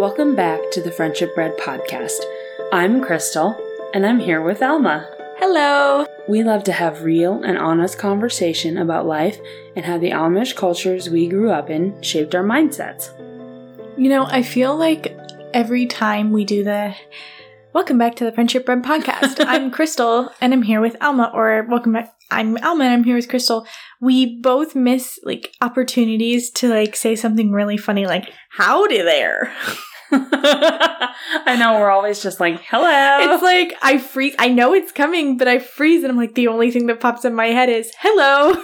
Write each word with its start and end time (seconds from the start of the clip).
Welcome 0.00 0.34
back 0.34 0.70
to 0.72 0.80
the 0.80 0.90
Friendship 0.90 1.34
Bread 1.34 1.58
podcast. 1.58 2.20
I'm 2.72 3.02
Krystal, 3.04 3.54
and 3.92 4.06
I'm 4.06 4.18
here 4.18 4.40
with 4.40 4.62
Alma. 4.62 5.06
Hello. 5.36 6.06
We 6.26 6.42
love 6.42 6.64
to 6.64 6.72
have 6.72 7.02
real 7.02 7.42
and 7.42 7.58
honest 7.58 7.98
conversation 7.98 8.78
about 8.78 9.04
life 9.04 9.38
and 9.76 9.84
how 9.84 9.98
the 9.98 10.12
Amish 10.12 10.56
cultures 10.56 11.10
we 11.10 11.28
grew 11.28 11.50
up 11.50 11.68
in 11.68 12.00
shaped 12.00 12.34
our 12.34 12.42
mindsets. 12.42 13.10
You 13.98 14.08
know, 14.08 14.24
I 14.24 14.42
feel 14.42 14.74
like 14.74 15.14
every 15.52 15.84
time 15.84 16.32
we 16.32 16.46
do 16.46 16.64
the 16.64 16.96
Welcome 17.74 17.98
back 17.98 18.16
to 18.16 18.24
the 18.24 18.32
Friendship 18.32 18.64
Bread 18.66 18.82
podcast. 18.82 19.36
I'm 19.46 19.70
Krystal 19.70 20.32
and 20.40 20.54
I'm 20.54 20.62
here 20.62 20.80
with 20.80 20.96
Alma, 21.02 21.30
or 21.34 21.66
welcome 21.68 21.92
back. 21.92 22.12
I'm 22.30 22.56
Alma 22.64 22.84
and 22.84 22.94
I'm 22.94 23.04
here 23.04 23.16
with 23.16 23.28
Krystal. 23.28 23.66
We 24.00 24.40
both 24.40 24.74
miss 24.74 25.20
like 25.24 25.54
opportunities 25.60 26.50
to 26.52 26.68
like 26.68 26.96
say 26.96 27.14
something 27.14 27.52
really 27.52 27.76
funny, 27.76 28.06
like 28.06 28.32
"Howdy 28.48 29.02
there." 29.02 29.52
I 30.12 31.56
know 31.58 31.78
we're 31.78 31.90
always 31.90 32.22
just 32.22 32.40
like, 32.40 32.60
hello. 32.62 33.32
It's 33.34 33.42
like 33.42 33.74
I 33.82 33.98
freeze. 33.98 34.34
I 34.38 34.48
know 34.48 34.74
it's 34.74 34.92
coming, 34.92 35.36
but 35.36 35.48
I 35.48 35.58
freeze, 35.58 36.02
and 36.02 36.10
I'm 36.10 36.16
like, 36.18 36.34
the 36.34 36.48
only 36.48 36.70
thing 36.70 36.86
that 36.86 37.00
pops 37.00 37.24
in 37.24 37.34
my 37.34 37.46
head 37.46 37.68
is 37.68 37.92
"Hello." 37.98 38.62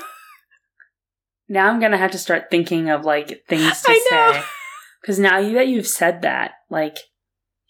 now 1.49 1.69
I'm 1.71 1.81
gonna 1.81 1.99
have 1.99 2.11
to 2.13 2.19
start 2.19 2.45
thinking 2.51 2.89
of 2.91 3.05
like 3.05 3.45
things 3.49 3.83
to 3.83 3.91
I 3.91 4.09
know. 4.11 4.33
say. 4.33 4.43
Because 5.01 5.19
now 5.19 5.41
that 5.53 5.69
you've 5.69 5.87
said 5.87 6.23
that, 6.23 6.53
like 6.71 6.97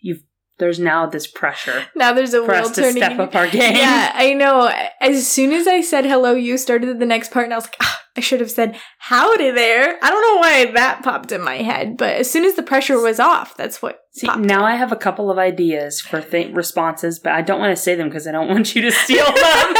you've 0.00 0.22
there's 0.58 0.78
now 0.78 1.04
this 1.04 1.26
pressure 1.26 1.84
Now 1.94 2.14
there's 2.14 2.32
a 2.32 2.42
for 2.42 2.52
wheel 2.52 2.62
us 2.64 2.70
to 2.76 2.80
turning. 2.80 2.96
step 2.96 3.18
up 3.18 3.34
our 3.34 3.46
game. 3.46 3.76
Yeah, 3.76 4.10
I 4.14 4.32
know. 4.32 4.72
As 5.02 5.26
soon 5.28 5.52
as 5.52 5.66
I 5.66 5.82
said 5.82 6.06
hello, 6.06 6.32
you 6.34 6.56
started 6.56 6.98
the 6.98 7.04
next 7.06 7.30
part, 7.30 7.44
and 7.44 7.52
I 7.52 7.56
was 7.56 7.66
like, 7.66 7.76
ah, 7.82 8.02
I 8.16 8.20
should 8.20 8.40
have 8.40 8.50
said 8.50 8.78
howdy 8.98 9.50
there. 9.50 9.96
I 10.02 10.10
don't 10.10 10.22
know 10.22 10.40
why 10.40 10.72
that 10.72 11.02
popped 11.02 11.32
in 11.32 11.42
my 11.42 11.56
head, 11.56 11.96
but 11.96 12.16
as 12.16 12.30
soon 12.30 12.44
as 12.44 12.54
the 12.54 12.62
pressure 12.62 12.98
was 13.00 13.20
off, 13.20 13.56
that's 13.56 13.82
what. 13.82 13.98
See, 14.12 14.26
now. 14.26 14.64
I 14.64 14.76
have 14.76 14.92
a 14.92 14.96
couple 14.96 15.30
of 15.30 15.38
ideas 15.38 16.00
for 16.00 16.20
th- 16.22 16.54
responses, 16.54 17.18
but 17.18 17.32
I 17.32 17.42
don't 17.42 17.60
want 17.60 17.76
to 17.76 17.82
say 17.82 17.94
them 17.94 18.08
because 18.08 18.26
I 18.26 18.32
don't 18.32 18.48
want 18.48 18.74
you 18.74 18.82
to 18.82 18.90
steal 18.92 19.26
them. 19.32 19.74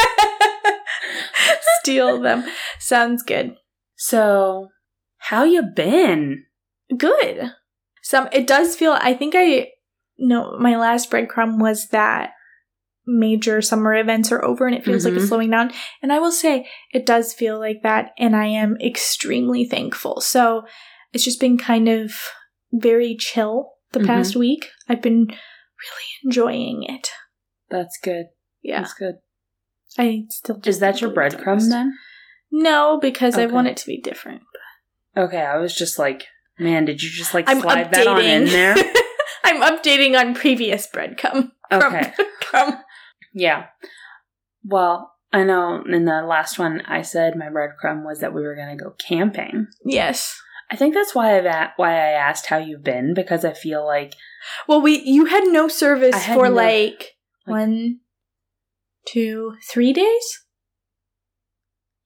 steal 1.81 2.21
them. 2.21 2.45
Sounds 2.79 3.23
good. 3.23 3.57
so, 3.97 4.69
how 5.19 5.45
you 5.45 5.63
been? 5.63 6.45
Good. 6.97 7.53
Some. 8.03 8.29
It 8.33 8.47
does 8.47 8.77
feel. 8.77 8.93
I 9.01 9.15
think 9.15 9.35
I. 9.37 9.69
No, 10.19 10.57
my 10.59 10.77
last 10.77 11.11
breadcrumb 11.11 11.59
was 11.61 11.89
that 11.89 12.31
major 13.07 13.63
summer 13.63 13.95
events 13.95 14.33
are 14.33 14.45
over 14.45 14.67
and 14.67 14.75
it 14.77 14.85
feels 14.85 15.05
like 15.05 15.15
it's 15.15 15.25
Mhm. 15.25 15.29
slowing 15.29 15.51
down. 15.51 15.73
And 16.03 16.13
I 16.13 16.19
will 16.19 16.33
say 16.33 16.69
it 16.93 17.07
does 17.07 17.33
feel 17.33 17.59
like 17.59 17.83
that, 17.83 18.11
and 18.19 18.35
I 18.35 18.47
am 18.47 18.77
extremely 18.81 19.65
thankful. 19.65 20.21
So 20.21 20.65
it's 21.13 21.25
just 21.25 21.41
been 21.41 21.57
kind 21.59 21.89
of 21.89 22.13
very 22.73 23.17
chill 23.17 23.75
the 23.93 24.01
Mhm. 24.01 24.07
past 24.07 24.37
week. 24.37 24.71
I've 24.89 25.01
been 25.03 25.27
really 25.29 26.07
enjoying 26.25 26.83
it. 26.83 27.11
That's 27.71 27.99
good. 28.03 28.27
Yeah, 28.63 28.81
That's 28.81 28.95
good. 28.95 29.17
I 29.99 30.25
still 30.31 30.61
Is 30.65 30.81
that 30.81 31.01
your 31.01 31.11
breadcrumb 31.11 31.69
then? 31.71 31.97
No, 32.51 32.99
because 33.01 33.39
I 33.39 33.47
want 33.47 33.69
it 33.69 33.77
to 33.79 33.87
be 33.87 34.01
different. 34.01 34.43
Okay, 35.17 35.41
I 35.41 35.57
was 35.59 35.75
just 35.75 35.99
like, 35.99 36.27
man, 36.59 36.85
did 36.85 37.03
you 37.03 37.09
just 37.11 37.33
like 37.35 37.49
I'm 37.49 37.61
slide 37.61 37.91
that 37.93 38.07
on 38.07 38.21
in 38.21 38.45
updating. 38.45 38.51
there? 38.51 38.75
I'm 39.45 39.63
updating 39.63 40.19
on 40.19 40.35
previous 40.35 40.87
breadcrumb. 40.89 41.53
Okay. 41.73 42.13
crumb. 42.41 42.79
Yeah. 43.37 43.67
Well, 44.65 45.13
I 45.33 45.45
know 45.45 45.85
in 45.85 46.07
the 46.07 46.23
last 46.23 46.59
one 46.59 46.81
I 46.87 47.03
said 47.03 47.37
my 47.37 47.47
breadcrumb 47.49 48.03
was 48.05 48.21
that 48.21 48.33
we 48.33 48.43
were 48.43 48.57
going 48.57 48.77
to 48.77 48.83
go 48.83 48.95
camping. 49.07 49.67
Yes. 49.85 50.35
I 50.71 50.77
think 50.77 50.95
that's 50.95 51.15
why 51.15 51.37
I've 51.37 51.45
a- 51.45 51.73
why 51.77 51.93
I 51.93 52.13
asked 52.13 52.47
how 52.47 52.57
you've 52.57 52.83
been 52.83 53.13
because 53.15 53.45
I 53.45 53.53
feel 53.53 53.85
like 53.87 54.15
Well, 54.67 54.81
we 54.81 55.01
you 55.05 55.27
had 55.27 55.45
no 55.45 55.69
service 55.69 56.15
had 56.17 56.35
for 56.35 56.49
no- 56.49 56.55
like, 56.55 57.13
like- 57.47 57.53
one, 57.53 58.01
two, 59.07 59.53
three 59.71 59.93
days, 59.93 60.45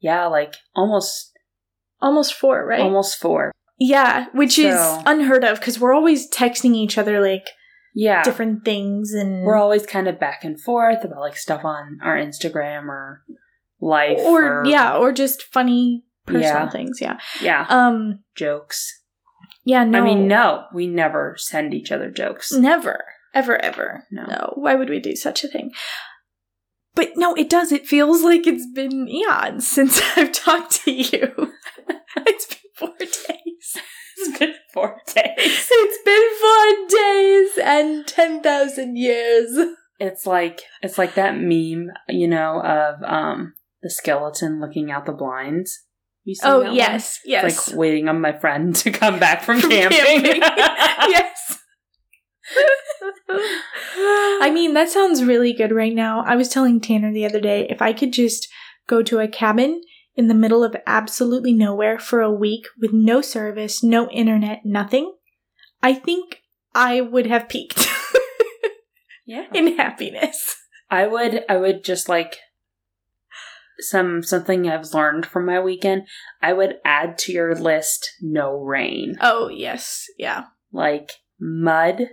yeah, 0.01 0.27
like 0.27 0.55
almost 0.75 1.33
almost 2.03 2.35
four, 2.35 2.67
right? 2.67 2.81
almost 2.81 3.19
4. 3.19 3.53
Yeah, 3.79 4.27
which 4.33 4.59
is 4.59 4.77
unheard 5.07 5.45
of 5.45 5.59
because 5.59 5.81
we're 5.81 5.95
always 5.95 6.29
texting 6.31 6.75
each 6.75 6.99
other 6.99 7.21
like 7.21 7.47
Yeah. 8.01 8.23
different 8.23 8.65
things 8.65 9.13
and 9.13 9.45
We're 9.45 9.57
always 9.57 9.85
kind 9.85 10.09
of 10.09 10.19
back 10.19 10.43
and 10.45 10.59
forth 10.61 11.05
about 11.05 11.21
like 11.21 11.37
stuff 11.37 11.65
on 11.65 11.99
our 12.03 12.17
Instagram 12.17 12.85
or 12.89 13.23
life 13.81 14.19
or 14.21 14.63
yeah, 14.67 14.97
or 14.97 15.13
just 15.13 15.43
funny 15.43 16.05
personal 16.27 16.65
Yeah. 16.65 16.71
things. 16.71 16.99
Yeah. 17.01 17.19
yeah, 17.43 17.67
Um. 17.69 18.21
jokes. 18.35 19.03
Yeah. 19.65 19.85
No. 19.85 19.99
I 19.99 20.03
mean, 20.03 20.27
no, 20.27 20.65
we 20.73 20.87
never 20.87 21.35
send 21.39 21.75
each 21.75 21.93
other 21.93 22.11
jokes. 22.11 22.51
Never. 22.53 23.05
Ever. 23.35 23.63
Ever. 23.63 24.05
No. 24.11 24.25
No. 24.25 24.53
Why 24.57 24.75
would 24.75 24.89
we 24.91 24.99
do 25.01 25.15
such 25.15 25.45
a 25.45 25.49
thing? 25.49 25.71
But 26.95 27.11
no, 27.17 27.35
it 27.35 27.49
does. 27.51 27.71
It 27.71 27.87
feels 27.87 28.23
like 28.23 28.47
it's 28.47 28.67
been 28.75 29.09
eons 29.09 29.69
since 29.69 30.01
I've 30.17 30.33
talked 30.33 30.73
to 30.85 30.91
you. 30.91 31.53
it's 32.17 32.47
been 32.47 32.60
four 32.81 32.95
days. 32.99 33.77
It's 34.23 34.39
been 34.39 34.55
4 34.75 35.01
days. 35.15 35.69
It's 35.71 36.05
been 36.05 36.29
four 36.41 36.89
days 36.99 37.59
and 37.65 38.07
10,000 38.07 38.97
years. 38.97 39.57
It's 39.99 40.27
like 40.27 40.63
it's 40.83 40.99
like 40.99 41.15
that 41.15 41.37
meme, 41.37 41.89
you 42.09 42.29
know, 42.29 42.61
of 42.63 43.03
um 43.03 43.55
the 43.83 43.89
skeleton 43.91 44.61
looking 44.61 44.91
out 44.91 45.07
the 45.07 45.13
blinds. 45.13 45.85
Oh, 46.45 46.61
that 46.61 46.67
one? 46.69 46.75
yes. 46.77 47.19
It's 47.25 47.29
Yes. 47.31 47.69
like 47.69 47.77
waiting 47.79 48.09
on 48.09 48.21
my 48.21 48.33
friend 48.39 48.75
to 48.77 48.91
come 48.91 49.19
back 49.19 49.43
from, 49.43 49.61
From 49.61 49.71
camping. 49.71 49.99
camping. 49.99 50.43
yes. 51.09 51.59
I 53.29 54.51
mean, 54.53 54.75
that 54.75 54.89
sounds 54.91 55.25
really 55.25 55.53
good 55.53 55.73
right 55.73 55.95
now. 55.95 56.23
I 56.27 56.37
was 56.37 56.49
telling 56.49 56.81
Tanner 56.81 57.13
the 57.13 57.25
other 57.27 57.41
day 57.41 57.67
if 57.71 57.81
I 57.83 57.93
could 57.93 58.13
just 58.13 58.49
go 58.87 59.03
to 59.03 59.19
a 59.19 59.29
cabin 59.29 59.81
in 60.17 60.29
the 60.29 60.35
middle 60.35 60.65
of 60.65 60.77
absolutely 60.87 61.53
nowhere 61.53 61.99
for 61.99 62.21
a 62.21 62.33
week 62.33 62.67
with 62.81 62.93
no 62.93 63.21
service, 63.21 63.83
no 63.83 64.09
internet, 64.11 64.63
nothing, 64.65 65.15
I 65.83 65.95
think 65.95 66.43
I 66.75 67.01
would 67.01 67.27
have 67.27 67.49
peaked 67.49 67.89
yeah. 69.27 69.47
in 69.55 69.77
happiness. 69.77 70.57
I 70.91 71.07
would 71.07 71.45
I 71.49 71.57
would 71.57 71.85
just 71.85 72.09
like 72.09 72.39
some 73.79 74.23
something 74.23 74.69
I've 74.69 74.93
learned 74.93 75.25
from 75.27 75.47
my 75.47 75.61
weekend. 75.61 76.07
I 76.43 76.53
would 76.53 76.77
add 76.85 77.17
to 77.19 77.33
your 77.33 77.55
list 77.55 78.11
no 78.21 78.61
rain. 78.61 79.17
Oh, 79.21 79.49
yes. 79.49 80.05
Yeah. 80.19 80.45
Like 80.73 81.13
mud. 81.41 82.11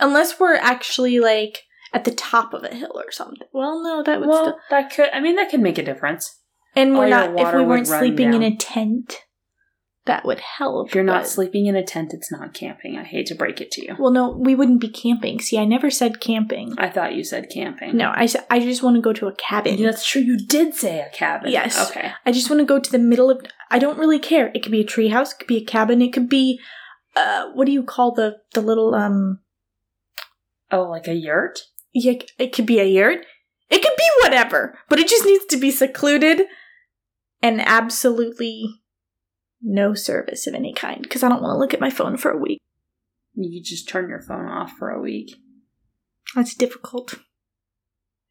Unless 0.00 0.38
we're 0.40 0.56
actually 0.56 1.20
like 1.20 1.62
at 1.92 2.04
the 2.04 2.10
top 2.10 2.52
of 2.52 2.64
a 2.64 2.74
hill 2.74 2.92
or 2.94 3.10
something. 3.12 3.46
Well, 3.52 3.82
no, 3.82 4.02
that 4.02 4.20
would 4.20 4.28
Well, 4.28 4.44
still. 4.44 4.58
that 4.70 4.92
could 4.92 5.10
I 5.12 5.20
mean 5.20 5.36
that 5.36 5.50
could 5.50 5.60
make 5.60 5.78
a 5.78 5.84
difference. 5.84 6.40
And 6.76 6.96
we're 6.96 7.08
not. 7.08 7.38
If 7.38 7.54
we 7.54 7.64
weren't 7.64 7.86
sleeping 7.86 8.34
in 8.34 8.42
a 8.42 8.56
tent, 8.56 9.20
that 10.06 10.24
would 10.26 10.40
help. 10.40 10.88
If 10.88 10.94
you're 10.94 11.04
not 11.04 11.26
sleeping 11.26 11.66
in 11.66 11.76
a 11.76 11.82
tent, 11.82 12.12
it's 12.12 12.30
not 12.30 12.52
camping. 12.52 12.98
I 12.98 13.04
hate 13.04 13.26
to 13.26 13.34
break 13.34 13.60
it 13.60 13.70
to 13.72 13.82
you. 13.82 13.96
Well, 13.98 14.12
no, 14.12 14.36
we 14.36 14.54
wouldn't 14.54 14.80
be 14.80 14.90
camping. 14.90 15.40
See, 15.40 15.58
I 15.58 15.64
never 15.64 15.90
said 15.90 16.20
camping. 16.20 16.74
I 16.76 16.90
thought 16.90 17.14
you 17.14 17.24
said 17.24 17.48
camping. 17.50 17.96
No, 17.96 18.12
I 18.14 18.26
said 18.26 18.44
I 18.50 18.60
just 18.60 18.82
want 18.82 18.96
to 18.96 19.02
go 19.02 19.14
to 19.14 19.28
a 19.28 19.34
cabin. 19.34 19.80
That's 19.82 20.06
true. 20.06 20.20
You 20.20 20.36
did 20.36 20.74
say 20.74 21.00
a 21.00 21.08
cabin. 21.10 21.50
Yes. 21.50 21.90
Okay. 21.90 22.12
I 22.26 22.32
just 22.32 22.50
want 22.50 22.60
to 22.60 22.66
go 22.66 22.78
to 22.78 22.92
the 22.92 22.98
middle 22.98 23.30
of. 23.30 23.46
I 23.70 23.78
don't 23.78 23.98
really 23.98 24.18
care. 24.18 24.50
It 24.54 24.62
could 24.62 24.72
be 24.72 24.82
a 24.82 24.86
treehouse. 24.86 25.32
It 25.32 25.38
could 25.38 25.48
be 25.48 25.62
a 25.62 25.64
cabin. 25.64 26.02
It 26.02 26.12
could 26.12 26.28
be. 26.28 26.60
Uh, 27.16 27.50
what 27.54 27.64
do 27.64 27.72
you 27.72 27.82
call 27.82 28.12
the 28.12 28.36
the 28.52 28.60
little 28.60 28.94
um? 28.94 29.40
Oh, 30.70 30.82
like 30.82 31.08
a 31.08 31.14
yurt? 31.14 31.60
Yeah, 31.94 32.14
it 32.38 32.52
could 32.52 32.66
be 32.66 32.80
a 32.80 32.84
yurt. 32.84 33.24
It 33.70 33.80
could 33.80 33.96
be 33.96 34.10
whatever, 34.22 34.78
but 34.88 34.98
it 34.98 35.08
just 35.08 35.24
needs 35.24 35.46
to 35.46 35.56
be 35.56 35.70
secluded 35.70 36.42
and 37.44 37.60
absolutely 37.60 38.80
no 39.60 39.92
service 39.92 40.46
of 40.46 40.54
any 40.54 40.72
kind 40.72 41.02
because 41.02 41.22
I 41.22 41.28
don't 41.28 41.42
want 41.42 41.54
to 41.54 41.58
look 41.58 41.74
at 41.74 41.80
my 41.80 41.90
phone 41.90 42.16
for 42.16 42.30
a 42.30 42.38
week. 42.38 42.58
You 43.34 43.60
could 43.60 43.66
just 43.66 43.86
turn 43.86 44.08
your 44.08 44.22
phone 44.22 44.46
off 44.46 44.72
for 44.78 44.88
a 44.88 45.00
week. 45.00 45.36
That's 46.34 46.54
difficult. 46.54 47.16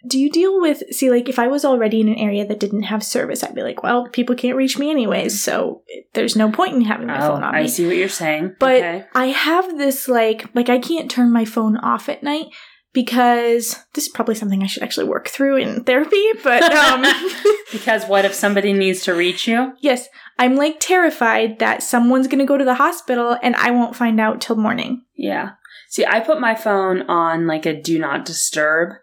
Do 0.07 0.19
you 0.19 0.31
deal 0.31 0.59
with 0.59 0.83
see 0.91 1.11
like 1.11 1.29
if 1.29 1.37
I 1.37 1.47
was 1.47 1.63
already 1.63 2.01
in 2.01 2.07
an 2.07 2.17
area 2.17 2.45
that 2.45 2.59
didn't 2.59 2.83
have 2.83 3.03
service, 3.03 3.43
I'd 3.43 3.53
be 3.53 3.61
like, 3.61 3.83
well, 3.83 4.09
people 4.09 4.35
can't 4.35 4.57
reach 4.57 4.79
me 4.79 4.89
anyways, 4.89 5.39
so 5.41 5.83
there's 6.13 6.35
no 6.35 6.51
point 6.51 6.73
in 6.73 6.81
having 6.81 7.07
my 7.07 7.23
oh, 7.23 7.33
phone 7.33 7.43
on 7.43 7.53
I 7.55 7.59
me. 7.59 7.63
I 7.65 7.67
see 7.67 7.85
what 7.85 7.95
you're 7.95 8.09
saying. 8.09 8.55
But 8.59 8.77
okay. 8.77 9.05
I 9.13 9.27
have 9.27 9.77
this 9.77 10.07
like 10.07 10.53
like 10.55 10.69
I 10.69 10.79
can't 10.79 11.09
turn 11.09 11.31
my 11.31 11.45
phone 11.45 11.77
off 11.77 12.09
at 12.09 12.23
night 12.23 12.47
because 12.93 13.83
this 13.93 14.05
is 14.05 14.13
probably 14.13 14.35
something 14.35 14.61
I 14.63 14.67
should 14.67 14.83
actually 14.83 15.07
work 15.07 15.27
through 15.27 15.57
in 15.57 15.83
therapy, 15.83 16.23
but 16.43 16.63
um 16.71 17.03
because 17.71 18.05
what 18.05 18.25
if 18.25 18.33
somebody 18.33 18.71
needs 18.71 19.01
to 19.03 19.13
reach 19.13 19.47
you? 19.47 19.73
yes, 19.79 20.07
I'm 20.39 20.55
like 20.55 20.79
terrified 20.79 21.59
that 21.59 21.83
someone's 21.83 22.27
going 22.27 22.39
to 22.39 22.45
go 22.45 22.57
to 22.57 22.65
the 22.65 22.75
hospital 22.75 23.37
and 23.41 23.55
I 23.55 23.71
won't 23.71 23.95
find 23.95 24.19
out 24.19 24.41
till 24.41 24.55
morning. 24.55 25.03
Yeah. 25.15 25.51
See, 25.89 26.05
I 26.05 26.21
put 26.21 26.41
my 26.41 26.55
phone 26.55 27.03
on 27.03 27.45
like 27.45 27.65
a 27.65 27.79
do 27.79 27.99
not 27.99 28.25
disturb, 28.25 28.95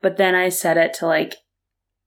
but 0.00 0.16
then 0.16 0.34
I 0.34 0.48
set 0.48 0.76
it 0.76 0.94
to 0.94 1.06
like 1.06 1.36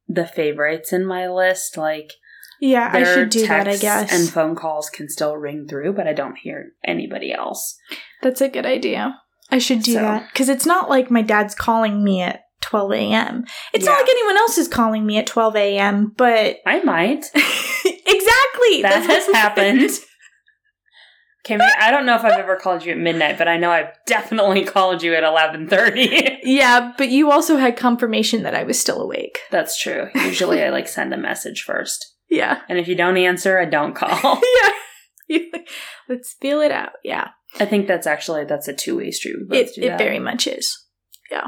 the 0.08 0.26
favorites 0.26 0.92
in 0.92 1.06
my 1.06 1.28
list, 1.30 1.78
like 1.78 2.14
Yeah, 2.60 2.90
I 2.92 3.04
should 3.04 3.30
do 3.30 3.48
that, 3.48 3.68
I 3.68 3.78
guess. 3.78 4.12
And 4.12 4.30
phone 4.30 4.56
calls 4.56 4.90
can 4.90 5.08
still 5.10 5.38
ring 5.38 5.66
through, 5.68 5.94
but 5.94 6.08
I 6.08 6.14
don't 6.14 6.38
hear 6.38 6.72
anybody 6.84 7.32
else. 7.34 7.78
That's 8.22 8.42
a 8.42 8.50
good 8.50 8.66
idea. 8.66 9.18
I 9.52 9.58
should 9.60 9.82
do 9.84 9.94
So- 9.94 10.02
that. 10.02 10.28
Because 10.32 10.50
it's 10.50 10.66
not 10.66 10.90
like 10.90 11.12
my 11.12 11.22
dad's 11.22 11.56
calling 11.56 12.04
me 12.04 12.22
at 12.22 12.42
12 12.62 12.92
a.m. 12.94 13.44
It's 13.74 13.86
not 13.86 14.00
like 14.00 14.10
anyone 14.10 14.38
else 14.38 14.58
is 14.58 14.68
calling 14.68 15.06
me 15.06 15.18
at 15.18 15.28
12 15.28 15.56
a.m., 15.56 16.14
but. 16.16 16.58
I 16.66 16.82
might. 16.84 17.26
exactly! 17.36 18.82
That 18.82 19.04
That's 19.06 19.08
has 19.08 19.36
happened. 19.36 19.90
Okay, 21.44 21.58
I 21.80 21.90
don't 21.90 22.06
know 22.06 22.16
if 22.16 22.24
I've 22.24 22.38
ever 22.40 22.56
called 22.56 22.86
you 22.86 22.92
at 22.92 23.00
midnight, 23.00 23.40
but 23.40 23.48
I 23.48 23.58
know 23.58 23.72
I've 23.72 23.90
definitely 24.06 24.64
called 24.66 25.02
you 25.02 25.16
at 25.16 25.24
eleven 25.24 25.68
thirty. 25.68 26.38
yeah, 26.44 26.94
but 27.00 27.10
you 27.10 27.32
also 27.32 27.58
had 27.58 27.76
confirmation 27.76 28.44
that 28.44 28.54
I 28.54 28.62
was 28.64 28.80
still 28.80 29.02
awake. 29.02 29.40
That's 29.50 29.82
true. 29.82 30.10
Usually, 30.14 30.62
I 30.62 30.70
like 30.70 30.88
send 30.88 31.14
a 31.16 31.18
message 31.18 31.64
first, 31.64 32.14
Yeah. 32.30 32.60
and 32.70 32.78
if 32.78 32.88
you 32.88 32.94
don't 32.96 33.18
answer, 33.18 33.58
I 33.60 33.66
don't 33.66 33.96
call. 33.96 34.40
yeah. 35.28 35.42
Let's 36.08 36.36
feel 36.40 36.62
it 36.62 36.72
out. 36.72 36.92
Yeah. 37.04 37.30
I 37.60 37.66
think 37.66 37.88
that's 37.88 38.08
actually 38.08 38.46
that's 38.46 38.68
a 38.68 38.74
two 38.74 38.98
way 38.98 39.12
street. 39.12 39.36
We 39.40 39.46
both 39.46 39.70
It, 39.70 39.76
do 39.76 39.82
it 39.82 39.88
that. 39.90 39.98
very 40.00 40.20
much 40.20 40.48
is. 40.48 40.86
Yeah. 41.30 41.48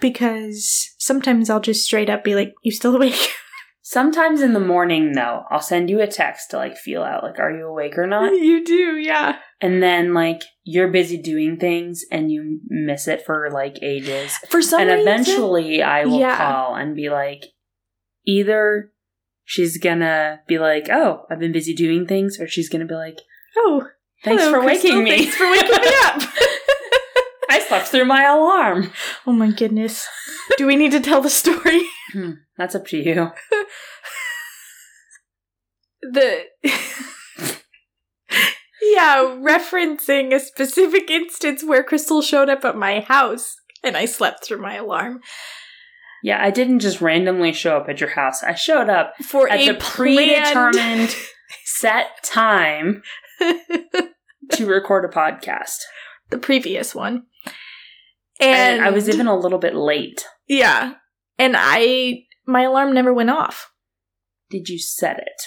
Because 0.00 0.90
sometimes 0.98 1.50
I'll 1.50 1.60
just 1.60 1.84
straight 1.84 2.10
up 2.10 2.22
be 2.24 2.34
like, 2.34 2.54
You 2.62 2.70
still 2.72 2.94
awake? 2.96 3.30
Sometimes 3.82 4.42
in 4.42 4.52
the 4.52 4.60
morning, 4.60 5.12
though, 5.12 5.44
I'll 5.50 5.62
send 5.62 5.88
you 5.88 6.02
a 6.02 6.06
text 6.06 6.50
to 6.50 6.58
like 6.58 6.76
feel 6.76 7.02
out, 7.02 7.22
like, 7.22 7.38
are 7.38 7.50
you 7.50 7.66
awake 7.66 7.96
or 7.96 8.06
not? 8.06 8.32
you 8.34 8.62
do, 8.62 8.98
yeah. 8.98 9.36
And 9.62 9.82
then 9.82 10.12
like 10.12 10.42
you're 10.62 10.88
busy 10.90 11.16
doing 11.16 11.56
things 11.58 12.04
and 12.12 12.30
you 12.30 12.60
miss 12.68 13.08
it 13.08 13.24
for 13.24 13.48
like 13.50 13.78
ages. 13.82 14.32
For 14.50 14.60
some 14.60 14.82
and 14.82 14.90
reason. 14.90 15.08
eventually 15.08 15.82
I 15.82 16.04
will 16.04 16.20
Yeah. 16.20 16.36
call 16.36 16.74
and 16.74 16.94
be 16.94 17.08
like, 17.08 17.44
either 18.26 18.92
she's 19.44 19.78
gonna 19.78 20.40
be 20.46 20.58
like, 20.58 20.88
oh, 20.90 21.24
I've 21.30 21.38
been 21.40 21.52
busy 21.52 21.74
doing 21.74 22.06
things, 22.06 22.38
or 22.38 22.46
she's 22.46 22.68
gonna 22.68 22.84
be 22.86 22.94
like, 22.94 23.20
Oh, 23.56 23.88
thanks 24.24 24.42
hello, 24.42 24.60
for 24.60 24.66
waking 24.66 25.04
me. 25.04 25.10
Thanks 25.18 25.36
for 25.36 25.50
waking 25.50 25.68
me 25.80 25.92
up. 26.04 26.22
I 27.50 27.60
slept 27.66 27.88
through 27.88 28.04
my 28.04 28.24
alarm. 28.24 28.92
oh 29.26 29.32
my 29.32 29.50
goodness. 29.50 30.06
Do 30.58 30.66
we 30.66 30.76
need 30.76 30.92
to 30.92 31.00
tell 31.00 31.20
the 31.20 31.30
story? 31.30 31.82
Hmm, 32.14 32.30
that's 32.56 32.74
up 32.74 32.86
to 32.86 32.96
you. 32.96 33.30
The. 36.00 36.44
yeah, 38.82 39.36
referencing 39.38 40.32
a 40.32 40.40
specific 40.40 41.10
instance 41.10 41.62
where 41.62 41.84
Krystal 41.84 42.22
showed 42.22 42.48
up 42.48 42.64
at 42.64 42.76
my 42.76 43.00
house 43.00 43.56
and 43.84 43.94
I 43.94 44.06
slept 44.06 44.42
through 44.42 44.62
my 44.62 44.76
alarm 44.76 45.20
Yeah, 46.22 46.42
I 46.42 46.50
didn't 46.50 46.78
just 46.80 47.02
randomly 47.02 47.52
show 47.52 47.76
up 47.76 47.90
at 47.90 48.00
your 48.00 48.10
house. 48.10 48.42
I 48.42 48.54
showed 48.54 48.88
up 48.88 49.12
for 49.22 49.46
at 49.50 49.60
a 49.60 49.72
the 49.72 49.78
predetermined 49.78 51.14
set 51.64 52.06
time 52.24 52.84
planned- 52.84 53.02
to 54.52 54.66
record 54.66 55.04
a 55.04 55.08
podcast. 55.08 55.78
the 56.30 56.38
previous 56.38 56.94
one. 56.94 57.24
And, 58.40 58.78
And, 58.80 58.82
I 58.82 58.90
was 58.90 59.08
even 59.08 59.26
a 59.26 59.36
little 59.38 59.58
bit 59.58 59.74
late. 59.74 60.24
yeah, 60.46 60.94
and 61.38 61.56
I 61.58 62.20
my 62.46 62.62
alarm 62.62 62.94
never 62.94 63.12
went 63.12 63.30
off. 63.30 63.72
Did 64.50 64.68
you 64.68 64.78
set 64.78 65.18
it? 65.18 65.42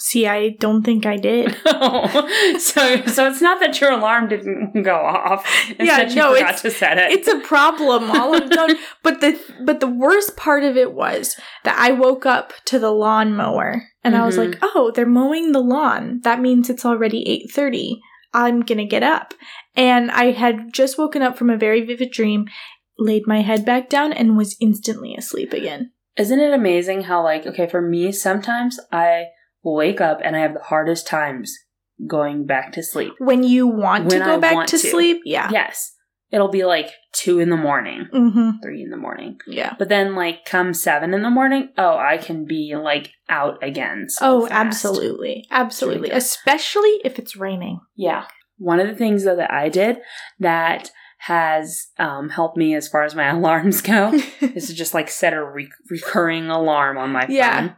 See, 0.00 0.26
I 0.26 0.56
don't 0.58 0.82
think 0.82 1.06
I 1.06 1.16
did. 1.16 1.54
so 1.64 3.02
so 3.06 3.28
it's 3.28 3.40
not 3.40 3.60
that 3.60 3.78
your 3.80 3.92
alarm 3.92 4.28
didn't 4.28 4.82
go 4.82 4.96
off. 4.96 5.46
It's 5.68 5.78
Yeah, 5.80 5.98
that 5.98 6.10
you 6.10 6.16
no, 6.16 6.32
forgot 6.34 6.48
it's- 6.54 6.62
to 6.62 6.70
set 6.70 6.98
it. 6.98 7.12
It's 7.12 7.28
a 7.28 7.38
problem 7.40 8.10
all 8.10 8.34
of 8.34 8.50
done. 8.50 8.76
But 9.04 9.20
the 9.20 9.38
but 9.64 9.78
the 9.80 9.86
worst 9.86 10.36
part 10.36 10.64
of 10.64 10.76
it 10.76 10.94
was 10.94 11.36
that 11.62 11.78
I 11.78 11.92
woke 11.92 12.26
up 12.26 12.52
to 12.66 12.78
the 12.78 12.90
lawnmower 12.90 13.82
and 14.04 14.16
I 14.16 14.24
was 14.26 14.36
Mhm. 14.36 14.46
like, 14.52 14.58
"Oh, 14.62 14.92
they're 14.94 15.06
mowing 15.06 15.52
the 15.52 15.60
lawn. 15.60 16.20
That 16.22 16.40
means 16.40 16.68
it's 16.70 16.84
already 16.84 17.26
8:30. 17.28 18.00
I'm 18.32 18.60
going 18.62 18.78
to 18.78 18.84
get 18.84 19.02
up." 19.02 19.34
And 19.74 20.10
I 20.10 20.32
had 20.32 20.72
just 20.72 20.98
woken 20.98 21.22
up 21.22 21.36
from 21.36 21.50
a 21.50 21.56
very 21.56 21.80
vivid 21.84 22.10
dream, 22.10 22.46
laid 22.98 23.26
my 23.26 23.40
head 23.40 23.64
back 23.64 23.88
down 23.88 24.12
and 24.12 24.36
was 24.36 24.56
instantly 24.60 25.14
asleep 25.16 25.52
again. 25.52 25.90
Isn't 26.16 26.38
it 26.40 26.52
amazing 26.54 27.02
how 27.02 27.22
like 27.24 27.44
okay 27.46 27.66
for 27.66 27.80
me 27.82 28.12
sometimes 28.12 28.78
I 28.92 29.26
wake 29.64 30.00
up 30.00 30.20
and 30.22 30.36
I 30.36 30.40
have 30.40 30.54
the 30.54 30.60
hardest 30.60 31.06
times 31.08 31.56
going 32.06 32.44
back 32.44 32.72
to 32.72 32.82
sleep. 32.82 33.12
When 33.18 33.42
you 33.42 33.66
want 33.66 34.06
When 34.06 34.18
to 34.20 34.24
go 34.24 34.34
I 34.34 34.38
back 34.38 34.66
to, 34.68 34.78
to. 34.78 34.90
sleep, 34.90 35.22
yeah. 35.24 35.48
Yes, 35.50 35.93
it'll 36.34 36.48
be 36.48 36.64
like 36.64 36.90
two 37.12 37.38
in 37.38 37.48
the 37.48 37.56
morning, 37.56 38.08
Mhm. 38.12 38.60
three 38.62 38.82
in 38.82 38.90
the 38.90 38.96
morning. 38.96 39.38
Yeah. 39.46 39.74
But 39.78 39.88
then 39.88 40.14
like 40.16 40.44
come 40.44 40.74
seven 40.74 41.14
in 41.14 41.22
the 41.22 41.30
morning, 41.30 41.68
oh 41.78 41.96
I 41.96 42.16
can 42.18 42.44
be 42.44 42.74
like 42.76 43.12
out 43.28 43.62
again. 43.62 44.06
so 44.08 44.26
Oh, 44.26 44.46
fast. 44.46 44.52
absolutely. 44.52 45.46
Absolutely. 45.50 46.10
Especially 46.10 47.00
if 47.04 47.18
it's 47.20 47.36
raining. 47.36 47.78
Yeah. 47.96 48.24
One 48.58 48.80
of 48.80 48.88
the 48.88 48.94
things 48.96 49.24
though 49.24 49.36
that 49.36 49.52
I 49.52 49.68
did 49.68 49.98
that 50.40 50.90
has 51.18 51.86
um, 51.98 52.28
helped 52.30 52.56
me 52.56 52.74
as 52.74 52.88
far 52.88 53.04
as 53.04 53.14
my 53.14 53.28
alarms 53.30 53.80
go 53.80 54.12
is 54.40 54.66
to 54.66 54.74
just 54.74 54.92
like 54.92 55.08
set 55.08 55.32
a 55.32 55.42
re- 55.44 55.70
recurring 55.88 56.50
alarm 56.50 56.98
on 56.98 57.12
my 57.12 57.22
phone. 57.26 57.30
Yeah. 57.36 57.68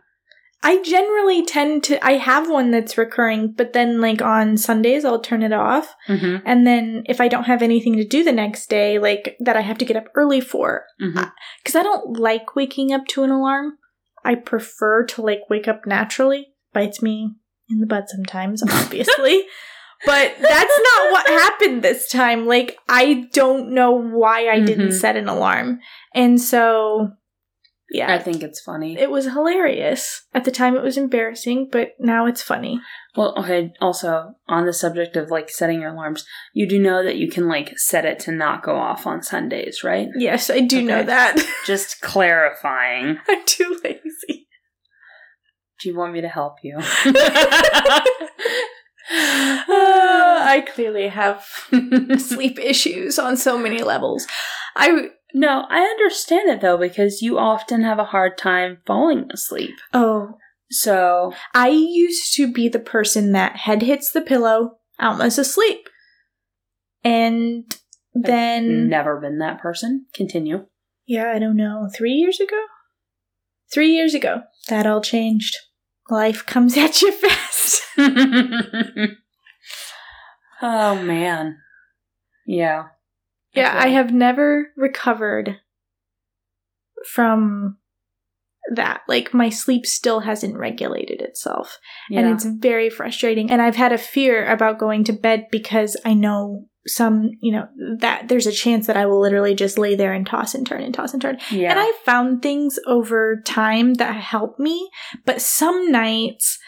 I 0.63 0.83
generally 0.83 1.45
tend 1.45 1.85
to 1.85 2.05
I 2.05 2.13
have 2.13 2.51
one 2.51 2.71
that's 2.71 2.99
recurring, 2.99 3.53
but 3.57 3.73
then 3.73 4.01
like 4.01 4.21
on 4.23 4.57
Sundays 4.57 5.05
I'll 5.05 5.21
turn 5.21 5.43
it 5.43 5.53
off. 5.53 5.95
Mm-hmm. 6.09 6.37
And 6.47 6.67
then 6.67 7.03
if 7.07 7.21
I 7.21 7.29
don't 7.29 7.45
have 7.45 7.63
anything 7.63 7.97
to 7.97 8.05
do 8.07 8.25
the 8.25 8.33
next 8.33 8.69
day, 8.69 8.99
like 8.99 9.37
that 9.41 9.57
I 9.57 9.61
have 9.61 9.79
to 9.79 9.85
get 9.85 9.97
up 9.97 10.07
early 10.15 10.41
for, 10.41 10.85
Mm-hmm. 11.01 11.25
cuz 11.65 11.77
I 11.77 11.83
don't 11.83 12.19
like 12.19 12.57
waking 12.57 12.93
up 12.93 13.07
to 13.09 13.23
an 13.23 13.31
alarm. 13.31 13.79
I 14.25 14.35
prefer 14.35 15.05
to 15.07 15.23
like 15.23 15.43
wake 15.49 15.69
up 15.69 15.87
naturally. 15.87 16.49
Bites 16.73 17.01
me 17.01 17.35
in 17.71 17.79
the 17.81 17.87
butt 17.87 18.09
sometimes, 18.09 18.63
obviously. 18.69 19.45
but 20.05 20.35
that's 20.41 20.81
not 20.89 21.13
what 21.13 21.27
happened 21.43 21.83
this 21.83 22.11
time. 22.11 22.47
Like 22.47 22.77
I 22.89 23.29
don't 23.33 23.71
know 23.73 23.93
why 23.93 24.49
I 24.49 24.61
didn't 24.61 24.89
Mhm. 24.89 25.01
set 25.01 25.17
an 25.17 25.29
alarm. 25.29 25.79
And 26.15 26.41
so 26.41 27.11
yeah. 27.91 28.13
I 28.13 28.19
think 28.19 28.43
it's 28.43 28.61
funny. 28.61 28.99
It 28.99 29.11
was 29.11 29.27
hilarious. 29.27 30.23
At 30.35 30.45
the 30.45 30.51
time, 30.51 30.77
it 30.77 30.83
was 30.83 30.97
embarrassing, 30.97 31.69
but 31.71 31.91
now 32.01 32.27
it's 32.27 32.43
funny. 32.43 32.81
well, 33.17 33.35
okay. 33.39 33.73
Also, 33.81 34.35
on 34.49 34.67
the 34.67 34.73
subject 34.73 35.17
of 35.17 35.31
like 35.31 35.49
setting 35.51 35.81
your 35.81 35.91
alarms, 35.91 36.25
you 36.53 36.69
do 36.69 36.79
know 36.81 37.05
that 37.05 37.17
you 37.17 37.31
can 37.31 37.49
like 37.49 37.79
set 37.79 38.05
it 38.05 38.19
to 38.21 38.33
not 38.33 38.63
go 38.65 38.77
off 38.77 39.07
on 39.07 39.23
Sundays, 39.23 39.85
right? 39.85 40.09
Yes, 40.17 40.51
I 40.51 40.61
do 40.61 40.83
know 40.83 41.03
that. 41.05 41.37
Just 41.67 42.01
clarifying. 42.01 43.19
I'm 43.29 43.47
too 43.47 43.79
lazy. 43.85 44.49
Do 45.81 45.89
you 45.89 45.97
want 45.97 46.13
me 46.13 46.23
to 46.23 46.29
help 46.29 46.57
you? 46.63 46.79
Uh, 46.79 46.83
I 49.09 50.67
clearly 50.75 51.09
have 51.09 51.45
sleep 52.19 52.59
issues 52.59 53.19
on 53.19 53.37
so 53.37 53.59
many 53.59 53.83
levels. 53.83 54.27
I 54.75 55.11
no, 55.35 55.65
I 55.69 55.81
understand 55.81 56.49
it 56.51 56.61
though 56.61 56.77
because 56.79 57.21
you 57.23 57.39
often 57.39 57.83
have 57.83 57.99
a 57.99 58.05
hard 58.05 58.39
time 58.39 58.79
falling 58.87 59.29
asleep. 59.33 59.75
oh, 59.93 60.35
So 60.71 61.33
I 61.55 61.69
used 61.69 62.35
to 62.37 62.51
be 62.53 62.69
the 62.69 62.79
person 62.79 63.33
that 63.33 63.57
head 63.57 63.83
hits 63.83 64.11
the 64.13 64.21
pillow, 64.23 64.79
Alma's 64.99 65.39
asleep, 65.39 65.89
and 67.05 67.65
then 68.15 68.89
never 68.89 69.21
been 69.21 69.39
that 69.39 69.61
person. 69.61 70.07
Continue. 70.15 70.67
yeah, 71.07 71.33
I 71.35 71.39
don't 71.39 71.57
know, 71.57 71.89
three 71.95 72.13
years 72.13 72.41
ago, 72.41 72.61
three 73.73 73.91
years 73.91 74.15
ago, 74.15 74.43
that 74.69 74.87
all 74.87 75.01
changed. 75.01 75.55
Life 76.09 76.47
comes 76.47 76.77
at 76.79 77.03
you 77.03 77.13
fast. 77.13 77.83
oh 80.63 81.03
man. 81.03 81.59
Yeah. 82.47 82.85
Yeah, 83.57 83.73
feel 83.73 83.83
I 83.83 83.93
have 83.93 84.13
never 84.13 84.69
recovered 84.77 85.59
from 87.13 87.79
that. 88.75 89.03
Like, 89.09 89.33
my 89.33 89.49
sleep 89.49 89.87
still 89.87 90.21
hasn't 90.21 90.57
regulated 90.57 91.23
itself. 91.23 91.79
Yeah. 92.11 92.21
And 92.21 92.31
it's 92.31 92.45
very 92.45 92.91
frustrating. 92.91 93.51
And 93.51 93.63
I've 93.63 93.77
had 93.77 93.93
a 93.93 93.99
fear 93.99 94.47
about 94.51 94.79
going 94.79 95.05
to 95.05 95.13
bed 95.13 95.47
because 95.51 95.97
I 96.05 96.15
know 96.15 96.67
some, 96.87 97.31
you 97.41 97.53
know, 97.53 97.69
that 97.99 98.29
there's 98.29 98.47
a 98.47 98.53
chance 98.53 98.87
that 98.87 98.97
I 98.97 99.07
will 99.07 99.21
literally 99.21 99.55
just 99.55 99.79
lay 99.79 99.97
there 99.97 100.13
and 100.13 100.27
toss 100.27 100.55
and 100.55 100.67
turn 100.67 100.83
and 100.83 100.95
toss 100.95 101.13
and 101.13 101.23
turn. 101.23 101.39
yeah. 101.51 101.71
And 101.71 101.81
I've 101.81 101.97
found 102.05 102.43
things 102.43 102.79
over 102.87 103.43
time 103.45 103.95
that 103.95 104.15
help 104.17 104.59
me, 104.59 104.89
but 105.25 105.41
some 105.41 105.91
nights 105.91 106.59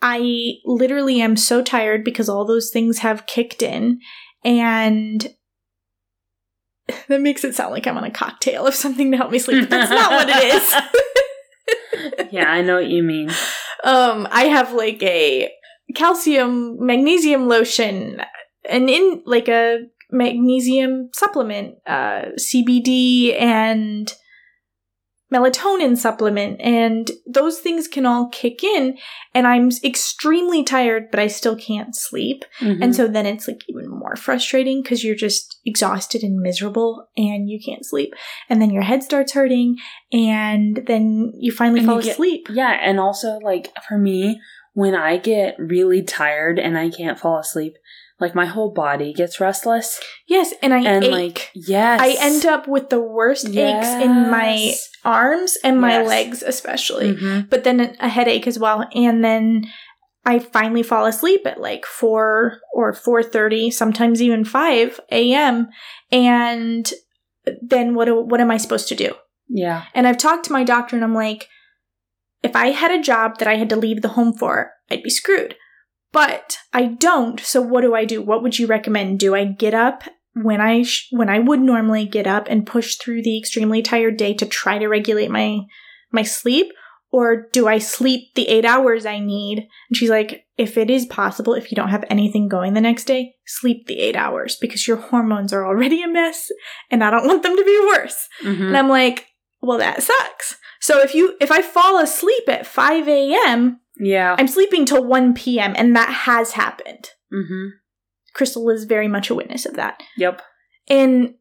I 0.00 0.54
literally 0.64 1.20
am 1.20 1.36
so 1.36 1.62
tired 1.62 2.04
because 2.04 2.28
all 2.28 2.46
those 2.46 2.70
things 2.70 2.98
have 2.98 3.26
kicked 3.26 3.62
in 3.62 4.00
and 4.44 5.34
that 7.08 7.20
makes 7.20 7.44
it 7.44 7.54
sound 7.54 7.72
like 7.72 7.86
I'm 7.86 7.98
on 7.98 8.04
a 8.04 8.10
cocktail 8.10 8.66
of 8.66 8.74
something 8.74 9.10
to 9.10 9.16
help 9.16 9.30
me 9.30 9.38
sleep, 9.38 9.62
but 9.62 9.70
that's 9.70 9.90
not 9.90 10.12
what 10.12 10.28
it 10.30 10.54
is. 10.54 12.28
yeah, 12.32 12.50
I 12.50 12.62
know 12.62 12.76
what 12.76 12.88
you 12.88 13.02
mean. 13.02 13.30
um, 13.84 14.26
I 14.30 14.44
have 14.44 14.72
like 14.72 15.02
a 15.02 15.50
calcium 15.94 16.84
magnesium 16.84 17.48
lotion 17.48 18.22
and 18.68 18.90
in 18.90 19.22
like 19.24 19.48
a 19.48 19.86
magnesium 20.10 21.10
supplement, 21.12 21.76
uh, 21.86 22.26
CBD 22.38 23.38
and 23.40 24.12
melatonin 25.32 25.96
supplement 25.96 26.58
and 26.60 27.10
those 27.26 27.58
things 27.58 27.86
can 27.86 28.06
all 28.06 28.28
kick 28.28 28.64
in 28.64 28.96
and 29.34 29.46
I'm 29.46 29.70
extremely 29.84 30.64
tired 30.64 31.10
but 31.10 31.20
I 31.20 31.26
still 31.26 31.54
can't 31.56 31.94
sleep. 31.94 32.44
Mhm. 32.60 32.82
And 32.82 32.96
so 32.96 33.06
then 33.06 33.26
it's 33.26 33.46
like 33.46 33.60
even 33.68 33.88
more 33.90 34.16
frustrating 34.16 34.80
because 34.82 35.04
you're 35.04 35.14
just 35.14 35.60
exhausted 35.66 36.22
and 36.22 36.40
miserable 36.40 37.08
and 37.16 37.50
you 37.50 37.58
can't 37.64 37.84
sleep. 37.84 38.14
And 38.48 38.62
then 38.62 38.70
your 38.70 38.84
head 38.84 39.02
starts 39.02 39.32
hurting 39.32 39.76
and 40.12 40.82
then 40.86 41.32
you 41.38 41.52
finally 41.52 41.80
And 41.80 41.88
fall 41.88 41.96
you 41.98 42.04
get- 42.04 42.12
asleep. 42.14 42.48
yeah, 42.50 42.78
and 42.82 42.98
also 42.98 43.38
like 43.42 43.70
for 43.86 43.98
me, 43.98 44.40
when 44.72 44.94
I 44.94 45.16
get 45.18 45.56
really 45.58 46.02
tired 46.02 46.58
and 46.58 46.78
I 46.78 46.88
can't 46.88 47.18
fall 47.18 47.38
asleep, 47.38 47.76
like 48.20 48.34
my 48.34 48.46
whole 48.46 48.70
body 48.72 49.12
gets 49.12 49.40
restless, 49.40 50.00
Yes, 50.26 50.52
and 50.62 50.74
I 50.74 50.78
and 50.82 51.04
ache. 51.04 51.10
like 51.12 51.50
yes, 51.54 52.00
I 52.00 52.16
end 52.20 52.44
up 52.46 52.66
with 52.68 52.90
the 52.90 53.00
worst 53.00 53.46
aches 53.48 53.88
in 54.02 54.30
my 54.30 54.74
arms 55.04 55.56
and 55.62 55.80
my 55.80 55.98
Yes. 56.00 56.08
legs 56.08 56.42
especially. 56.42 57.14
Mhm. 57.14 57.48
But 57.50 57.64
then 57.64 57.96
a 58.00 58.08
headache 58.08 58.46
as 58.46 58.58
well 58.58 58.86
and 58.94 59.24
then 59.24 59.66
I 60.26 60.40
finally 60.40 60.82
fall 60.82 61.06
asleep 61.06 61.46
at 61.46 61.60
like 61.60 61.86
4 61.86 62.60
or 62.74 62.92
4:30, 62.92 63.70
sometimes 63.72 64.20
even 64.20 64.44
5 64.44 65.00
a.m. 65.10 65.68
and 66.12 66.92
then 67.62 67.94
what 67.94 68.08
what 68.26 68.40
am 68.40 68.50
I 68.50 68.56
supposed 68.58 68.88
to 68.88 68.94
do? 68.94 69.14
yeah, 69.48 69.84
And 69.94 70.06
I've 70.06 70.18
talked 70.18 70.44
to 70.46 70.52
my 70.52 70.62
doctor 70.64 70.94
and 70.96 71.02
I'm 71.04 71.14
like, 71.14 71.48
if 72.42 72.54
I 72.54 72.72
had 72.72 72.90
a 72.90 73.00
job 73.02 73.38
that 73.38 73.48
I 73.48 73.54
had 73.56 73.70
to 73.70 73.76
leave 73.76 74.02
the 74.02 74.08
home 74.10 74.34
for, 74.34 74.72
I'd 74.90 75.02
be 75.02 75.08
screwed. 75.08 75.56
But 76.12 76.58
I 76.72 76.86
don't. 76.86 77.38
So 77.40 77.60
what 77.60 77.82
do 77.82 77.94
I 77.94 78.04
do? 78.04 78.22
What 78.22 78.42
would 78.42 78.58
you 78.58 78.66
recommend? 78.66 79.18
Do 79.20 79.34
I 79.34 79.44
get 79.44 79.74
up 79.74 80.04
when 80.34 80.60
I 80.60 80.82
sh- 80.82 81.08
when 81.10 81.28
I 81.28 81.38
would 81.38 81.60
normally 81.60 82.06
get 82.06 82.26
up 82.26 82.46
and 82.48 82.66
push 82.66 82.96
through 82.96 83.22
the 83.22 83.38
extremely 83.38 83.82
tired 83.82 84.16
day 84.16 84.34
to 84.34 84.46
try 84.46 84.78
to 84.78 84.86
regulate 84.88 85.30
my 85.30 85.60
my 86.10 86.22
sleep 86.22 86.72
or 87.10 87.48
do 87.52 87.66
I 87.66 87.78
sleep 87.78 88.34
the 88.34 88.48
8 88.48 88.64
hours 88.66 89.06
I 89.06 89.18
need? 89.18 89.58
And 89.88 89.96
she's 89.96 90.10
like, 90.10 90.44
if 90.58 90.76
it 90.76 90.90
is 90.90 91.06
possible 91.06 91.54
if 91.54 91.70
you 91.70 91.76
don't 91.76 91.88
have 91.88 92.04
anything 92.10 92.48
going 92.48 92.74
the 92.74 92.82
next 92.82 93.04
day, 93.04 93.34
sleep 93.46 93.86
the 93.86 93.98
8 94.00 94.16
hours 94.16 94.56
because 94.60 94.86
your 94.86 94.98
hormones 94.98 95.52
are 95.52 95.66
already 95.66 96.02
a 96.02 96.08
mess 96.08 96.50
and 96.90 97.02
I 97.02 97.10
don't 97.10 97.26
want 97.26 97.42
them 97.42 97.56
to 97.56 97.64
be 97.64 97.80
worse. 97.92 98.28
Mhm. 98.42 98.68
And 98.68 98.76
I'm 98.76 98.88
like, 98.88 99.26
well, 99.60 99.78
that 99.78 100.02
sucks. 100.02 100.56
So 100.80 101.00
if 101.02 101.14
you 101.14 101.34
if 101.40 101.50
I 101.50 101.60
fall 101.62 101.98
asleep 101.98 102.48
at 102.48 102.66
5 102.66 103.08
a.m., 103.08 103.80
yeah, 103.98 104.36
I'm 104.38 104.48
sleeping 104.48 104.84
till 104.86 105.04
1 105.04 105.34
p.m. 105.34 105.74
and 105.76 105.94
that 105.96 106.08
has 106.10 106.52
happened. 106.52 107.10
hmm 107.30 107.68
Krystal 108.36 108.72
is 108.72 108.84
very 108.84 109.08
much 109.08 109.30
a 109.30 109.34
witness 109.34 109.66
of 109.66 109.74
that. 109.76 110.00
yep, 110.16 110.42
And 110.88 111.34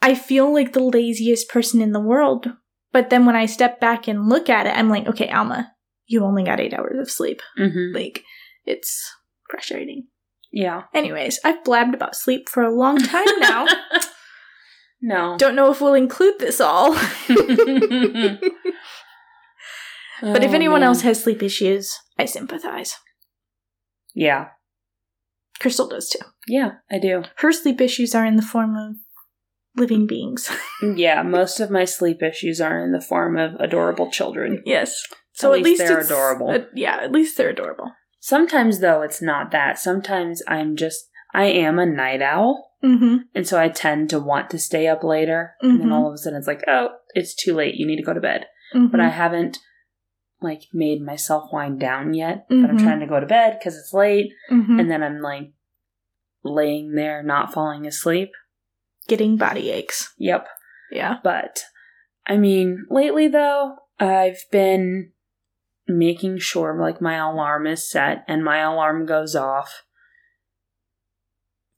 I 0.00 0.14
feel 0.14 0.52
like 0.52 0.72
the 0.72 0.82
laziest 0.82 1.48
person 1.50 1.82
in 1.82 1.92
the 1.92 2.00
world. 2.00 2.46
But 2.92 3.10
then 3.10 3.26
when 3.26 3.36
I 3.36 3.46
step 3.46 3.78
back 3.78 4.08
and 4.08 4.28
look 4.28 4.48
at 4.48 4.66
it, 4.66 4.70
I'm 4.76 4.88
like, 4.88 5.06
okay, 5.06 5.28
Alma, 5.30 5.72
you 6.06 6.24
only 6.24 6.42
got 6.44 6.58
eight 6.60 6.72
hours 6.72 6.98
of 6.98 7.10
sleep. 7.10 7.42
hmm 7.56 7.92
Like, 7.92 8.24
it's 8.64 9.04
frustrating. 9.50 10.06
yeah. 10.50 10.84
Anyways, 10.94 11.38
I've 11.44 11.62
blabbed 11.64 11.94
about 11.94 12.16
sleep 12.16 12.48
for 12.48 12.62
a 12.62 12.74
long 12.74 12.98
time 12.98 13.26
now. 13.38 13.66
no, 15.02 15.36
Don't 15.38 15.54
know 15.56 15.70
if 15.70 15.80
we'll 15.80 15.94
include 15.94 16.38
this 16.38 16.60
all. 16.60 16.94
But 20.20 20.44
if 20.44 20.50
Oh, 20.50 20.54
anyone 20.54 20.80
man. 20.80 20.88
else 20.88 21.02
has 21.02 21.22
sleep 21.22 21.42
issues, 21.42 21.96
I 22.18 22.24
sympathize. 22.26 22.96
yeah, 24.14 24.48
Krystal 25.60 25.88
does 25.90 26.08
too. 26.08 26.24
yeah, 26.48 26.72
I 26.90 26.98
do. 26.98 27.22
Her 27.36 27.52
sleep 27.52 27.80
issues 27.80 28.14
are 28.14 28.24
in 28.24 28.36
the 28.36 28.42
form 28.42 28.76
of 28.76 28.96
living 29.76 30.06
beings. 30.06 30.50
Yeah, 30.82 31.22
most 31.22 31.60
of 31.60 31.70
my 31.70 31.84
sleep 31.84 32.22
issues 32.22 32.60
are 32.60 32.82
in 32.82 32.92
the 32.92 33.00
form 33.02 33.36
of 33.36 33.54
adorable 33.60 34.10
children. 34.10 34.62
yes. 34.64 35.02
So 35.32 35.52
At 35.52 35.62
least 35.62 35.80
least, 35.80 35.88
they're 35.88 36.00
adorable. 36.00 36.50
uh, 36.50 36.58
yeah, 36.74 36.96
at 37.02 37.12
least 37.12 37.36
they're 37.36 37.50
adorable. 37.50 37.92
Sometimes 38.20 38.80
though, 38.80 39.02
it's 39.02 39.22
not 39.22 39.50
that. 39.52 39.78
Sometimes 39.78 40.42
I'm 40.48 40.76
just 40.76 41.08
I 41.32 41.44
am 41.44 41.78
a 41.78 41.86
night 41.86 42.20
owl, 42.22 42.66
Mm-hmm. 42.82 43.16
and 43.34 43.46
so 43.46 43.60
I 43.60 43.68
tend 43.68 44.08
to 44.10 44.18
want 44.18 44.48
to 44.50 44.58
stay 44.58 44.86
up 44.88 45.04
later. 45.04 45.52
And 45.60 45.80
then 45.80 45.88
Mhm. 45.88 45.92
all 45.92 46.08
of 46.08 46.14
a 46.14 46.18
sudden, 46.18 46.38
it's 46.38 46.46
like, 46.48 46.64
oh, 46.66 46.88
it's 47.14 47.34
too 47.34 47.54
late. 47.54 47.74
You 47.76 47.86
need 47.86 47.98
to 47.98 48.02
go 48.02 48.14
to 48.14 48.20
bed. 48.20 48.46
mm-hmm. 48.74 48.86
But 48.90 49.00
I 49.00 49.10
haven't 49.10 49.58
like 50.42 50.62
made 50.72 51.02
myself 51.02 51.52
wind 51.52 51.78
down 51.80 52.14
yet. 52.14 52.46
But 52.48 52.70
I'm 52.70 52.78
Mhm. 52.78 52.82
trying 52.82 53.00
to 53.00 53.06
go 53.06 53.20
to 53.20 53.26
bed 53.26 53.58
because 53.58 53.76
it's 53.76 53.92
late, 53.92 54.32
hmm 54.48 54.78
and 54.80 54.90
then 54.90 55.02
I'm 55.02 55.20
like 55.20 55.52
laying 56.42 56.94
there, 56.94 57.22
not 57.22 57.52
falling 57.52 57.86
asleep. 57.86 58.30
getting 59.08 59.36
body 59.36 59.70
aches. 59.72 60.14
Yep. 60.18 60.46
Yeah. 60.92 61.16
But 61.24 61.64
I 62.26 62.36
mean, 62.36 62.86
lately 62.90 63.26
though, 63.26 63.76
I've 63.98 64.44
been 64.52 65.10
making 65.88 66.38
sure 66.38 66.78
like 66.80 67.00
my 67.00 67.16
alarm 67.16 67.66
is 67.66 67.90
set 67.90 68.24
and 68.28 68.44
my 68.44 68.58
alarm 68.58 69.06
goes 69.06 69.34
off 69.34 69.82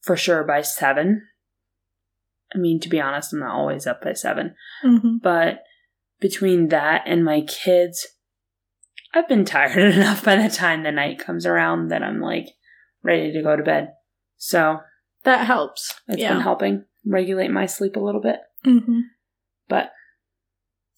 for 0.03 0.15
sure 0.17 0.45
by 0.45 0.61
seven. 0.63 1.27
I 2.55 2.59
mean, 2.59 2.81
to 2.81 2.89
be 2.91 3.01
honest, 3.01 3.33
I'm 3.33 3.39
not 3.41 3.55
always 3.55 3.87
up 3.87 4.03
by 4.03 4.13
seven, 4.13 4.55
Mm-hmm. 4.85 5.19
but 5.23 5.63
between 6.21 6.69
that 6.69 7.03
and 7.07 7.25
my 7.25 7.41
kids, 7.41 8.07
I've 9.15 9.29
been 9.29 9.45
tired 9.45 9.77
enough 9.95 10.25
by 10.25 10.37
the 10.37 10.49
time 10.49 10.83
the 10.83 10.93
night 10.93 11.19
comes 11.19 11.47
around 11.47 11.89
that 11.89 12.03
I'm 12.03 12.21
like 12.21 12.49
ready 13.03 13.33
to 13.33 13.43
go 13.43 13.57
to 13.57 13.63
bed. 13.63 13.93
So 14.37 14.79
That 15.25 15.47
helps. 15.47 15.95
it's 16.09 16.21
yeah. 16.21 16.33
been 16.33 16.43
helping 16.43 16.85
regulate 17.07 17.51
my 17.51 17.67
sleep 17.67 17.97
a 17.97 18.01
little 18.01 18.21
bit. 18.21 18.41
Mm-hmm. 18.67 19.01
But 19.69 19.93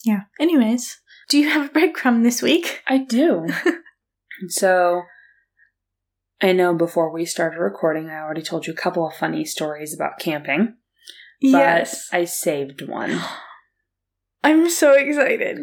Yeah. 0.04 0.22
Anyways, 0.38 1.00
do 1.28 1.38
you 1.38 1.48
have 1.50 1.66
a 1.66 1.68
breadcrumb 1.72 2.22
this 2.22 2.42
week? 2.42 2.82
I 2.86 2.98
do. 2.98 3.46
so 4.48 5.02
I 6.40 6.52
know 6.52 6.74
before 6.74 7.10
we 7.12 7.24
started 7.24 7.58
recording, 7.58 8.10
I 8.10 8.18
already 8.20 8.42
told 8.42 8.66
you 8.66 8.72
a 8.72 8.76
couple 8.76 9.06
of 9.06 9.14
funny 9.14 9.44
stories 9.44 9.94
about 9.94 10.18
camping. 10.18 10.76
But 11.40 11.48
yes. 11.48 12.08
I 12.12 12.24
saved 12.24 12.86
one. 12.86 13.20
I'm 14.44 14.68
so 14.68 14.92
excited. 14.92 15.60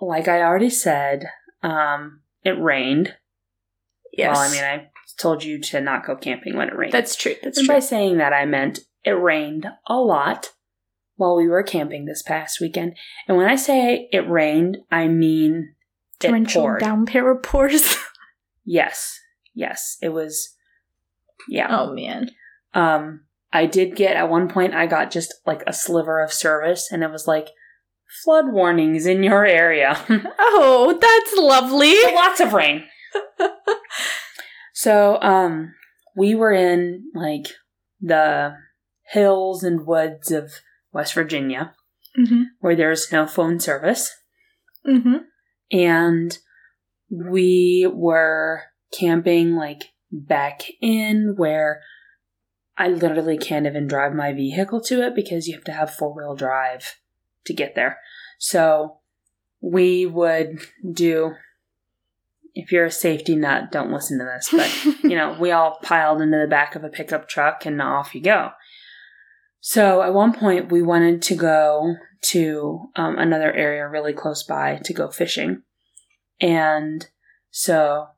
Like 0.00 0.28
I 0.28 0.42
already 0.42 0.70
said, 0.70 1.26
um, 1.62 2.20
it 2.42 2.60
rained. 2.60 3.14
Yes. 4.12 4.36
Well, 4.36 4.48
I 4.48 4.52
mean, 4.52 4.64
I 4.64 4.90
told 5.18 5.44
you 5.44 5.60
to 5.60 5.80
not 5.80 6.06
go 6.06 6.16
camping 6.16 6.56
when 6.56 6.68
it 6.68 6.76
rained. 6.76 6.92
that's 6.92 7.16
true. 7.16 7.34
That's 7.42 7.56
true. 7.56 7.62
and 7.62 7.66
true. 7.66 7.74
by 7.76 7.80
saying 7.80 8.18
that, 8.18 8.32
I 8.32 8.44
meant 8.44 8.80
it 9.04 9.10
rained 9.12 9.66
a 9.86 9.96
lot 9.96 10.52
while 11.16 11.36
we 11.36 11.48
were 11.48 11.62
camping 11.62 12.04
this 12.04 12.22
past 12.22 12.60
weekend. 12.60 12.94
And 13.26 13.36
when 13.36 13.46
I 13.46 13.56
say 13.56 14.08
it 14.12 14.28
rained, 14.28 14.78
I 14.90 15.08
mean 15.08 15.74
Torrential 16.20 16.62
poured. 16.62 16.80
downpour 16.80 17.40
pours. 17.40 17.96
Yes, 18.68 19.20
yes, 19.54 19.96
it 20.02 20.08
was. 20.08 20.56
Yeah. 21.48 21.68
oh 21.70 21.94
man. 21.94 22.32
Um, 22.74 23.20
I 23.52 23.66
did 23.66 23.94
get 23.94 24.16
at 24.16 24.28
one 24.28 24.48
point. 24.48 24.74
I 24.74 24.86
got 24.88 25.12
just 25.12 25.32
like 25.46 25.62
a 25.68 25.72
sliver 25.72 26.20
of 26.20 26.32
service, 26.32 26.88
and 26.90 27.04
it 27.04 27.10
was 27.12 27.28
like 27.28 27.50
flood 28.24 28.52
warnings 28.52 29.06
in 29.06 29.22
your 29.22 29.44
area. 29.44 29.98
Oh, 30.38 30.96
that's 31.00 31.36
lovely. 31.36 31.94
Lots 32.14 32.40
of 32.40 32.52
rain. 32.52 32.84
so, 34.74 35.20
um, 35.20 35.74
we 36.16 36.34
were 36.34 36.52
in 36.52 37.10
like 37.14 37.46
the 38.00 38.54
hills 39.10 39.62
and 39.62 39.86
woods 39.86 40.30
of 40.30 40.52
West 40.92 41.14
Virginia, 41.14 41.74
Mm-hmm. 42.18 42.42
where 42.60 42.74
there's 42.74 43.12
no 43.12 43.26
phone 43.26 43.60
service, 43.60 44.10
Mm-hmm. 44.86 45.16
and 45.70 46.38
we 47.10 47.86
were 47.92 48.62
camping 48.98 49.54
like 49.54 49.90
back 50.10 50.62
in 50.80 51.34
where 51.36 51.82
I 52.78 52.88
literally 52.88 53.36
can't 53.36 53.66
even 53.66 53.86
drive 53.86 54.14
my 54.14 54.32
vehicle 54.32 54.80
to 54.82 55.02
it 55.06 55.14
because 55.14 55.46
you 55.46 55.54
have 55.54 55.64
to 55.64 55.72
have 55.72 55.92
four 55.92 56.14
wheel 56.14 56.34
drive 56.34 56.94
to 57.46 57.54
get 57.54 57.74
there. 57.74 57.98
So 58.38 58.98
we 59.60 60.06
would 60.06 60.60
do, 60.92 61.34
if 62.54 62.72
you're 62.72 62.86
a 62.86 62.90
safety 62.90 63.36
nut, 63.36 63.72
don't 63.72 63.92
listen 63.92 64.18
to 64.18 64.24
this, 64.24 64.50
but 64.50 65.02
you 65.02 65.16
know, 65.16 65.36
we 65.38 65.50
all 65.50 65.78
piled 65.82 66.20
into 66.20 66.38
the 66.38 66.48
back 66.48 66.74
of 66.74 66.84
a 66.84 66.88
pickup 66.88 67.28
truck 67.28 67.66
and 67.66 67.80
off 67.80 68.14
you 68.14 68.20
go. 68.20 68.50
So 69.60 70.02
at 70.02 70.14
one 70.14 70.32
point, 70.32 70.70
we 70.70 70.82
wanted 70.82 71.22
to 71.22 71.34
go 71.34 71.96
to 72.26 72.90
um, 72.94 73.18
another 73.18 73.52
area 73.52 73.88
really 73.88 74.12
close 74.12 74.42
by 74.44 74.80
to 74.84 74.92
go 74.92 75.10
fishing. 75.10 75.62
And 76.40 77.08
so 77.50 78.08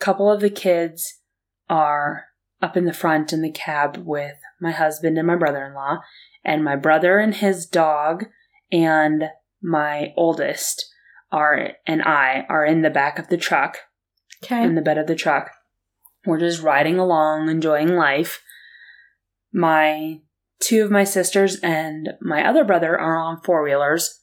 a 0.00 0.04
couple 0.04 0.30
of 0.30 0.40
the 0.40 0.50
kids 0.50 1.20
are 1.68 2.26
up 2.60 2.76
in 2.76 2.84
the 2.84 2.92
front 2.92 3.32
in 3.32 3.42
the 3.42 3.50
cab 3.50 3.96
with 3.98 4.36
my 4.60 4.70
husband 4.70 5.18
and 5.18 5.26
my 5.26 5.36
brother 5.36 5.64
in 5.64 5.74
law, 5.74 5.98
and 6.44 6.64
my 6.64 6.76
brother 6.76 7.18
and 7.18 7.34
his 7.34 7.66
dog 7.66 8.26
and 8.72 9.24
my 9.62 10.12
oldest 10.16 10.86
are 11.30 11.72
and 11.86 12.02
I 12.02 12.46
are 12.48 12.64
in 12.64 12.82
the 12.82 12.90
back 12.90 13.18
of 13.18 13.28
the 13.28 13.36
truck 13.36 13.78
Okay. 14.44 14.62
in 14.62 14.74
the 14.76 14.82
bed 14.82 14.98
of 14.98 15.06
the 15.08 15.16
truck. 15.16 15.50
We're 16.24 16.38
just 16.38 16.62
riding 16.62 16.98
along, 16.98 17.48
enjoying 17.48 17.96
life. 17.96 18.40
My 19.52 20.20
two 20.60 20.84
of 20.84 20.90
my 20.90 21.04
sisters 21.04 21.58
and 21.60 22.10
my 22.20 22.46
other 22.46 22.64
brother 22.64 22.98
are 22.98 23.16
on 23.16 23.40
four 23.40 23.62
wheelers 23.62 24.18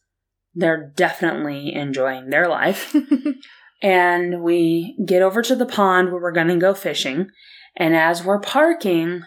they're 0.56 0.92
definitely 0.96 1.74
enjoying 1.74 2.30
their 2.30 2.48
life. 2.48 2.96
and 3.82 4.42
we 4.42 4.98
get 5.06 5.22
over 5.22 5.42
to 5.42 5.56
the 5.56 5.66
pond 5.66 6.12
where 6.12 6.22
we're 6.22 6.32
going 6.32 6.48
to 6.48 6.56
go 6.56 6.74
fishing. 6.74 7.28
And 7.76 7.96
as 7.96 8.24
we're 8.24 8.40
parking, 8.40 9.24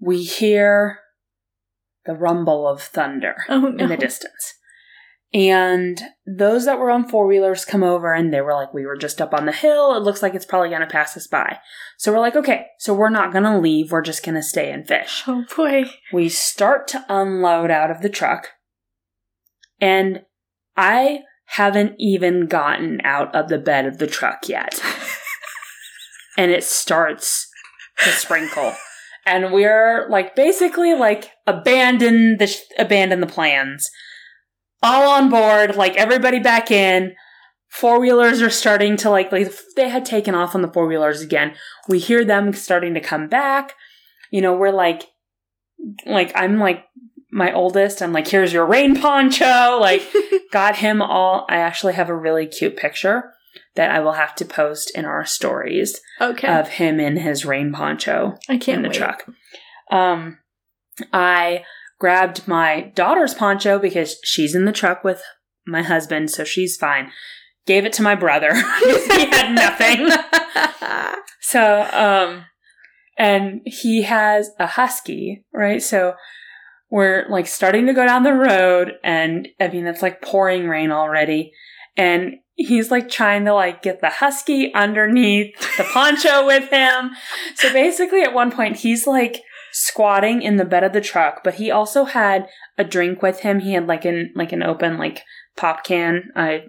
we 0.00 0.22
hear 0.22 0.98
the 2.06 2.14
rumble 2.14 2.66
of 2.68 2.82
thunder 2.82 3.36
oh 3.48 3.60
no. 3.60 3.84
in 3.84 3.90
the 3.90 3.96
distance. 3.96 4.54
And 5.34 6.00
those 6.26 6.64
that 6.66 6.78
were 6.78 6.90
on 6.90 7.08
four 7.08 7.26
wheelers 7.26 7.64
come 7.64 7.82
over 7.82 8.14
and 8.14 8.32
they 8.32 8.40
were 8.40 8.54
like, 8.54 8.72
We 8.72 8.86
were 8.86 8.96
just 8.96 9.20
up 9.20 9.34
on 9.34 9.44
the 9.44 9.52
hill. 9.52 9.94
It 9.94 10.02
looks 10.02 10.22
like 10.22 10.34
it's 10.34 10.46
probably 10.46 10.68
going 10.68 10.82
to 10.82 10.86
pass 10.86 11.16
us 11.16 11.26
by. 11.26 11.58
So 11.98 12.12
we're 12.12 12.20
like, 12.20 12.36
Okay, 12.36 12.66
so 12.78 12.94
we're 12.94 13.10
not 13.10 13.32
going 13.32 13.44
to 13.44 13.58
leave. 13.58 13.90
We're 13.90 14.02
just 14.02 14.24
going 14.24 14.36
to 14.36 14.42
stay 14.42 14.70
and 14.70 14.86
fish. 14.86 15.24
Oh 15.26 15.44
boy. 15.56 15.84
We 16.12 16.28
start 16.28 16.88
to 16.88 17.04
unload 17.08 17.70
out 17.70 17.90
of 17.90 18.02
the 18.02 18.08
truck. 18.08 18.50
And 19.80 20.22
I 20.76 21.20
haven't 21.46 21.96
even 21.98 22.46
gotten 22.46 23.00
out 23.04 23.34
of 23.34 23.48
the 23.48 23.58
bed 23.58 23.86
of 23.86 23.98
the 23.98 24.06
truck 24.06 24.48
yet. 24.48 24.80
and 26.38 26.50
it 26.50 26.64
starts 26.64 27.48
to 27.98 28.10
sprinkle. 28.10 28.74
And 29.26 29.52
we're 29.52 30.08
like 30.08 30.34
basically 30.36 30.94
like 30.94 31.30
abandon 31.46 32.36
the 32.38 32.46
sh- 32.46 32.62
abandon 32.78 33.20
the 33.20 33.26
plans. 33.26 33.90
All 34.82 35.10
on 35.10 35.28
board, 35.28 35.76
like 35.76 35.96
everybody 35.96 36.38
back 36.38 36.70
in. 36.70 37.14
Four 37.68 38.00
wheelers 38.00 38.40
are 38.40 38.50
starting 38.50 38.96
to 38.98 39.10
like 39.10 39.32
like 39.32 39.52
they 39.74 39.88
had 39.88 40.04
taken 40.04 40.34
off 40.34 40.54
on 40.54 40.62
the 40.62 40.72
four 40.72 40.86
wheelers 40.86 41.20
again. 41.20 41.54
We 41.88 41.98
hear 41.98 42.24
them 42.24 42.52
starting 42.52 42.94
to 42.94 43.00
come 43.00 43.28
back. 43.28 43.74
You 44.30 44.40
know, 44.40 44.54
we're 44.54 44.70
like 44.70 45.02
like 46.06 46.32
I'm 46.34 46.58
like 46.58 46.84
my 47.30 47.52
oldest. 47.52 48.00
I'm 48.00 48.12
like, 48.12 48.28
here's 48.28 48.52
your 48.52 48.64
rain 48.64 48.98
poncho. 48.98 49.78
Like, 49.78 50.02
got 50.52 50.76
him 50.76 51.02
all. 51.02 51.44
I 51.50 51.56
actually 51.56 51.92
have 51.94 52.08
a 52.08 52.16
really 52.16 52.46
cute 52.46 52.76
picture 52.76 53.32
that 53.74 53.90
I 53.90 54.00
will 54.00 54.12
have 54.12 54.34
to 54.36 54.44
post 54.44 54.90
in 54.94 55.04
our 55.04 55.24
stories 55.24 56.00
Okay. 56.20 56.48
of 56.48 56.68
him 56.68 57.00
in 57.00 57.16
his 57.18 57.44
rain 57.44 57.72
poncho 57.72 58.34
I 58.48 58.56
can't 58.58 58.78
in 58.78 58.82
the 58.82 58.88
wait. 58.88 58.98
truck. 58.98 59.24
Um, 59.90 60.38
I 61.12 61.64
grabbed 61.98 62.46
my 62.48 62.92
daughter's 62.94 63.34
poncho 63.34 63.78
because 63.78 64.16
she's 64.24 64.54
in 64.54 64.64
the 64.64 64.72
truck 64.72 65.04
with 65.04 65.22
my 65.66 65.82
husband, 65.82 66.30
so 66.30 66.44
she's 66.44 66.76
fine. 66.76 67.10
Gave 67.66 67.84
it 67.84 67.92
to 67.94 68.02
my 68.02 68.14
brother 68.14 68.50
because 68.50 69.06
he 69.12 69.26
had 69.26 69.54
nothing. 69.54 70.08
So, 71.40 71.82
um, 71.92 72.44
and 73.16 73.60
he 73.64 74.02
has 74.02 74.50
a 74.58 74.66
husky, 74.66 75.44
right? 75.54 75.80
So 75.80 76.14
we're 76.90 77.24
like 77.30 77.46
starting 77.46 77.86
to 77.86 77.92
go 77.94 78.04
down 78.04 78.24
the 78.24 78.32
road 78.32 78.94
and 79.04 79.46
I 79.60 79.68
mean, 79.68 79.86
it's 79.86 80.02
like 80.02 80.20
pouring 80.22 80.66
rain 80.66 80.90
already. 80.90 81.52
And 81.96 82.34
he's 82.56 82.90
like 82.90 83.08
trying 83.08 83.44
to 83.44 83.54
like 83.54 83.82
get 83.82 84.00
the 84.00 84.08
husky 84.08 84.74
underneath 84.74 85.54
the 85.76 85.84
poncho 85.84 86.44
with 86.46 86.70
him. 86.70 87.10
So 87.54 87.72
basically 87.72 88.22
at 88.22 88.34
one 88.34 88.50
point 88.50 88.78
he's 88.78 89.06
like 89.06 89.42
squatting 89.72 90.42
in 90.42 90.56
the 90.56 90.64
bed 90.64 90.82
of 90.82 90.92
the 90.92 91.00
truck, 91.00 91.44
but 91.44 91.54
he 91.54 91.70
also 91.70 92.04
had 92.04 92.48
a 92.78 92.84
drink 92.84 93.22
with 93.22 93.40
him. 93.40 93.60
He 93.60 93.74
had 93.74 93.86
like 93.86 94.04
an, 94.04 94.32
like 94.34 94.52
an 94.52 94.62
open 94.62 94.96
like 94.96 95.22
pop 95.56 95.84
can. 95.84 96.30
I 96.34 96.64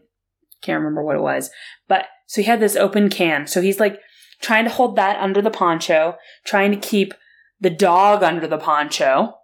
can't 0.62 0.80
remember 0.80 1.04
what 1.04 1.16
it 1.16 1.22
was, 1.22 1.50
but 1.88 2.06
so 2.28 2.42
he 2.42 2.48
had 2.48 2.60
this 2.60 2.76
open 2.76 3.10
can. 3.10 3.48
So 3.48 3.62
he's 3.62 3.80
like 3.80 4.00
trying 4.42 4.66
to 4.66 4.72
hold 4.72 4.98
that 4.98 5.18
under 5.22 5.42
the 5.42 5.50
poncho, 5.50 6.16
trying 6.46 6.72
to 6.72 6.78
keep 6.78 7.14
the 7.60 7.70
dog 7.70 8.24
under 8.24 8.46
the 8.46 8.58
poncho. 8.58 9.37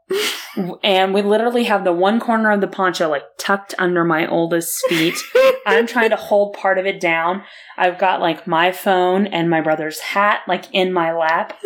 And 0.83 1.13
we 1.13 1.21
literally 1.21 1.63
have 1.63 1.83
the 1.83 1.93
one 1.93 2.19
corner 2.19 2.51
of 2.51 2.61
the 2.61 2.67
poncho 2.67 3.09
like 3.09 3.23
tucked 3.39 3.73
under 3.77 4.03
my 4.03 4.27
oldest 4.27 4.85
feet. 4.87 5.17
I'm 5.65 5.87
trying 5.87 6.11
to 6.11 6.15
hold 6.15 6.53
part 6.53 6.77
of 6.77 6.85
it 6.85 6.99
down. 6.99 7.43
I've 7.77 7.97
got 7.97 8.21
like 8.21 8.45
my 8.45 8.71
phone 8.71 9.27
and 9.27 9.49
my 9.49 9.61
brother's 9.61 9.99
hat 9.99 10.41
like 10.47 10.65
in 10.71 10.93
my 10.93 11.11
lap, 11.13 11.59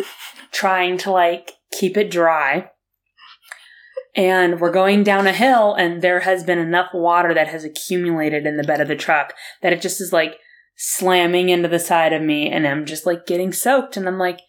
trying 0.52 0.98
to 0.98 1.10
like 1.10 1.52
keep 1.72 1.96
it 1.96 2.10
dry. 2.10 2.70
And 4.16 4.58
we're 4.58 4.72
going 4.72 5.04
down 5.04 5.28
a 5.28 5.32
hill, 5.32 5.74
and 5.74 6.02
there 6.02 6.20
has 6.20 6.42
been 6.42 6.58
enough 6.58 6.88
water 6.92 7.32
that 7.34 7.48
has 7.48 7.62
accumulated 7.62 8.46
in 8.46 8.56
the 8.56 8.64
bed 8.64 8.80
of 8.80 8.88
the 8.88 8.96
truck 8.96 9.34
that 9.62 9.72
it 9.72 9.80
just 9.80 10.00
is 10.00 10.12
like 10.12 10.38
slamming 10.76 11.50
into 11.50 11.68
the 11.68 11.78
side 11.78 12.12
of 12.12 12.22
me, 12.22 12.50
and 12.50 12.66
I'm 12.66 12.84
just 12.84 13.06
like 13.06 13.26
getting 13.26 13.52
soaked. 13.52 13.96
And 13.96 14.08
I'm 14.08 14.18
like, 14.18 14.40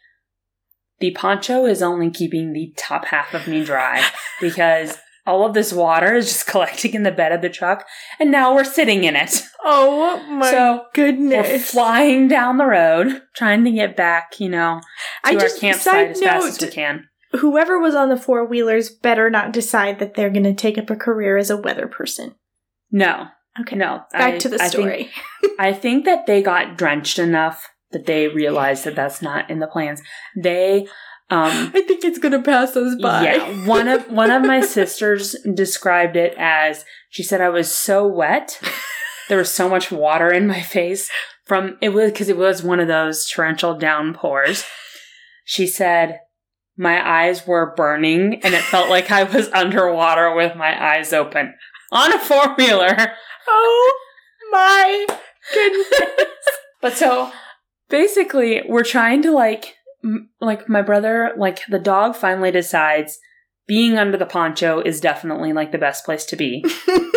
the 1.00 1.12
poncho 1.12 1.66
is 1.66 1.82
only 1.82 2.10
keeping 2.10 2.54
the 2.54 2.74
top 2.78 3.06
half 3.06 3.34
of 3.34 3.48
me 3.48 3.64
dry 3.64 4.04
because 4.42 4.98
all 5.26 5.46
of 5.46 5.54
this 5.54 5.72
water 5.72 6.16
is 6.16 6.28
just 6.28 6.48
collecting 6.48 6.94
in 6.94 7.04
the 7.04 7.12
bed 7.12 7.32
of 7.32 7.42
the 7.42 7.50
truck, 7.50 7.86
and 8.20 8.32
now 8.32 8.54
we're 8.56 8.64
sitting 8.64 9.04
in 9.04 9.16
it. 9.16 9.44
Oh 9.64 10.24
my 10.30 10.50
So, 10.50 10.86
We're 10.98 11.60
flying 11.60 12.28
down 12.28 12.58
the 12.58 12.66
road, 12.66 13.22
trying 13.36 13.64
to 13.66 13.72
get 13.72 13.96
back, 13.96 14.40
you 14.40 14.50
know, 14.50 14.82
to 15.26 15.30
I 15.32 15.34
our 15.36 15.40
just 15.40 15.60
campsite 15.60 16.12
as 16.12 16.20
fast 16.22 16.48
as 16.48 16.62
note, 16.62 16.68
we 16.68 16.72
can. 16.74 17.08
whoever 17.34 17.78
was 17.80 17.94
on 17.94 18.10
the 18.10 18.18
four 18.18 18.46
wheelers 18.46 18.90
better 18.90 19.30
not 19.30 19.52
decide 19.54 20.00
that 20.00 20.16
they're 20.16 20.30
going 20.32 20.44
to 20.44 20.54
take 20.54 20.78
up 20.78 20.90
a 20.90 20.96
career 20.96 21.38
as 21.38 21.50
a 21.50 21.58
weather 21.58 21.88
person. 21.88 22.36
No, 22.92 23.28
Okay. 23.62 23.76
no. 23.76 24.04
Back 24.14 24.36
I- 24.36 24.38
to 24.40 24.50
the 24.50 24.56
I 24.56 24.70
think- 24.70 24.72
story. 24.72 25.12
I 25.60 25.74
think 25.74 26.06
that 26.06 26.26
they 26.26 26.42
got 26.42 26.78
drenched 26.78 27.20
enough 27.20 27.68
that 27.92 28.06
they 28.06 28.28
realize 28.28 28.84
that 28.84 28.96
that's 28.96 29.22
not 29.22 29.50
in 29.50 29.60
the 29.60 29.68
plans. 29.68 30.02
They, 30.36 30.88
um, 31.30 31.72
I 31.74 31.82
think 31.82 32.04
it's 32.04 32.20
to 32.20 32.42
pass 32.42 32.76
us 32.76 32.96
by. 33.02 33.24
yeah, 33.24 33.66
one 33.68 33.88
of 33.88 34.10
one 34.10 34.32
of 34.32 34.44
my 34.44 34.62
sisters 34.62 35.36
described 35.54 36.16
it 36.16 36.34
as 36.38 36.86
she 37.10 37.24
said 37.24 37.42
I 37.42 37.50
was 37.50 37.72
so 37.72 38.06
wet. 38.08 38.60
There 39.28 39.38
was 39.38 39.52
so 39.52 39.70
much 39.70 39.92
water 39.92 40.32
in 40.32 40.48
my 40.48 40.62
face 40.62 41.10
from 41.46 41.78
it 41.82 41.90
was 41.90 42.12
because 42.12 42.30
it 42.30 42.38
was 42.38 42.64
one 42.64 42.80
of 42.80 42.88
those 42.88 43.30
torrential 43.30 43.78
downpours. 43.78 44.66
She 45.46 45.68
said 45.68 46.20
my 46.78 47.26
eyes 47.26 47.46
were 47.46 47.74
burning 47.76 48.40
and 48.44 48.54
it 48.54 48.62
felt 48.62 48.90
like 48.90 49.12
I 49.12 49.24
was 49.24 49.50
underwater 49.50 50.34
with 50.34 50.56
my 50.56 50.96
eyes 50.96 51.12
open 51.12 51.54
on 51.92 52.14
a 52.14 52.20
four 52.20 52.56
wheeler. 52.56 53.14
Oh 53.48 54.00
my 54.52 55.06
goodness. 55.54 56.26
But 56.82 56.94
so 56.94 57.32
basically, 57.90 58.62
we're 58.68 58.84
trying 58.84 59.22
to 59.24 59.32
like, 59.32 59.76
m- 60.04 60.30
like 60.40 60.70
my 60.70 60.82
brother, 60.82 61.32
like 61.38 61.62
the 61.70 61.80
dog 61.80 62.16
finally 62.16 62.52
decides 62.52 63.20
being 63.68 64.00
under 64.00 64.18
the 64.18 64.26
poncho 64.26 64.82
is 64.82 65.00
definitely 65.00 65.54
like 65.54 65.72
the 65.72 65.78
best 65.78 66.04
place 66.04 66.26
to 66.26 66.36
be. 66.36 66.64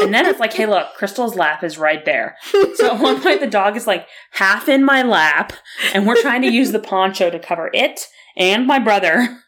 And 0.03 0.13
then 0.13 0.27
it's 0.27 0.39
like, 0.41 0.53
hey, 0.53 0.67
look, 0.67 0.89
Krystal's 0.99 1.35
lap 1.35 1.65
is 1.65 1.79
right 1.79 2.05
there. 2.05 2.37
So 2.75 2.95
at 2.95 3.01
one 3.01 3.23
point, 3.23 3.41
the 3.41 3.47
dog 3.47 3.77
is 3.77 3.87
like 3.87 4.07
half 4.33 4.69
in 4.69 4.85
my 4.85 5.03
lap, 5.03 5.53
and 5.95 6.07
we're 6.07 6.21
trying 6.21 6.43
to 6.43 6.51
use 6.53 6.73
the 6.73 6.79
poncho 6.79 7.31
to 7.31 7.39
cover 7.39 7.71
it 7.73 8.01
and 8.37 8.67
my 8.67 8.79
brother. 8.79 9.39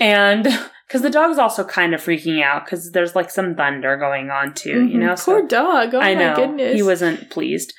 And 0.00 0.44
because 0.88 1.02
the 1.02 1.10
dog's 1.10 1.36
also 1.36 1.64
kind 1.64 1.94
of 1.94 2.00
freaking 2.02 2.42
out 2.42 2.64
because 2.64 2.92
there's 2.92 3.14
like 3.14 3.30
some 3.30 3.54
thunder 3.54 3.96
going 3.98 4.30
on 4.30 4.54
too, 4.54 4.86
you 4.86 4.96
Mhm. 4.96 5.00
know? 5.00 5.14
So- 5.16 5.32
Poor 5.32 5.46
dog. 5.46 5.94
Oh 5.94 6.00
I 6.00 6.14
know 6.14 6.34
goodness. 6.36 6.74
he 6.74 6.82
wasn't 6.82 7.28
pleased. 7.30 7.74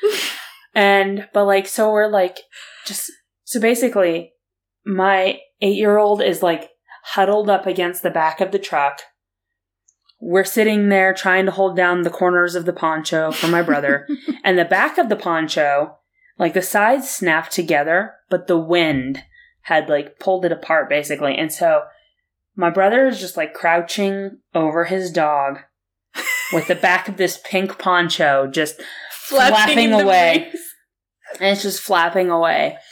And 0.73 1.27
but 1.33 1.45
like 1.45 1.67
so 1.67 1.91
we're 1.91 2.07
like 2.07 2.39
just 2.85 3.11
so 3.43 3.59
basically 3.59 4.33
my 4.85 5.39
8-year-old 5.61 6.21
is 6.21 6.43
like 6.43 6.69
huddled 7.03 7.49
up 7.49 7.65
against 7.65 8.03
the 8.03 8.09
back 8.09 8.41
of 8.41 8.51
the 8.51 8.59
truck. 8.59 9.01
We're 10.19 10.45
sitting 10.45 10.89
there 10.89 11.13
trying 11.13 11.45
to 11.45 11.51
hold 11.51 11.75
down 11.75 12.01
the 12.01 12.09
corners 12.09 12.55
of 12.55 12.65
the 12.65 12.73
poncho 12.73 13.31
for 13.31 13.47
my 13.47 13.61
brother 13.61 14.07
and 14.43 14.57
the 14.57 14.65
back 14.65 14.97
of 14.97 15.09
the 15.09 15.15
poncho 15.15 15.97
like 16.39 16.53
the 16.53 16.61
sides 16.61 17.09
snapped 17.09 17.51
together 17.51 18.13
but 18.29 18.47
the 18.47 18.57
wind 18.57 19.23
had 19.63 19.89
like 19.89 20.19
pulled 20.19 20.45
it 20.45 20.51
apart 20.51 20.89
basically. 20.89 21.35
And 21.35 21.51
so 21.51 21.83
my 22.55 22.69
brother 22.69 23.07
is 23.07 23.19
just 23.19 23.37
like 23.37 23.53
crouching 23.53 24.39
over 24.53 24.85
his 24.85 25.11
dog 25.11 25.59
with 26.53 26.67
the 26.67 26.75
back 26.75 27.07
of 27.07 27.17
this 27.17 27.39
pink 27.43 27.77
poncho 27.79 28.47
just 28.47 28.81
flapping, 29.37 29.79
in 29.79 29.91
the 29.91 29.99
away. 30.03 30.51
And 31.39 31.49
it's 31.49 31.63
just 31.63 31.79
flapping 31.81 32.29
away. 32.29 32.77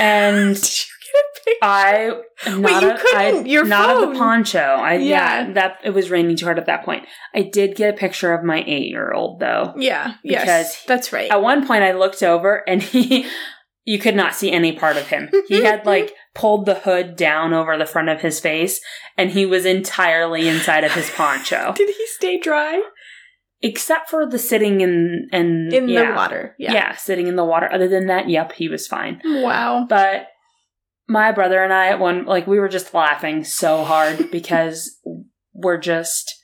And 0.00 0.54
Did 0.54 0.64
you 0.78 0.84
get 1.12 1.24
a 1.24 1.44
picture? 1.44 1.58
I 1.62 2.20
not 2.58 2.82
you 2.82 2.90
a- 2.90 2.98
couldn't. 2.98 3.46
I- 3.46 3.48
Your 3.48 3.66
not 3.66 3.90
of 4.02 4.12
the 4.12 4.18
poncho. 4.18 4.58
I 4.58 4.94
yeah. 4.94 5.46
Yeah. 5.48 5.52
that 5.52 5.76
it 5.84 5.90
was 5.90 6.10
raining 6.10 6.36
too 6.36 6.46
hard 6.46 6.58
at 6.58 6.64
that 6.66 6.84
point. 6.84 7.04
I 7.34 7.42
did 7.42 7.76
get 7.76 7.92
a 7.94 7.96
picture 7.96 8.32
of 8.32 8.42
my 8.44 8.64
eight 8.66 8.86
year 8.88 9.12
old 9.12 9.40
though. 9.40 9.74
yeah. 9.76 10.14
Because 10.22 10.46
Yes. 10.46 10.84
That's 10.86 11.12
right. 11.12 11.30
At 11.30 11.42
one 11.42 11.66
point, 11.66 11.82
I 11.84 11.92
looked 11.92 12.22
over 12.22 12.62
and 12.66 12.82
he, 12.94 13.28
you 13.84 13.98
could 13.98 14.16
not 14.16 14.34
see 14.34 14.50
any 14.50 14.72
part 14.72 14.96
of 14.96 15.08
him. 15.08 15.28
He 15.48 15.62
had 15.64 15.84
like 15.84 16.14
pulled 16.34 16.64
the 16.64 16.76
hood 16.76 17.16
down 17.16 17.52
over 17.52 17.76
the 17.76 17.84
front 17.86 18.08
of 18.08 18.22
his 18.22 18.40
face 18.40 18.80
and 19.18 19.30
he 19.32 19.44
was 19.44 19.66
entirely 19.66 20.48
inside 20.48 20.84
of 20.84 20.92
his 20.92 21.10
poncho, 21.10 21.74
Did 21.76 21.90
he 21.94 22.06
stay 22.06 22.38
dry 22.40 22.80
except 23.62 24.08
for 24.10 24.26
the 24.26 24.38
sitting 24.38 24.80
in 24.80 25.28
and 25.32 25.72
in 25.72 25.88
yeah, 25.88 26.10
the 26.10 26.16
water? 26.16 26.54
Yeah. 26.58 26.94
sitting 26.96 27.26
in 27.26 27.36
the 27.36 27.44
water. 27.44 27.70
Other 27.72 27.88
than 27.88 28.06
that, 28.06 28.28
yep, 28.28 28.52
he 28.52 28.68
was 28.68 28.86
fine. 28.86 29.20
Wow. 29.24 29.86
But 29.88 30.28
my 31.08 31.32
brother 31.32 31.62
and 31.62 31.72
I 31.72 31.88
at 31.88 31.98
one 32.00 32.24
like 32.24 32.46
we 32.46 32.58
were 32.60 32.68
just 32.68 32.94
laughing 32.94 33.44
so 33.44 33.84
hard 33.84 34.30
because 34.32 34.98
we're 35.52 35.78
just 35.78 36.34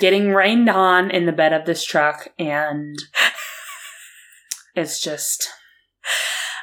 getting 0.00 0.30
rained 0.30 0.68
on 0.68 1.10
in 1.10 1.26
the 1.26 1.32
bed 1.32 1.52
of 1.52 1.64
this 1.66 1.84
truck, 1.84 2.28
and 2.38 2.96
it's 4.74 5.00
just 5.00 5.48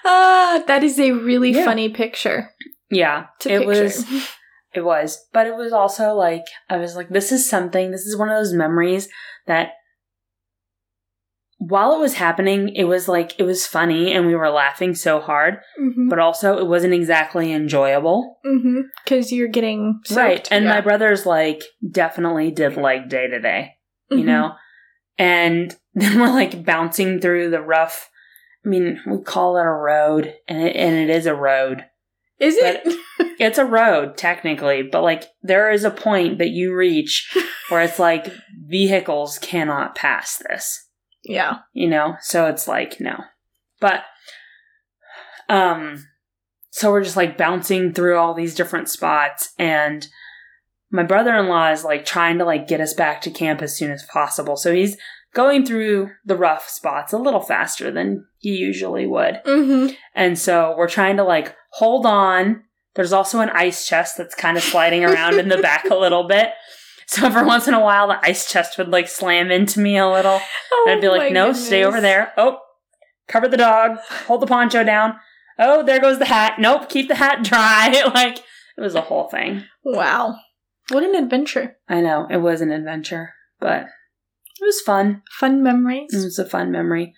Ah, 0.03 0.63
that 0.67 0.83
is 0.83 0.99
a 0.99 1.11
really 1.11 1.51
Yeah. 1.51 1.63
funny 1.65 1.89
picture 1.89 2.49
yeah. 2.89 3.25
to 3.39 3.49
it 3.53 3.59
picture. 3.59 3.83
was 3.83 4.05
it 4.73 4.81
was, 4.81 5.27
but 5.33 5.47
it 5.47 5.55
was 5.55 5.73
also 5.73 6.13
like 6.13 6.45
I 6.69 6.77
was 6.77 6.95
like, 6.95 7.09
this 7.09 7.31
is 7.31 7.49
something. 7.49 7.91
This 7.91 8.05
is 8.05 8.17
one 8.17 8.29
of 8.29 8.37
those 8.37 8.53
memories 8.53 9.09
that. 9.47 9.71
While 11.63 11.93
it 11.93 11.99
was 11.99 12.15
happening, 12.15 12.69
it 12.75 12.85
was 12.85 13.07
like 13.07 13.39
it 13.39 13.43
was 13.43 13.67
funny 13.67 14.11
and 14.13 14.25
we 14.25 14.33
were 14.33 14.49
laughing 14.49 14.95
so 14.95 15.19
hard, 15.19 15.59
Mhm. 15.79 16.09
but 16.09 16.17
also 16.17 16.57
it 16.57 16.65
wasn't 16.65 16.95
exactly 16.95 17.53
enjoyable. 17.53 18.39
Because 19.03 19.31
you're 19.31 19.47
getting 19.47 19.99
soaked. 20.05 20.17
Right. 20.17 20.47
And 20.51 20.65
Yeah. 20.65 20.71
my 20.71 20.81
brothers 20.81 21.27
like 21.27 21.61
definitely 21.87 22.49
did 22.49 22.77
like 22.77 23.09
day 23.09 23.27
to 23.27 23.39
day, 23.39 23.75
you 24.09 24.23
Mhm. 24.23 24.25
know? 24.25 24.53
And 25.19 25.75
then 25.93 26.19
we're 26.19 26.29
like 26.33 26.65
bouncing 26.65 27.19
through 27.19 27.51
the 27.51 27.61
rough 27.61 28.09
I 28.65 28.69
mean, 28.69 28.99
we 29.07 29.21
call 29.23 29.57
it 29.57 29.61
a 29.65 29.69
road 29.69 30.33
and 30.47 30.61
it 30.67 30.75
and 30.75 30.95
it 30.95 31.09
is 31.11 31.25
a 31.27 31.35
road. 31.35 31.85
Is 32.41 32.55
it? 32.57 32.87
It's 33.39 33.57
a 33.57 33.65
road 33.65 34.17
technically, 34.17 34.83
but 34.83 35.01
like 35.01 35.23
there 35.41 35.71
is 35.71 35.83
a 35.83 35.89
point 35.89 36.37
that 36.37 36.49
you 36.49 36.75
reach 36.75 37.35
where 37.69 37.81
it's 37.81 37.97
like 37.97 38.31
vehicles 38.67 39.39
cannot 39.39 39.95
pass 39.95 40.37
this 40.37 40.87
yeah. 41.23 41.59
you 41.73 41.87
know 41.87 42.15
so 42.21 42.47
it's 42.47 42.67
like 42.67 42.99
no 42.99 43.17
but 43.79 44.03
um 45.49 46.05
so 46.69 46.91
we're 46.91 47.03
just 47.03 47.17
like 47.17 47.37
bouncing 47.37 47.93
through 47.93 48.17
all 48.17 48.33
these 48.33 48.55
different 48.55 48.89
spots 48.89 49.53
and 49.57 50.07
my 50.91 51.03
brother-in-law 51.03 51.71
is 51.71 51.83
like 51.83 52.05
trying 52.05 52.37
to 52.37 52.45
like 52.45 52.67
get 52.67 52.81
us 52.81 52.93
back 52.93 53.21
to 53.21 53.29
camp 53.29 53.61
as 53.61 53.75
soon 53.75 53.91
as 53.91 54.03
possible 54.03 54.55
so 54.55 54.73
he's 54.73 54.97
going 55.33 55.65
through 55.65 56.09
the 56.25 56.35
rough 56.35 56.67
spots 56.67 57.13
a 57.13 57.17
little 57.17 57.41
faster 57.41 57.91
than 57.91 58.25
he 58.39 58.55
usually 58.55 59.07
would 59.07 59.41
Mm-hmm. 59.45 59.93
and 60.15 60.37
so 60.37 60.75
we're 60.77 60.89
trying 60.89 61.17
to 61.17 61.23
like 61.23 61.55
hold 61.73 62.05
on 62.05 62.63
there's 62.95 63.13
also 63.13 63.39
an 63.39 63.49
ice 63.51 63.87
chest 63.87 64.17
that's 64.17 64.35
kind 64.35 64.57
of 64.57 64.63
sliding 64.63 65.03
around 65.03 65.39
in 65.39 65.47
the 65.47 65.57
back 65.57 65.85
a 65.85 65.95
little 65.95 66.27
bit 66.27 66.49
so 67.07 67.25
every 67.25 67.43
once 67.43 67.67
in 67.67 67.73
a 67.73 67.79
while 67.79 68.07
the 68.07 68.25
ice 68.25 68.49
chest 68.49 68.77
would 68.77 68.89
like 68.89 69.07
slam 69.07 69.51
into 69.51 69.79
me 69.79 69.97
a 69.97 70.07
little 70.07 70.39
Oh, 70.71 70.85
and 70.87 70.97
I'd 70.97 71.01
be 71.01 71.09
like, 71.09 71.33
no, 71.33 71.53
stay 71.53 71.83
over 71.83 72.01
there. 72.01 72.33
Oh, 72.37 72.59
cover 73.27 73.47
the 73.47 73.57
dog. 73.57 73.97
Hold 74.27 74.41
the 74.41 74.47
poncho 74.47 74.83
down. 74.83 75.15
Oh, 75.59 75.83
there 75.83 75.99
goes 75.99 76.19
the 76.19 76.25
hat. 76.25 76.59
Nope, 76.59 76.89
keep 76.89 77.07
the 77.07 77.15
hat 77.15 77.43
dry. 77.43 78.03
like, 78.13 78.37
it 78.37 78.81
was 78.81 78.95
a 78.95 79.01
whole 79.01 79.27
thing. 79.29 79.65
Wow. 79.83 80.37
What 80.89 81.03
an 81.03 81.15
adventure. 81.15 81.77
I 81.87 82.01
know, 82.01 82.27
it 82.29 82.37
was 82.37 82.61
an 82.61 82.71
adventure, 82.71 83.33
but 83.59 83.83
it 83.83 84.65
was 84.65 84.81
fun. 84.81 85.21
Fun 85.31 85.61
memories. 85.61 86.13
It 86.13 86.23
was 86.23 86.39
a 86.39 86.49
fun 86.49 86.71
memory. 86.71 87.13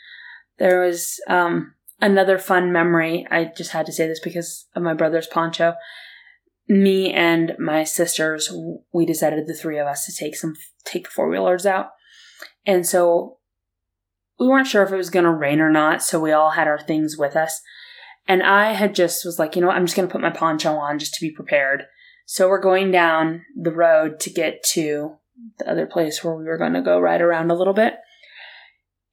There 0.59 0.81
was 0.81 1.19
um, 1.27 1.75
another 2.03 2.37
fun 2.37 2.71
memory. 2.71 3.25
I 3.31 3.45
just 3.45 3.71
had 3.71 3.85
to 3.85 3.93
say 3.93 4.07
this 4.07 4.19
because 4.19 4.67
of 4.75 4.83
my 4.83 4.93
brother's 4.93 5.25
poncho. 5.25 5.75
Me 6.67 7.11
and 7.11 7.55
my 7.57 7.83
sisters, 7.83 8.53
we 8.93 9.05
decided 9.05 9.47
the 9.47 9.53
three 9.53 9.79
of 9.79 9.87
us 9.87 10.05
to 10.05 10.13
take 10.13 10.35
some 10.35 10.53
take 10.85 11.05
the 11.05 11.09
four 11.09 11.29
wheelers 11.29 11.65
out, 11.65 11.87
and 12.65 12.85
so 12.85 13.37
we 14.39 14.47
weren't 14.47 14.67
sure 14.67 14.83
if 14.83 14.91
it 14.91 14.97
was 14.97 15.09
going 15.09 15.25
to 15.25 15.31
rain 15.31 15.59
or 15.59 15.71
not. 15.71 16.03
So 16.03 16.19
we 16.19 16.31
all 16.31 16.51
had 16.51 16.67
our 16.67 16.79
things 16.79 17.17
with 17.17 17.35
us, 17.35 17.61
and 18.27 18.43
I 18.43 18.73
had 18.73 18.95
just 18.95 19.25
was 19.25 19.39
like, 19.39 19.55
you 19.55 19.61
know, 19.61 19.67
what, 19.67 19.75
I'm 19.75 19.85
just 19.85 19.95
going 19.95 20.07
to 20.07 20.11
put 20.11 20.21
my 20.21 20.29
poncho 20.29 20.75
on 20.75 20.99
just 20.99 21.13
to 21.15 21.21
be 21.21 21.31
prepared. 21.31 21.83
So 22.25 22.47
we're 22.47 22.61
going 22.61 22.91
down 22.91 23.43
the 23.55 23.73
road 23.73 24.19
to 24.21 24.29
get 24.29 24.63
to 24.73 25.17
the 25.57 25.69
other 25.69 25.85
place 25.85 26.23
where 26.23 26.35
we 26.35 26.45
were 26.45 26.57
going 26.57 26.73
to 26.73 26.81
go 26.81 26.99
ride 26.99 27.21
around 27.21 27.51
a 27.51 27.55
little 27.55 27.73
bit 27.73 27.95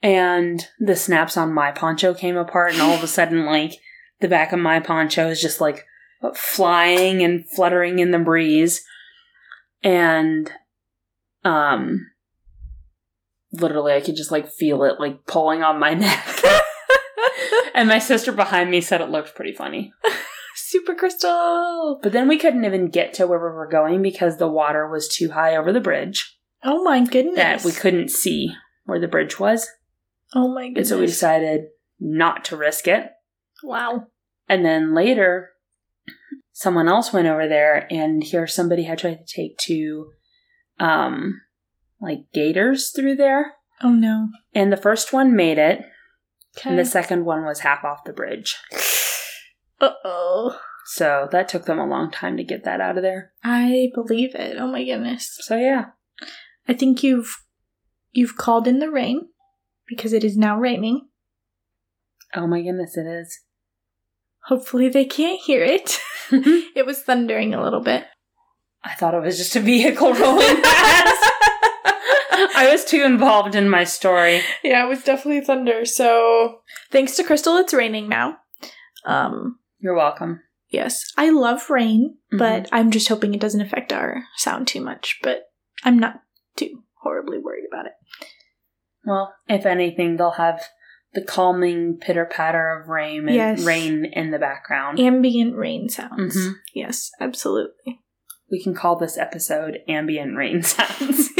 and 0.02 0.66
the 0.78 0.96
snaps 0.96 1.36
on 1.36 1.52
my 1.52 1.70
poncho 1.72 2.14
came 2.14 2.36
apart 2.36 2.72
and 2.72 2.80
all 2.80 2.94
of 2.94 3.02
a 3.02 3.08
sudden 3.08 3.44
like 3.44 3.74
the 4.20 4.28
back 4.28 4.52
of 4.52 4.58
my 4.58 4.80
poncho 4.80 5.28
is 5.28 5.40
just 5.40 5.60
like 5.60 5.84
flying 6.34 7.22
and 7.22 7.48
fluttering 7.50 7.98
in 7.98 8.10
the 8.10 8.18
breeze. 8.18 8.82
And 9.82 10.50
um 11.44 12.06
literally 13.52 13.94
i 13.94 14.00
could 14.00 14.14
just 14.14 14.30
like 14.30 14.46
feel 14.48 14.84
it 14.84 15.00
like 15.00 15.26
pulling 15.26 15.62
on 15.62 15.78
my 15.78 15.94
neck. 15.94 16.42
And 17.74 17.88
my 17.88 17.98
sister 17.98 18.32
behind 18.32 18.70
me 18.70 18.80
said 18.80 19.00
it 19.00 19.08
looked 19.10 19.34
pretty 19.34 19.54
funny. 19.54 19.92
Super 20.54 20.94
crystal. 20.94 21.98
but 22.02 22.12
then 22.12 22.28
we 22.28 22.36
couldn't 22.36 22.64
even 22.64 22.90
get 22.90 23.14
to 23.14 23.26
where 23.26 23.38
we 23.38 23.44
were 23.44 23.68
going 23.68 24.02
because 24.02 24.36
the 24.36 24.48
water 24.48 24.86
was 24.88 25.08
too 25.08 25.30
high 25.30 25.56
over 25.56 25.72
the 25.72 25.80
bridge. 25.80 26.36
Oh 26.62 26.82
my 26.82 27.02
goodness. 27.04 27.36
that 27.36 27.64
we 27.64 27.72
couldn't 27.72 28.10
see 28.10 28.52
where 28.84 29.00
the 29.00 29.08
bridge 29.08 29.40
was 29.40 29.68
Oh 30.34 30.52
my 30.54 30.64
and 30.64 30.74
goodness. 30.74 30.88
so 30.88 30.98
we 31.00 31.06
decided 31.06 31.66
not 31.98 32.44
to 32.46 32.56
risk 32.56 32.86
it 32.88 33.10
Wow. 33.62 34.06
And 34.48 34.64
then 34.64 34.94
later, 34.94 35.50
someone 36.52 36.88
else 36.88 37.12
went 37.12 37.28
over 37.28 37.46
there, 37.46 37.86
and 37.92 38.22
here 38.24 38.46
somebody 38.46 38.84
had 38.84 38.98
tried 38.98 39.26
to 39.26 39.34
take 39.34 39.58
two, 39.58 40.12
um, 40.78 41.40
like 42.00 42.20
gators 42.32 42.90
through 42.90 43.16
there. 43.16 43.52
Oh 43.82 43.92
no. 43.92 44.28
And 44.54 44.72
the 44.72 44.76
first 44.76 45.12
one 45.12 45.36
made 45.36 45.58
it, 45.58 45.84
Okay. 46.58 46.70
and 46.70 46.78
the 46.78 46.84
second 46.84 47.24
one 47.24 47.44
was 47.44 47.60
half 47.60 47.84
off 47.84 48.04
the 48.04 48.12
bridge. 48.12 48.56
uh 49.80 49.90
oh. 50.04 50.58
So 50.86 51.28
that 51.30 51.48
took 51.48 51.66
them 51.66 51.78
a 51.78 51.86
long 51.86 52.10
time 52.10 52.36
to 52.36 52.42
get 52.44 52.64
that 52.64 52.80
out 52.80 52.96
of 52.96 53.02
there. 53.02 53.32
I 53.44 53.90
believe 53.94 54.34
it. 54.34 54.56
Oh 54.58 54.66
my 54.66 54.82
goodness. 54.84 55.36
So 55.42 55.56
yeah, 55.56 55.90
I 56.66 56.72
think 56.74 57.02
you've 57.04 57.44
you've 58.10 58.36
called 58.36 58.66
in 58.66 58.80
the 58.80 58.90
rain 58.90 59.28
because 59.90 60.12
it 60.14 60.24
is 60.24 60.36
now 60.38 60.58
raining. 60.58 61.08
oh 62.34 62.46
my 62.46 62.62
goodness, 62.62 62.96
it 62.96 63.06
is. 63.06 63.40
Hopefully 64.46 64.88
they 64.88 65.04
can't 65.04 65.40
hear 65.40 65.62
it. 65.62 65.98
It 66.32 66.86
was 66.86 67.02
thundering 67.02 67.52
a 67.54 67.62
little 67.62 67.80
bit. 67.82 68.04
I 68.84 68.94
thought 68.94 69.14
it 69.14 69.20
was 69.20 69.36
just 69.36 69.56
a 69.56 69.60
vehicle 69.60 70.14
rolling 70.14 70.62
past. 70.62 71.24
I 72.56 72.68
was 72.70 72.84
too 72.84 73.02
involved 73.02 73.54
in 73.56 73.68
my 73.68 73.82
story. 73.84 74.40
yeah, 74.62 74.84
it 74.84 74.88
was 74.88 75.02
definitely 75.02 75.40
thunder. 75.40 75.84
So 75.84 76.60
thanks 76.92 77.16
to 77.16 77.24
Krystal, 77.24 77.60
it's 77.60 77.74
raining 77.74 78.08
now. 78.08 78.36
Um, 79.04 79.58
You're 79.80 79.96
welcome. 79.96 80.40
yes, 80.68 81.12
I 81.18 81.30
love 81.30 81.68
rain, 81.68 82.16
Mm-hmm. 82.32 82.38
but 82.38 82.68
I'm 82.70 82.92
just 82.92 83.08
hoping 83.08 83.34
it 83.34 83.40
doesn't 83.40 83.60
affect 83.60 83.92
our 83.92 84.22
sound 84.36 84.68
too 84.68 84.80
much. 84.80 85.18
But 85.24 85.46
I'm 85.84 85.98
not 85.98 86.20
too 86.54 86.84
horribly 87.02 87.38
worried 87.38 87.64
about 87.70 87.86
it. 87.86 87.92
Well, 89.04 89.34
if 89.48 89.66
anything, 89.66 90.16
they'll 90.16 90.32
have 90.32 90.62
the 91.12 91.22
calming 91.22 91.98
pitter 92.00 92.24
patter 92.24 92.78
of 92.80 92.88
rain 92.88 93.26
and 93.26 93.34
Yes. 93.34 93.64
rain 93.64 94.04
in 94.04 94.30
the 94.30 94.38
background. 94.38 95.00
Ambient 95.00 95.56
rain 95.56 95.88
sounds. 95.88 96.36
Mhm. 96.36 96.52
Yes, 96.74 97.10
absolutely. 97.20 98.00
We 98.50 98.62
can 98.62 98.74
call 98.74 98.96
this 98.96 99.16
episode 99.18 99.78
ambient 99.88 100.36
rain 100.36 100.62
sounds. 100.62 101.30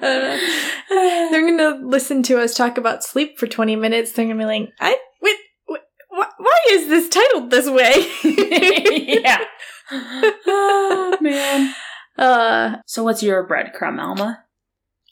They're 0.00 1.46
gonna 1.56 1.80
listen 1.86 2.22
to 2.24 2.38
us 2.40 2.54
talk 2.54 2.78
about 2.78 3.04
sleep 3.04 3.38
for 3.38 3.46
20 3.46 3.76
minutes. 3.76 4.12
They're 4.12 4.26
gonna 4.26 4.38
be 4.38 4.44
like, 4.44 4.70
I 4.80 4.96
wait, 5.22 5.36
wait 5.68 5.80
wh- 6.10 6.40
why 6.40 6.58
is 6.70 6.88
this 6.88 7.08
titled 7.08 7.50
this 7.50 7.68
way? 7.68 8.06
yeah. 9.22 9.44
oh, 9.92 11.18
man. 11.20 11.74
Uh, 12.18 12.76
So, 12.86 13.02
what's 13.04 13.22
your 13.22 13.46
breadcrumb, 13.46 14.00
Alma? 14.02 14.44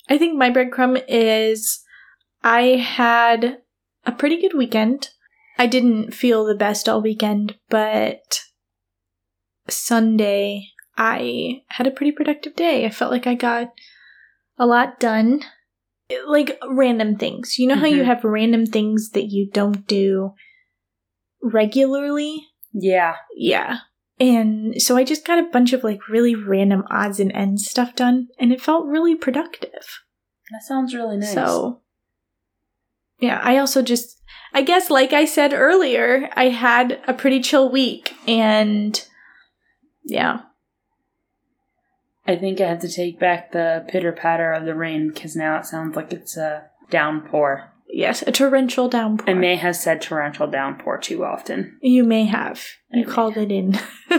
I 0.08 0.18
think 0.18 0.36
my 0.36 0.50
breadcrumb 0.50 1.02
is 1.08 1.82
I 2.42 2.62
had 2.76 3.58
a 4.06 4.12
pretty 4.12 4.40
good 4.40 4.54
weekend. 4.56 5.10
I 5.58 5.66
didn't 5.66 6.12
feel 6.12 6.44
the 6.44 6.54
best 6.54 6.88
all 6.88 7.02
weekend, 7.02 7.56
but 7.68 8.40
Sunday 9.68 10.68
I 10.96 11.62
had 11.68 11.86
a 11.86 11.90
pretty 11.90 12.12
productive 12.12 12.56
day. 12.56 12.86
I 12.86 12.90
felt 12.90 13.12
like 13.12 13.26
I 13.26 13.34
got 13.34 13.72
a 14.58 14.66
lot 14.66 14.98
done. 14.98 15.42
Like 16.26 16.58
random 16.66 17.16
things. 17.16 17.58
You 17.58 17.68
know 17.68 17.76
how 17.76 17.86
you 17.86 18.02
Mhm. 18.02 18.06
have 18.06 18.24
random 18.24 18.64
things 18.66 19.10
that 19.10 19.26
you 19.26 19.48
don't 19.50 19.86
do 19.86 20.32
regularly? 21.42 22.46
Yeah. 22.72 23.16
Yeah. 23.36 23.80
And 24.20 24.80
so 24.82 24.96
I 24.96 25.04
just 25.04 25.26
got 25.26 25.38
a 25.38 25.48
bunch 25.50 25.72
of 25.72 25.84
like 25.84 26.08
really 26.08 26.34
random 26.34 26.84
odds 26.90 27.20
and 27.20 27.32
ends 27.32 27.68
stuff 27.68 27.94
done, 27.94 28.28
and 28.38 28.52
it 28.52 28.60
felt 28.60 28.86
really 28.86 29.14
productive. 29.14 30.02
That 30.50 30.62
sounds 30.66 30.94
really 30.94 31.18
nice. 31.18 31.34
So, 31.34 31.82
yeah, 33.20 33.40
I 33.42 33.58
also 33.58 33.82
just, 33.82 34.20
I 34.52 34.62
guess, 34.62 34.90
like 34.90 35.12
I 35.12 35.24
said 35.24 35.52
earlier, 35.52 36.30
I 36.34 36.48
had 36.48 37.00
a 37.06 37.14
pretty 37.14 37.40
chill 37.40 37.70
week, 37.70 38.14
and 38.26 39.00
yeah, 40.04 40.40
I 42.26 42.36
think 42.36 42.60
I 42.60 42.68
have 42.68 42.80
to 42.80 42.88
take 42.88 43.18
back 43.18 43.52
the 43.52 43.84
pitter 43.88 44.12
patter 44.12 44.52
of 44.52 44.64
the 44.64 44.74
rain 44.74 45.08
because 45.08 45.36
now 45.36 45.58
it 45.58 45.66
sounds 45.66 45.96
like 45.96 46.12
it's 46.12 46.36
a 46.36 46.64
downpour. 46.90 47.72
Yes, 47.90 48.22
a 48.26 48.32
torrential 48.32 48.88
downpour. 48.88 49.28
I 49.30 49.34
may 49.34 49.56
have 49.56 49.74
said 49.76 50.02
torrential 50.02 50.46
downpour 50.46 50.98
too 50.98 51.24
often. 51.24 51.78
you 51.80 52.04
may 52.04 52.24
have. 52.26 52.64
I 52.92 52.98
You 52.98 53.06
may 53.06 53.12
called 53.12 53.36
it 53.36 53.50
in. 53.50 53.78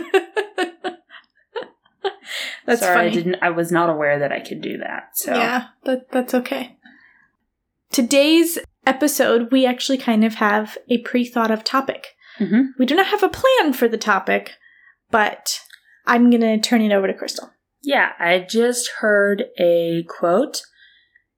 That's 2.66 2.82
Sorry, 2.82 2.96
funny. 2.96 3.08
I 3.10 3.12
didn't. 3.14 3.36
I 3.42 3.50
was 3.50 3.72
not 3.72 3.90
aware 3.90 4.20
that 4.20 4.32
I 4.32 4.40
could 4.42 4.62
do 4.62 4.78
that. 4.78 5.10
So 5.14 5.34
Yeah, 5.36 5.68
that, 5.86 6.12
that's 6.12 6.34
okay. 6.36 6.78
Today's 7.92 8.60
episode, 8.86 9.52
we 9.52 9.66
actually 9.66 9.98
kind 9.98 10.24
of 10.24 10.36
have 10.36 10.78
a 10.88 11.00
pre 11.00 11.26
thought 11.26 11.50
of 11.52 11.64
topic. 11.64 12.10
Mhm. 12.40 12.70
We 12.78 12.86
do 12.86 12.96
not 12.96 13.08
have 13.08 13.24
a 13.24 13.30
plan 13.30 13.74
for 13.74 13.88
the 13.88 13.98
topic, 13.98 14.52
but 15.10 15.60
I'm 16.06 16.30
going 16.30 16.42
to 16.42 16.60
turn 16.60 16.82
it 16.82 16.94
over 16.94 17.08
to 17.08 17.14
Krystal. 17.14 17.50
Yeah, 17.82 18.12
I 18.20 18.40
just 18.48 18.90
heard 19.00 19.46
a 19.60 20.04
quote 20.08 20.62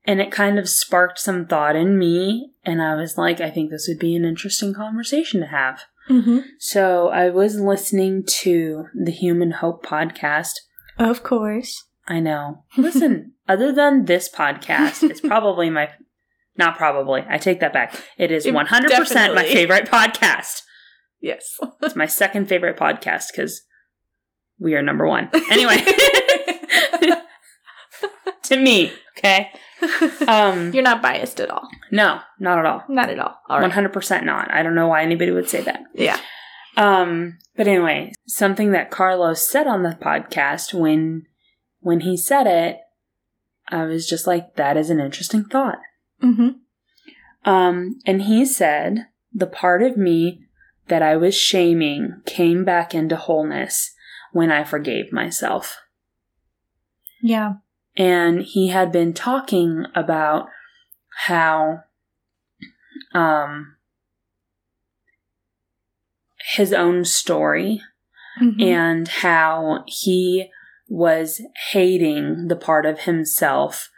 and 0.05 0.19
it 0.19 0.31
kind 0.31 0.57
of 0.57 0.67
sparked 0.67 1.19
some 1.19 1.45
thought 1.45 1.75
in 1.75 1.97
me. 1.97 2.51
And 2.63 2.81
I 2.81 2.95
was 2.95 3.17
like, 3.17 3.39
I 3.39 3.49
think 3.49 3.69
this 3.69 3.87
would 3.87 3.99
be 3.99 4.15
an 4.15 4.25
interesting 4.25 4.73
conversation 4.73 5.41
to 5.41 5.47
have. 5.47 5.83
Mm-hmm. 6.09 6.39
So 6.59 7.09
I 7.09 7.29
was 7.29 7.59
listening 7.59 8.23
to 8.39 8.85
the 8.93 9.11
Human 9.11 9.51
Hope 9.51 9.85
podcast. 9.85 10.53
Of 10.97 11.23
course. 11.23 11.85
I 12.07 12.19
know. 12.19 12.63
Listen, 12.77 13.33
other 13.47 13.71
than 13.71 14.05
this 14.05 14.29
podcast, 14.29 15.07
it's 15.09 15.21
probably 15.21 15.69
my, 15.69 15.89
not 16.57 16.77
probably, 16.77 17.23
I 17.29 17.37
take 17.37 17.59
that 17.59 17.73
back. 17.73 17.93
It 18.17 18.31
is 18.31 18.45
It 18.45 18.53
100% 18.53 19.35
my 19.35 19.43
favorite 19.43 19.85
podcast. 19.85 20.63
Yes. 21.21 21.59
It's 21.81 21.95
my 21.95 22.07
second 22.07 22.47
favorite 22.47 22.77
podcast 22.77 23.27
because 23.31 23.61
we 24.59 24.75
are 24.75 24.81
number 24.81 25.07
one. 25.07 25.29
Anyway, 25.51 25.77
to 28.43 28.57
me, 28.57 28.91
okay? 29.17 29.51
Um, 30.27 30.71
You're 30.73 30.83
not 30.83 31.01
biased 31.01 31.39
at 31.39 31.49
all. 31.49 31.67
no, 31.91 32.19
not 32.39 32.59
at 32.59 32.65
all. 32.65 32.83
Not 32.87 33.09
at 33.09 33.19
all. 33.19 33.35
All 33.49 33.59
right. 33.59 33.71
100% 33.71 34.23
not. 34.23 34.51
I 34.51 34.63
don't 34.63 34.75
know 34.75 34.87
why 34.87 35.03
anybody 35.03 35.31
would 35.31 35.49
say 35.49 35.61
that. 35.61 35.83
Yeah. 35.93 36.19
Um, 36.77 37.37
but 37.57 37.67
anyway, 37.67 38.13
something 38.27 38.71
that 38.71 38.91
Carlos 38.91 39.47
said 39.47 39.67
on 39.67 39.83
the 39.83 39.97
podcast 40.01 40.73
when 40.73 41.25
when 41.81 42.01
he 42.01 42.15
said 42.15 42.47
it, 42.47 42.79
I 43.67 43.85
was 43.85 44.07
just 44.07 44.27
like, 44.27 44.55
that 44.55 44.77
is 44.77 44.89
an 44.89 44.99
interesting 44.99 45.43
thought. 45.43 45.79
Mm-hmm. 46.23 47.49
Um, 47.49 47.99
and 48.05 48.21
he 48.23 48.45
said, 48.45 49.07
the 49.33 49.47
part 49.47 49.81
of 49.81 49.97
me 49.97 50.45
that 50.87 51.01
I 51.01 51.15
was 51.17 51.33
shaming 51.35 52.21
came 52.25 52.63
back 52.63 52.93
into 52.93 53.15
wholeness 53.15 53.91
when 54.31 54.51
I 54.51 54.63
forgave 54.63 55.11
myself. 55.11 55.77
Yeah. 57.21 57.53
And 57.97 58.41
he 58.43 58.69
had 58.69 58.91
been 58.91 59.13
talking 59.13 59.85
about 59.95 60.47
how 61.25 61.83
um 63.13 63.75
his 66.55 66.73
own 66.73 67.05
story 67.05 67.81
Mhm. 68.41 68.61
and 68.63 69.07
how 69.07 69.83
he 69.87 70.49
was 70.87 71.41
hating 71.71 72.47
the 72.47 72.55
part 72.55 72.85
of 72.85 73.01
himself 73.01 73.89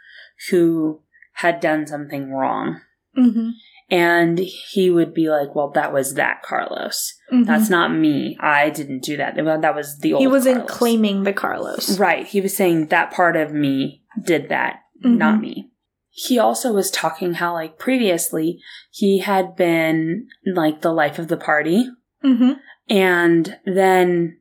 who 0.50 1.00
had 1.34 1.60
done 1.60 1.86
something 1.86 2.32
wrong 2.32 2.80
Mhm. 3.16 3.52
and 3.90 4.38
he 4.38 4.90
would 4.90 5.14
be 5.14 5.28
like 5.30 5.54
well 5.54 5.70
that 5.70 5.92
was 5.92 6.14
that 6.14 6.42
carlos 6.42 7.13
Mhm. 7.32 7.46
that's 7.46 7.70
not 7.70 7.90
me 7.94 8.36
i 8.40 8.68
didn't 8.70 9.02
do 9.02 9.16
that 9.16 9.34
that 9.36 9.74
was 9.74 9.98
the 10.00 10.12
old 10.12 10.20
he 10.20 10.26
wasn't 10.26 10.56
Carlos. 10.66 10.78
claiming 10.78 11.22
the 11.22 11.32
Carlos. 11.32 11.98
Right. 11.98 12.26
He 12.26 12.40
was 12.40 12.54
saying 12.56 12.88
that 12.88 13.10
part 13.12 13.36
of 13.36 13.52
me 13.52 14.02
did 14.22 14.48
that, 14.50 14.80
Mhm. 15.04 15.16
not 15.18 15.40
me. 15.40 15.70
He 16.10 16.38
also 16.38 16.72
was 16.72 16.90
talking 16.92 17.34
how, 17.34 17.54
like, 17.54 17.78
previously 17.78 18.60
he 18.92 19.18
had 19.18 19.56
been, 19.56 20.28
like, 20.46 20.82
the 20.82 20.92
life 20.92 21.18
of 21.18 21.26
the 21.28 21.36
party. 21.36 21.88
Mm-hmm. 22.22 22.52
And 22.88 23.58
then 23.64 24.38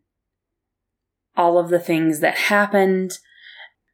all 1.35 1.57
of 1.57 1.69
the 1.69 1.79
things 1.79 2.19
that 2.19 2.35
happened 2.37 3.17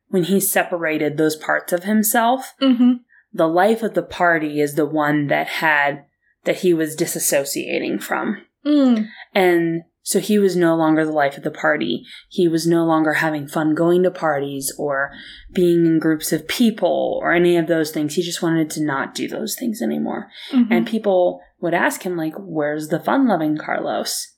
when 0.10 0.24
he 0.24 0.40
separated 0.42 1.16
those 1.18 1.36
parts 1.38 1.72
of 1.72 1.84
himself, 1.86 2.54
Mm-hmm. 2.62 2.94
the 3.32 3.48
life 3.48 3.82
of 3.84 3.94
the 3.94 4.04
party 4.04 4.60
is 4.60 4.76
the 4.76 4.86
one 4.86 5.28
that 5.28 5.48
had, 5.48 6.06
that 6.44 6.58
he 6.58 6.74
was 6.74 6.96
disassociating 6.98 8.02
from. 8.02 8.46
Mm. 8.66 9.08
And 9.34 9.84
so 10.02 10.20
he 10.20 10.40
was 10.40 10.56
no 10.56 10.76
longer 10.76 11.06
the 11.06 11.12
life 11.12 11.38
of 11.38 11.44
the 11.44 11.52
party. 11.52 12.04
He 12.30 12.48
was 12.48 12.66
no 12.66 12.84
longer 12.84 13.14
having 13.14 13.48
fun 13.48 13.76
going 13.76 14.04
to 14.04 14.12
parties 14.12 14.74
or 14.78 15.12
being 15.54 15.86
in 15.86 16.00
groups 16.00 16.34
of 16.34 16.48
people 16.48 17.20
or 17.22 17.32
any 17.32 17.58
of 17.58 17.68
those 17.68 17.92
things. 17.92 18.16
He 18.16 18.24
just 18.24 18.42
wanted 18.42 18.70
to 18.72 18.84
not 18.84 19.14
do 19.14 19.28
those 19.28 19.56
things 19.56 19.82
anymore. 19.82 20.32
Mhm. 20.52 20.68
And 20.72 20.88
people 20.88 21.42
would 21.62 21.74
ask 21.74 22.04
him, 22.04 22.18
like, 22.18 22.34
where's 22.38 22.88
the 22.88 23.00
fun 23.00 23.28
loving 23.28 23.58
Carlos? 23.58 24.36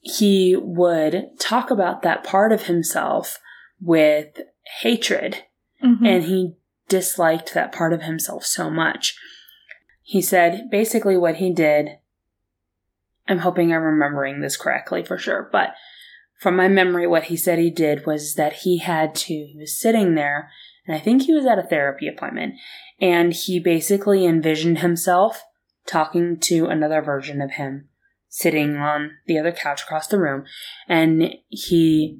He 0.00 0.56
would 0.56 1.38
talk 1.38 1.70
about 1.70 2.02
that 2.02 2.24
part 2.24 2.52
of 2.52 2.66
himself 2.66 3.40
with 3.80 4.40
hatred 4.80 5.44
Mhm. 5.82 6.06
and 6.06 6.24
he 6.24 6.54
disliked 6.88 7.52
that 7.54 7.72
part 7.72 7.92
of 7.92 8.02
himself 8.02 8.44
so 8.44 8.70
much. 8.70 9.18
He 10.02 10.22
said 10.22 10.68
basically 10.70 11.16
what 11.16 11.36
he 11.36 11.52
did. 11.52 11.98
I'm 13.26 13.38
hoping 13.38 13.72
I'm 13.72 13.82
remembering 13.82 14.40
this 14.40 14.56
correctly 14.56 15.04
for 15.04 15.18
sure, 15.18 15.48
but 15.50 15.70
from 16.40 16.56
my 16.56 16.68
memory, 16.68 17.06
what 17.06 17.24
he 17.24 17.36
said 17.36 17.58
he 17.58 17.70
did 17.70 18.06
was 18.06 18.34
that 18.34 18.52
he 18.52 18.78
had 18.78 19.14
to, 19.14 19.32
he 19.34 19.56
was 19.58 19.78
sitting 19.80 20.14
there, 20.14 20.50
and 20.86 20.94
I 20.94 21.00
think 21.00 21.22
he 21.22 21.32
was 21.32 21.46
at 21.46 21.58
a 21.58 21.62
therapy 21.62 22.06
appointment, 22.06 22.54
and 23.00 23.32
he 23.32 23.58
basically 23.58 24.26
envisioned 24.26 24.80
himself 24.80 25.42
talking 25.86 26.38
to 26.40 26.66
another 26.66 27.00
version 27.02 27.40
of 27.40 27.52
him 27.52 27.88
sitting 28.28 28.76
on 28.76 29.12
the 29.26 29.38
other 29.38 29.52
couch 29.52 29.82
across 29.82 30.08
the 30.08 30.18
room, 30.18 30.44
and 30.88 31.36
he 31.48 32.18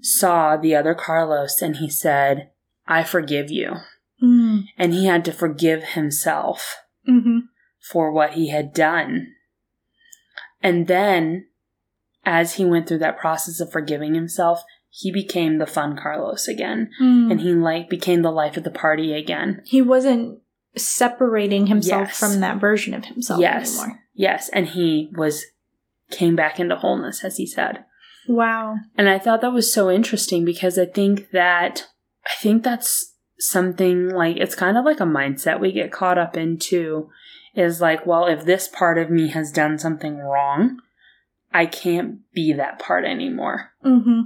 saw 0.00 0.56
the 0.56 0.74
other 0.74 0.94
Carlos 0.94 1.60
and 1.60 1.76
he 1.76 1.90
said, 1.90 2.50
I 2.86 3.04
forgive 3.04 3.50
you. 3.50 3.74
Mm. 4.22 4.64
And 4.78 4.94
he 4.94 5.04
had 5.04 5.22
to 5.26 5.32
forgive 5.32 5.84
himself 5.84 6.82
Mhm. 7.06 7.42
for 7.78 8.10
what 8.10 8.32
he 8.32 8.48
had 8.48 8.72
done. 8.72 9.34
And 10.62 10.86
then, 10.86 11.46
as 12.24 12.54
he 12.54 12.64
went 12.64 12.86
through 12.86 12.98
that 12.98 13.18
process 13.18 13.60
of 13.60 13.72
forgiving 13.72 14.14
himself, 14.14 14.62
he 14.90 15.10
became 15.12 15.58
the 15.58 15.66
fun 15.66 15.96
Carlos 15.96 16.48
again. 16.48 16.90
Mm. 17.00 17.30
And 17.30 17.40
he 17.40 17.52
like 17.52 17.88
became 17.88 18.22
the 18.22 18.32
life 18.32 18.56
of 18.56 18.64
the 18.64 18.70
party 18.70 19.12
again. 19.14 19.62
he 19.64 19.80
wasn't 19.80 20.38
separating 20.76 21.66
himself 21.66 22.08
Yes. 22.08 22.18
from 22.18 22.40
that 22.40 22.58
version 22.60 22.94
of 22.94 23.04
himself 23.06 23.40
Yes. 23.40 23.78
anymore. 23.78 24.00
Yes, 24.14 24.48
and 24.52 24.66
he 24.68 25.10
was 25.16 25.44
came 26.10 26.34
back 26.36 26.58
into 26.60 26.76
wholeness 26.76 27.24
as 27.24 27.36
he 27.36 27.46
said. 27.46 27.84
Wow. 28.28 28.76
And 28.96 29.08
I 29.08 29.18
thought 29.18 29.40
that 29.40 29.52
was 29.52 29.72
so 29.72 29.90
interesting 29.90 30.44
because 30.44 30.78
I 30.78 30.86
think 30.86 31.30
that 31.30 31.86
I 32.26 32.40
think 32.40 32.62
that's 32.62 33.14
something 33.38 34.08
like 34.10 34.36
it's 34.36 34.54
kind 34.54 34.76
of 34.76 34.84
like 34.84 35.00
a 35.00 35.04
mindset 35.04 35.58
we 35.60 35.72
get 35.72 35.90
caught 35.92 36.18
up 36.18 36.36
into 36.36 37.08
is 37.54 37.80
like, 37.80 38.06
well, 38.06 38.26
if 38.26 38.44
this 38.44 38.68
part 38.68 38.98
of 38.98 39.10
me 39.10 39.28
has 39.28 39.50
done 39.52 39.78
something 39.78 40.18
wrong, 40.18 40.78
I 41.52 41.66
can't 41.66 42.20
be 42.32 42.52
that 42.52 42.78
part 42.78 43.04
anymore. 43.04 43.70
Mm-hmm. 43.84 44.20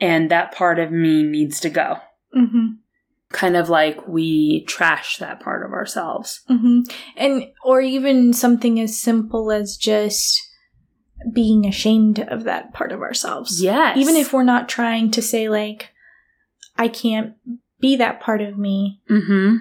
And 0.00 0.30
that 0.30 0.52
part 0.52 0.78
of 0.78 0.92
me 0.92 1.22
needs 1.22 1.58
to 1.60 1.70
go. 1.70 1.98
Mm-hmm. 2.36 2.66
Kind 3.30 3.56
of 3.56 3.68
like 3.68 4.06
we 4.06 4.64
trash 4.66 5.16
that 5.18 5.40
part 5.40 5.64
of 5.64 5.72
ourselves. 5.72 6.42
Mm-hmm. 6.50 6.80
And 7.16 7.44
or 7.64 7.80
even 7.80 8.32
something 8.32 8.78
as 8.78 9.00
simple 9.00 9.50
as 9.50 9.76
just 9.76 10.42
being 11.32 11.66
ashamed 11.66 12.20
of 12.20 12.44
that 12.44 12.74
part 12.74 12.92
of 12.92 13.00
ourselves. 13.00 13.62
Yes. 13.62 13.96
Even 13.96 14.16
if 14.16 14.32
we're 14.32 14.42
not 14.44 14.68
trying 14.68 15.10
to 15.12 15.22
say 15.22 15.48
like, 15.48 15.90
I 16.76 16.88
can't 16.88 17.34
be 17.80 17.96
that 17.96 18.20
part 18.20 18.42
of 18.42 18.58
me, 18.58 19.00
Mm-hmm. 19.10 19.56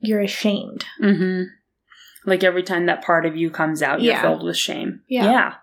you're 0.00 0.20
ashamed. 0.20 0.84
Like 2.24 2.44
every 2.44 2.62
time 2.62 2.86
that 2.86 3.02
part 3.04 3.26
of 3.26 3.36
you 3.36 3.50
comes 3.50 3.82
out, 3.82 4.00
you're 4.02 4.14
Yeah. 4.14 4.22
filled 4.22 4.44
with 4.44 4.56
shame. 4.56 5.00
Yeah. 5.08 5.24
Yeah. 5.24 5.54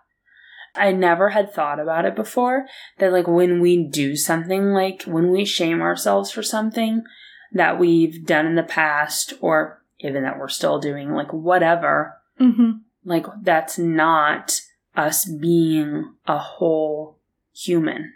I 0.75 0.91
never 0.91 1.29
had 1.29 1.51
thought 1.51 1.79
about 1.79 2.05
it 2.05 2.15
before 2.15 2.67
that, 2.99 3.11
like, 3.11 3.27
when 3.27 3.59
we 3.59 3.83
do 3.83 4.15
something, 4.15 4.65
like 4.71 5.03
when 5.03 5.31
we 5.31 5.43
shame 5.43 5.81
ourselves 5.81 6.29
for 6.31 6.43
something 6.43 7.03
that 7.51 7.79
we've 7.79 8.23
done 8.25 8.45
in 8.45 8.53
the 8.53 8.61
past, 8.63 9.33
or 9.41 9.81
even 9.99 10.21
that 10.23 10.37
we're 10.37 10.47
still 10.47 10.79
doing, 10.79 11.11
like, 11.11 11.33
whatever, 11.33 12.15
Mm-hmm. 12.39 12.71
like, 13.03 13.25
that's 13.41 13.77
not 13.79 14.61
us 14.95 15.25
being 15.25 16.13
a 16.27 16.37
whole 16.37 17.17
human. 17.53 18.13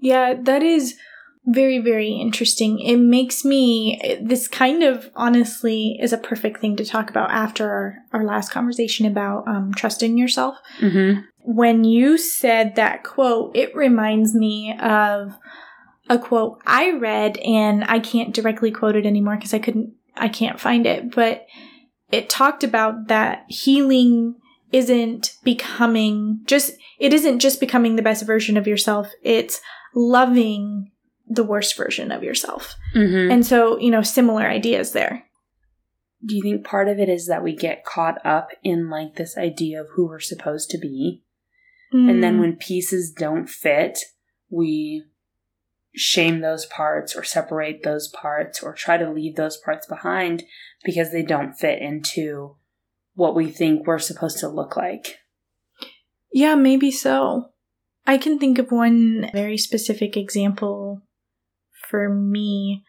Yeah, 0.00 0.34
that 0.42 0.62
is 0.64 0.98
very, 1.46 1.78
very 1.78 2.12
interesting. 2.12 2.80
It 2.80 2.96
makes 2.96 3.44
me, 3.44 4.18
this 4.22 4.48
kind 4.48 4.82
of 4.82 5.10
honestly 5.14 5.98
is 6.00 6.12
a 6.12 6.18
perfect 6.18 6.60
thing 6.60 6.76
to 6.76 6.84
talk 6.84 7.10
about 7.10 7.30
after 7.30 7.70
our, 7.70 7.96
our 8.12 8.24
last 8.24 8.50
conversation 8.50 9.06
about 9.06 9.46
um, 9.46 9.72
trusting 9.74 10.16
yourself. 10.16 10.56
Mm-hmm. 10.80 11.20
When 11.40 11.84
you 11.84 12.16
said 12.16 12.76
that 12.76 13.04
quote, 13.04 13.54
it 13.54 13.74
reminds 13.76 14.34
me 14.34 14.74
of 14.80 15.34
a 16.08 16.18
quote 16.18 16.60
I 16.66 16.92
read, 16.92 17.36
and 17.38 17.84
I 17.84 17.98
can't 17.98 18.34
directly 18.34 18.70
quote 18.70 18.96
it 18.96 19.06
anymore 19.06 19.36
because 19.36 19.54
I 19.54 19.58
couldn't, 19.58 19.94
I 20.16 20.28
can't 20.28 20.60
find 20.60 20.86
it, 20.86 21.14
but 21.14 21.46
it 22.10 22.30
talked 22.30 22.64
about 22.64 23.08
that 23.08 23.44
healing 23.48 24.36
isn't 24.72 25.34
becoming 25.44 26.40
just, 26.46 26.72
it 26.98 27.12
isn't 27.12 27.40
just 27.40 27.60
becoming 27.60 27.96
the 27.96 28.02
best 28.02 28.26
version 28.26 28.56
of 28.56 28.66
yourself, 28.66 29.10
it's 29.22 29.60
loving 29.94 30.90
the 31.26 31.44
worst 31.44 31.76
version 31.76 32.12
of 32.12 32.22
yourself. 32.22 32.74
Mm-hmm. 32.94 33.30
And 33.30 33.46
so, 33.46 33.78
you 33.78 33.90
know, 33.90 34.02
similar 34.02 34.46
ideas 34.46 34.92
there. 34.92 35.24
do 36.26 36.34
you 36.36 36.42
think 36.42 36.64
part 36.64 36.88
of 36.88 36.98
it 36.98 37.10
is 37.10 37.26
that 37.26 37.42
we 37.42 37.54
get 37.54 37.84
caught 37.84 38.24
up 38.24 38.48
in 38.62 38.88
like 38.88 39.16
this 39.16 39.36
idea 39.36 39.78
of 39.82 39.88
who 39.94 40.06
we're 40.06 40.20
supposed 40.20 40.70
to 40.70 40.78
be? 40.78 41.22
And 41.92 42.24
then 42.24 42.38
Mm. 42.38 42.40
when 42.40 42.56
pieces 42.56 43.12
don't 43.12 43.46
fit, 43.48 43.98
we 44.50 45.04
shame 45.94 46.40
those 46.40 46.64
parts 46.66 47.14
or 47.14 47.22
separate 47.22 47.82
those 47.84 48.08
parts 48.08 48.62
or 48.62 48.72
try 48.72 48.96
to 48.96 49.10
leave 49.10 49.36
those 49.36 49.56
parts 49.58 49.86
behind 49.86 50.42
because 50.82 51.12
they 51.12 51.22
don't 51.22 51.52
fit 51.52 51.80
into 51.80 52.56
what 53.14 53.34
we 53.36 53.48
think 53.50 53.86
we're 53.86 53.98
supposed 54.00 54.38
to 54.38 54.48
look 54.48 54.76
like. 54.76 55.18
Yeah, 56.32 56.54
maybe 56.56 56.90
so. 56.90 57.50
I 58.06 58.18
can 58.18 58.38
think 58.40 58.58
of 58.58 58.72
one 58.72 59.30
very 59.32 59.56
specific 59.58 60.16
example 60.16 61.02
for 61.94 62.08
me 62.12 62.82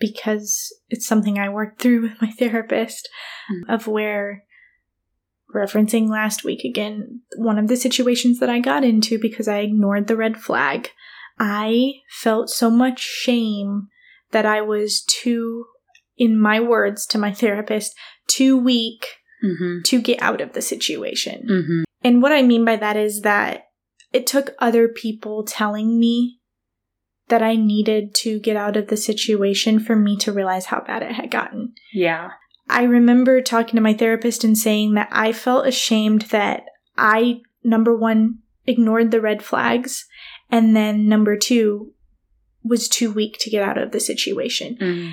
because 0.00 0.74
it's 0.88 1.06
something 1.06 1.38
I 1.38 1.48
worked 1.50 1.82
through 1.82 2.02
with 2.08 2.22
my 2.22 2.30
therapist 2.30 3.08
Mm. 3.50 3.74
of 3.74 3.86
where 3.86 4.44
referencing 5.54 6.08
last 6.10 6.44
week 6.44 6.64
again, 6.64 7.20
one 7.36 7.58
of 7.58 7.68
the 7.68 7.76
situations 7.76 8.38
that 8.40 8.50
I 8.50 8.60
got 8.60 8.84
into 8.84 9.18
because 9.18 9.48
I 9.48 9.58
ignored 9.60 10.06
the 10.06 10.16
red 10.16 10.36
flag. 10.36 10.90
I 11.38 11.92
felt 12.10 12.50
so 12.50 12.70
much 12.70 13.00
shame 13.00 13.88
that 14.32 14.44
I 14.44 14.60
was 14.60 15.02
too, 15.02 15.64
in 16.18 16.38
my 16.38 16.60
words 16.60 17.06
to 17.06 17.18
my 17.18 17.32
therapist, 17.32 17.94
too 18.26 18.56
weak 18.56 19.06
Mm-hmm. 19.44 19.82
to 19.84 20.02
get 20.02 20.20
out 20.20 20.40
of 20.40 20.52
the 20.52 20.60
situation. 20.60 21.46
Mm-hmm. 21.48 21.82
And 22.02 22.20
what 22.20 22.32
I 22.32 22.42
mean 22.42 22.64
by 22.64 22.74
that 22.74 22.96
is 22.96 23.20
that 23.20 23.68
it 24.12 24.26
took 24.26 24.52
other 24.58 24.88
people 24.88 25.44
telling 25.44 25.96
me 26.00 26.37
that 27.28 27.42
I 27.42 27.56
needed 27.56 28.14
to 28.16 28.38
get 28.40 28.56
out 28.56 28.76
of 28.76 28.88
the 28.88 28.96
situation 28.96 29.80
for 29.80 29.96
me 29.96 30.16
to 30.18 30.32
realize 30.32 30.66
how 30.66 30.80
bad 30.80 31.02
it 31.02 31.12
had 31.12 31.30
gotten. 31.30 31.74
Yeah. 31.92 32.30
I 32.68 32.82
remember 32.82 33.40
talking 33.40 33.76
to 33.76 33.82
my 33.82 33.94
therapist 33.94 34.44
and 34.44 34.56
saying 34.56 34.94
that 34.94 35.08
I 35.10 35.32
felt 35.32 35.66
ashamed 35.66 36.22
that 36.22 36.64
I, 36.96 37.40
number 37.64 37.96
one, 37.96 38.38
ignored 38.66 39.10
the 39.10 39.20
red 39.20 39.42
flags, 39.42 40.06
and 40.50 40.76
then 40.76 41.08
number 41.08 41.36
two, 41.36 41.92
was 42.62 42.88
too 42.88 43.10
weak 43.10 43.38
to 43.40 43.50
get 43.50 43.62
out 43.62 43.78
of 43.78 43.92
the 43.92 44.00
situation. 44.00 44.76
Mm-hmm. 44.76 45.12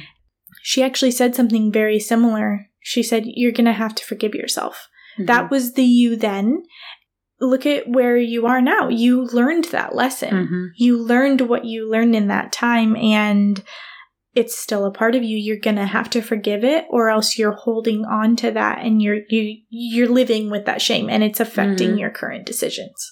She 0.61 0.83
actually 0.83 1.11
said 1.11 1.35
something 1.35 1.71
very 1.71 1.99
similar. 1.99 2.69
She 2.81 3.03
said, 3.03 3.23
You're 3.25 3.51
going 3.51 3.65
to 3.65 3.73
have 3.73 3.95
to 3.95 4.05
forgive 4.05 4.35
yourself. 4.35 4.89
That 5.17 5.49
was 5.49 5.73
the 5.73 5.83
you 5.85 6.17
then. 6.17 6.63
Look 7.39 7.65
at 7.65 7.87
where 7.89 8.17
you 8.17 8.45
are 8.47 8.61
now. 8.61 8.87
You 8.87 9.25
learned 9.25 9.65
that 9.65 9.93
lesson. 9.93 10.33
Mm-hmm. 10.33 10.65
You 10.77 10.97
learned 10.97 11.41
what 11.41 11.65
you 11.65 11.89
learned 11.89 12.15
in 12.15 12.27
that 12.27 12.51
time, 12.53 12.95
and 12.95 13.61
it's 14.33 14.57
still 14.57 14.85
a 14.85 14.91
part 14.91 15.15
of 15.15 15.23
you. 15.23 15.37
You're 15.37 15.59
gonna 15.59 15.85
have 15.85 16.09
to 16.11 16.21
forgive 16.21 16.63
it, 16.63 16.85
or 16.89 17.09
else 17.09 17.37
you're 17.37 17.51
holding 17.53 18.05
on 18.05 18.35
to 18.37 18.51
that, 18.51 18.79
and 18.85 19.01
you're 19.01 19.19
you 19.29 19.57
you're 19.69 20.07
living 20.09 20.49
with 20.49 20.65
that 20.65 20.81
shame, 20.81 21.09
and 21.09 21.23
it's 21.23 21.39
affecting 21.41 21.91
Mhm. 21.95 21.99
your 21.99 22.09
current 22.09 22.45
decisions. 22.45 23.11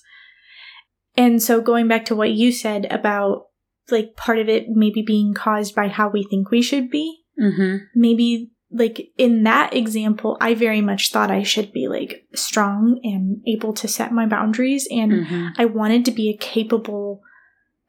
And 1.15 1.41
so, 1.43 1.61
going 1.61 1.87
back 1.87 2.05
to 2.05 2.15
what 2.15 2.31
you 2.31 2.51
said 2.51 2.87
about 2.91 3.47
like 3.91 4.15
part 4.15 4.39
of 4.39 4.47
it 4.47 4.67
maybe 4.69 5.03
being 5.05 5.33
caused 5.33 5.75
by 5.75 5.89
how 5.89 6.09
we 6.09 6.23
think 6.23 6.49
we 6.49 6.61
should 6.61 6.89
be, 6.89 7.23
Mm-hmm. 7.41 7.77
maybe 7.95 8.51
like 8.75 9.11
in 9.17 9.43
that 9.43 9.73
example, 9.75 10.35
I 10.41 10.55
very 10.55 10.81
much 10.81 11.11
thought 11.11 11.29
I 11.31 11.43
should 11.43 11.71
be 11.71 11.87
like 11.87 12.25
strong 12.33 12.99
and 13.03 13.41
able 13.47 13.73
to 13.73 13.87
set 13.87 14.11
my 14.11 14.25
boundaries. 14.25 14.87
And 14.91 15.11
Mm-hmm. 15.11 15.47
I 15.57 15.65
wanted 15.65 16.05
to 16.05 16.11
be 16.11 16.29
a 16.29 16.37
capable 16.37 17.21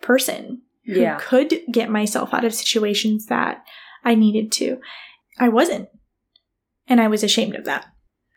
person 0.03 0.63
who 0.85 1.01
Yeah. 1.01 1.17
could 1.21 1.55
get 1.73 1.91
myself 1.91 2.35
out 2.35 2.45
of 2.45 2.55
situations 2.55 3.27
that 3.27 3.65
I 4.05 4.15
needed 4.15 4.53
to. 4.53 4.79
I 5.39 5.49
wasn't. 5.49 5.89
And 6.87 7.01
I 7.01 7.09
was 7.09 7.23
ashamed 7.25 7.57
of 7.57 7.65
that. 7.65 7.87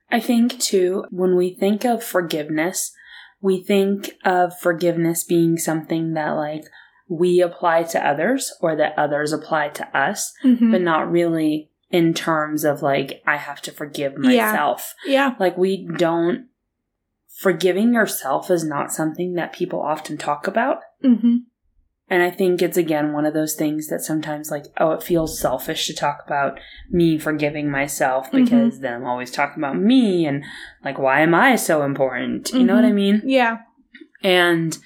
I 0.10 0.22
think 0.22 0.58
too, 0.60 1.04
when 1.12 1.36
we 1.36 1.54
think 1.54 1.84
of 1.84 2.02
forgiveness, 2.02 2.94
we 3.42 3.62
think 3.62 4.12
of 4.24 4.58
forgiveness 4.58 5.26
being 5.26 5.58
something 5.58 6.14
that 6.14 6.30
like 6.32 6.64
we 7.10 7.42
apply 7.42 7.84
to 7.84 8.06
others 8.08 8.54
or 8.62 8.76
that 8.78 8.98
others 8.98 9.34
apply 9.34 9.70
to 9.70 9.98
us, 9.98 10.34
Mhm. 10.46 10.72
but 10.72 10.82
not 10.82 11.12
really 11.12 11.70
in 11.90 12.14
terms 12.14 12.64
of 12.64 12.82
like, 12.82 13.22
I 13.26 13.38
have 13.38 13.62
to 13.64 13.72
forgive 13.72 14.18
myself. 14.18 14.94
yeah. 15.06 15.12
yeah. 15.30 15.36
Like, 15.40 15.58
we 15.58 15.88
don't, 15.98 16.48
forgiving 17.40 17.94
yourself 17.94 18.50
is 18.50 18.64
not 18.64 18.92
something 18.92 19.34
that 19.36 19.54
people 19.54 19.80
often 19.82 20.18
talk 20.18 20.48
about. 20.48 20.80
hmm 21.02 21.38
And 22.10 22.24
I 22.24 22.32
think 22.32 22.62
it's 22.62 22.78
again 22.78 23.14
one 23.14 23.26
of 23.26 23.34
those 23.34 23.54
things 23.56 23.88
that 23.90 24.02
sometimes, 24.02 24.50
like, 24.50 24.66
oh, 24.80 24.92
it 24.92 25.04
feels 25.04 25.40
selfish 25.40 25.88
to 25.88 25.94
talk 25.94 26.24
about 26.26 26.60
me 26.90 27.18
forgiving 27.20 27.70
myself 27.70 28.32
Mhm. 28.32 28.44
because 28.46 28.80
then 28.80 28.94
I'm 28.96 29.06
always 29.06 29.30
talking 29.32 29.62
about 29.64 29.78
me 29.78 30.26
and, 30.26 30.44
like, 30.84 30.98
why 30.98 31.22
am 31.22 31.36
I 31.36 31.56
so 31.58 31.84
important? 31.84 32.52
You 32.54 32.64
know 32.66 32.76
what 32.76 32.86
I 32.86 32.92
Mhm. 32.92 32.96
mean? 32.96 33.22
Yeah. 33.26 33.58
And 34.24 34.78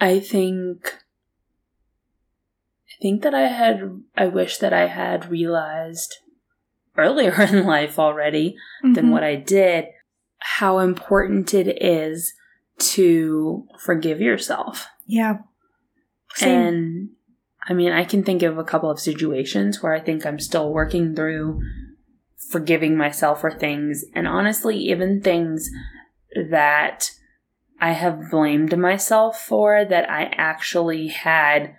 I 0.00 0.18
think, 0.20 0.96
think 3.00 3.22
that 3.22 3.34
I 3.34 3.48
had, 3.48 4.02
I 4.16 4.26
wish 4.26 4.58
that 4.58 4.72
I 4.72 4.86
had 4.86 5.30
realized 5.30 6.16
earlier 6.96 7.40
in 7.42 7.64
life 7.64 7.98
already 7.98 8.56
than 8.82 9.06
Mhm. 9.06 9.10
what 9.10 9.24
I 9.24 9.36
did 9.36 9.86
how 10.42 10.78
important 10.78 11.52
it 11.52 11.82
is 11.82 12.32
to 12.78 13.66
forgive 13.78 14.20
yourself. 14.22 14.86
Yeah. 15.06 15.38
Same. 16.34 16.58
And 16.66 17.08
I 17.68 17.74
mean, 17.74 17.92
I 17.92 18.04
can 18.04 18.24
think 18.24 18.42
of 18.42 18.56
a 18.56 18.64
couple 18.64 18.90
of 18.90 18.98
situations 18.98 19.82
where 19.82 19.92
I 19.92 20.00
think 20.00 20.24
I'm 20.24 20.38
still 20.40 20.72
working 20.72 21.14
through 21.14 21.60
forgiving 22.50 22.96
myself 22.96 23.42
for 23.42 23.50
things. 23.50 24.04
And 24.14 24.26
honestly, 24.26 24.76
even 24.78 25.20
things 25.20 25.70
that 26.34 27.10
I 27.80 27.92
have 27.92 28.30
blamed 28.30 28.76
myself 28.78 29.40
for 29.40 29.84
that 29.84 30.10
I 30.10 30.32
actually 30.36 31.08
had 31.08 31.74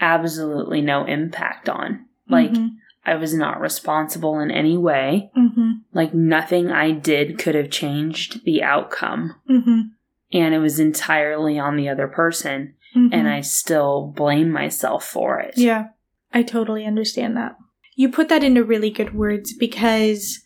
absolutely 0.00 0.80
no 0.80 1.04
impact 1.04 1.68
on. 1.68 2.06
Like, 2.28 2.52
Mhm. 2.52 2.70
I 3.04 3.14
was 3.14 3.34
not 3.34 3.60
responsible 3.60 4.40
in 4.40 4.50
any 4.50 4.76
way. 4.76 5.30
Mhm. 5.36 5.82
Like, 5.92 6.12
nothing 6.12 6.70
I 6.72 6.90
did 6.90 7.38
could 7.38 7.54
have 7.54 7.70
changed 7.70 8.44
the 8.44 8.62
outcome. 8.62 9.36
Mhm. 9.48 9.90
And 10.32 10.54
it 10.54 10.58
was 10.58 10.80
entirely 10.80 11.58
on 11.58 11.76
the 11.76 11.88
other 11.88 12.08
person 12.08 12.74
Mhm. 12.94 13.10
and 13.12 13.28
I 13.28 13.42
still 13.42 14.12
blame 14.16 14.50
myself 14.50 15.04
for 15.04 15.38
it. 15.38 15.54
Yeah, 15.56 15.88
I 16.32 16.42
totally 16.42 16.84
understand 16.84 17.36
that. 17.36 17.56
You 17.94 18.08
put 18.10 18.28
that 18.28 18.42
into 18.44 18.64
really 18.64 18.90
good 18.90 19.14
words 19.14 19.54
because 19.54 20.42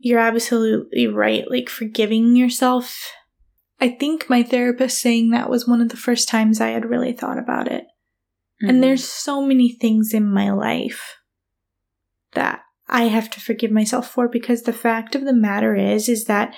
you're 0.00 0.18
absolutely 0.18 1.06
right. 1.06 1.48
Like 1.48 1.68
forgiving 1.68 2.36
yourself. 2.36 3.12
I 3.80 3.88
think 3.88 4.28
my 4.28 4.42
therapist 4.42 4.98
saying 4.98 5.30
that 5.30 5.48
was 5.48 5.66
one 5.68 5.80
of 5.80 5.88
the 5.90 5.96
first 5.96 6.28
times 6.28 6.60
I 6.60 6.68
had 6.70 6.84
really 6.90 7.12
thought 7.12 7.38
about 7.38 7.68
it. 7.70 7.86
Mhm. 8.62 8.68
And 8.68 8.82
there's 8.82 9.08
so 9.08 9.42
many 9.42 9.72
things 9.72 10.14
in 10.14 10.28
my 10.30 10.50
life 10.50 11.16
that 12.32 12.60
I 12.88 13.04
have 13.04 13.30
to 13.30 13.40
forgive 13.40 13.70
myself 13.70 14.10
for 14.10 14.28
because 14.28 14.62
the 14.62 14.72
fact 14.72 15.14
of 15.14 15.24
the 15.24 15.32
matter 15.32 15.74
is 15.74 16.08
is 16.08 16.24
that 16.26 16.54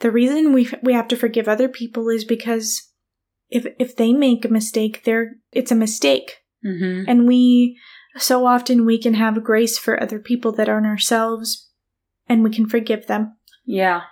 the 0.00 0.10
reason 0.10 0.52
we 0.52 0.68
we 0.82 0.92
have 0.92 1.08
to 1.08 1.16
forgive 1.16 1.48
other 1.48 1.68
people 1.68 2.08
is 2.08 2.24
because 2.24 2.90
if 3.48 3.66
if 3.78 3.96
they 3.96 4.12
make 4.12 4.44
a 4.44 4.48
mistake, 4.48 5.04
they're 5.04 5.36
it's 5.52 5.70
a 5.70 5.76
mistake. 5.76 6.36
Mhm. 6.64 7.04
And 7.06 7.26
we, 7.28 7.78
so 8.16 8.46
often, 8.46 8.84
we 8.86 8.98
can 9.00 9.14
have 9.14 9.44
grace 9.44 9.78
for 9.78 10.02
other 10.02 10.18
people 10.18 10.50
that 10.52 10.68
aren't 10.68 10.86
ourselves 10.86 11.70
and 12.28 12.42
we 12.42 12.50
can 12.50 12.66
forgive 12.68 13.06
them. 13.06 13.36
Yeah. 13.64 14.02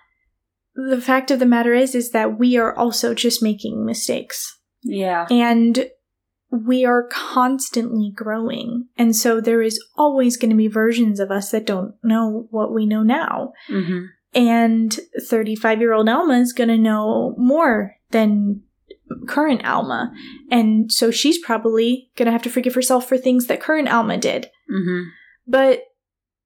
The 0.76 1.00
fact 1.00 1.30
of 1.30 1.38
the 1.38 1.46
matter 1.46 1.72
is, 1.74 1.94
is 1.94 2.10
that 2.10 2.38
we 2.38 2.56
are 2.56 2.74
also 2.76 3.14
just 3.14 3.42
making 3.42 3.84
mistakes 3.84 4.58
Yeah. 4.82 5.26
and 5.30 5.88
we 6.54 6.84
are 6.84 7.08
constantly 7.10 8.12
growing. 8.14 8.86
And 8.96 9.16
so 9.16 9.40
there 9.40 9.62
is 9.62 9.82
always 9.96 10.36
going 10.36 10.50
to 10.50 10.56
be 10.56 10.68
versions 10.68 11.18
of 11.18 11.30
us 11.30 11.50
that 11.50 11.66
don't 11.66 11.94
know 12.02 12.46
what 12.50 12.72
we 12.72 12.86
know 12.86 13.02
now. 13.02 13.52
Mhm. 13.68 14.08
And 14.34 14.98
35 15.20 15.80
year 15.80 15.92
old 15.92 16.08
Alma 16.08 16.34
is 16.34 16.52
going 16.52 16.68
to 16.68 16.78
know 16.78 17.34
more 17.36 17.96
than 18.10 18.62
current 19.26 19.64
Alma. 19.66 20.12
And 20.50 20.90
so 20.90 21.10
she's 21.10 21.38
probably 21.38 22.10
going 22.16 22.26
to 22.26 22.32
have 22.32 22.42
to 22.42 22.50
forgive 22.50 22.74
herself 22.74 23.08
for 23.08 23.18
things 23.18 23.46
that 23.46 23.60
current 23.60 23.88
Alma 23.88 24.16
did. 24.16 24.48
Mhm. 24.70 25.06
But 25.46 25.82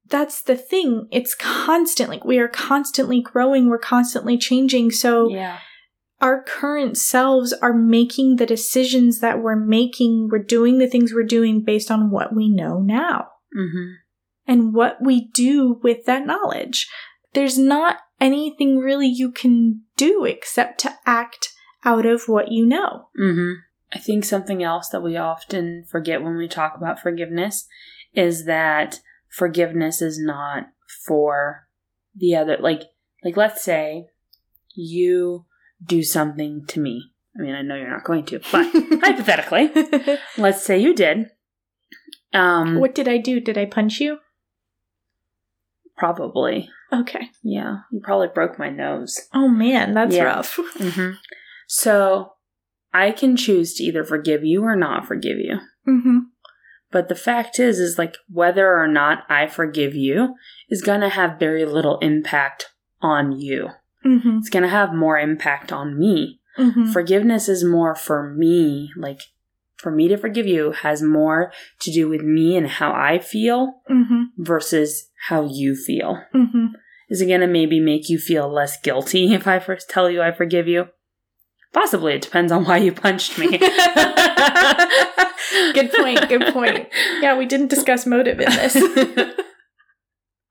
that's 0.09 0.42
the 0.42 0.56
thing. 0.56 1.06
It's 1.11 1.34
constant. 1.34 2.09
Like 2.09 2.24
we 2.24 2.38
are 2.38 2.48
constantly 2.48 3.20
growing, 3.20 3.68
we're 3.68 3.78
constantly 3.78 4.38
changing. 4.38 4.90
So 4.90 5.28
Yeah. 5.28 5.59
Our 6.21 6.43
current 6.43 6.97
selves 6.97 7.53
are 7.53 7.73
making 7.73 8.37
the 8.37 8.47
decisions 8.47 9.21
that 9.21 9.41
we're 9.41 9.57
making. 9.57 10.29
We're 10.31 10.39
doing 10.43 10.79
the 10.79 10.89
things 10.89 11.12
we're 11.14 11.23
doing 11.23 11.62
based 11.62 11.91
on 11.91 12.11
what 12.11 12.35
we 12.35 12.49
know 12.49 12.81
now 12.81 13.29
Mhm. 13.57 13.95
and 14.47 14.75
what 14.75 14.99
we 15.03 15.29
do 15.33 15.81
with 15.83 16.05
that 16.07 16.27
knowledge. 16.27 16.91
There's 17.35 17.59
not 17.59 17.99
anything 18.21 18.79
really 18.79 19.07
you 19.07 19.31
can 19.31 19.83
do 19.97 20.25
except 20.25 20.81
to 20.81 20.99
act 21.07 21.51
out 21.85 22.05
of 22.07 22.27
what 22.27 22.51
you 22.51 22.66
know. 22.66 23.09
hmm 23.16 23.53
I 23.91 23.99
think 23.99 24.25
something 24.25 24.62
else 24.62 24.89
that 24.91 25.03
we 25.03 25.16
often 25.16 25.85
forget 25.89 26.23
when 26.23 26.37
we 26.37 26.47
talk 26.47 26.77
about 26.77 27.01
forgiveness 27.01 27.66
is 28.12 28.45
that 28.45 29.01
forgiveness 29.31 30.03
is 30.03 30.19
not 30.21 30.66
for 31.07 31.69
the 32.14 32.35
other. 32.37 32.59
Like, 32.59 32.83
like 33.25 33.37
let's 33.37 33.62
say 33.62 34.09
you 34.75 35.47
do 35.85 36.03
something 36.03 36.64
to 36.66 36.81
me. 36.81 37.12
I 37.39 37.43
mean, 37.43 37.55
I 37.55 37.62
know 37.62 37.76
you're 37.76 37.91
not 37.91 38.05
going 38.05 38.24
to, 38.26 38.41
but 38.51 38.66
hypothetically, 39.03 39.70
let's 40.37 40.62
say 40.64 40.79
you 40.79 40.95
did. 40.95 41.31
Um, 42.33 42.79
what 42.81 42.95
did 42.95 43.07
I 43.09 43.18
do? 43.18 43.41
Did 43.41 43.57
I 43.59 43.64
punch 43.66 44.01
you? 44.01 44.18
probably. 45.97 46.70
Okay. 46.93 47.31
Yeah, 47.43 47.79
you 47.93 48.01
probably 48.01 48.29
broke 48.29 48.59
my 48.59 48.70
nose. 48.70 49.29
Oh 49.35 49.49
man, 49.49 49.95
that's 49.95 50.14
Yeah. 50.14 50.24
rough. 50.24 50.55
hmm 50.79 51.11
So 51.66 52.33
I 52.95 53.11
can 53.11 53.37
choose 53.37 53.74
to 53.74 53.83
either 53.85 54.05
forgive 54.05 54.45
you 54.45 54.62
or 54.62 54.76
not 54.76 55.07
forgive 55.07 55.39
you. 55.39 55.59
Mm-hmm. 55.87 56.18
But 56.91 57.09
the 57.09 57.14
fact 57.14 57.59
is, 57.59 57.79
is 57.79 57.99
like 57.99 58.16
whether 58.31 58.74
or 58.79 58.87
not 58.89 59.24
I 59.29 59.47
forgive 59.49 59.95
you 59.95 60.37
is 60.70 60.81
going 60.81 61.01
to 61.03 61.11
have 61.11 61.39
very 61.39 61.66
little 61.66 61.99
impact 61.99 62.66
on 63.03 63.33
you. 63.33 63.70
Mm-hmm. 64.05 64.38
It's 64.38 64.51
going 64.51 64.62
to 64.62 64.68
have 64.68 64.92
more 64.94 65.18
impact 65.18 65.72
on 65.72 65.99
me. 65.99 66.40
Mm-hmm. 66.59 66.92
Forgiveness 66.92 67.49
is 67.49 67.64
more 67.64 67.94
for 67.94 68.32
me. 68.36 68.90
Like 68.96 69.20
for 69.76 69.90
me 69.92 70.09
to 70.09 70.16
forgive 70.16 70.46
you 70.46 70.72
has 70.72 71.03
more 71.03 71.53
to 71.80 71.92
do 71.92 72.09
with 72.09 72.22
me 72.22 72.57
and 72.57 72.66
how 72.68 72.92
I 72.92 73.18
feel 73.18 73.74
Mm-hmm. 73.90 74.42
versus 74.42 75.09
how 75.28 75.46
you 75.51 75.74
feel. 75.76 76.22
Mm-hmm. 76.34 76.66
Is 77.09 77.20
it 77.20 77.26
going 77.26 77.40
to 77.40 77.46
maybe 77.46 77.80
make 77.80 78.09
you 78.09 78.18
feel 78.18 78.49
less 78.53 78.80
guilty 78.80 79.32
if 79.38 79.46
I 79.46 79.59
first 79.59 79.88
tell 79.88 80.11
you 80.11 80.20
I 80.22 80.32
forgive 80.32 80.66
you? 80.68 80.88
Possibly. 81.72 82.14
It 82.14 82.22
depends 82.22 82.51
on 82.51 82.64
why 82.64 82.78
you 82.78 82.92
punched 82.92 83.38
me. 83.38 83.59
Good 85.74 85.92
point. 85.92 86.28
Good 86.28 86.53
point. 86.53 86.88
Yeah, 87.20 87.36
we 87.36 87.46
didn't 87.46 87.68
discuss 87.68 88.07
motive 88.07 88.40
in 88.40 88.49
this. 88.51 88.74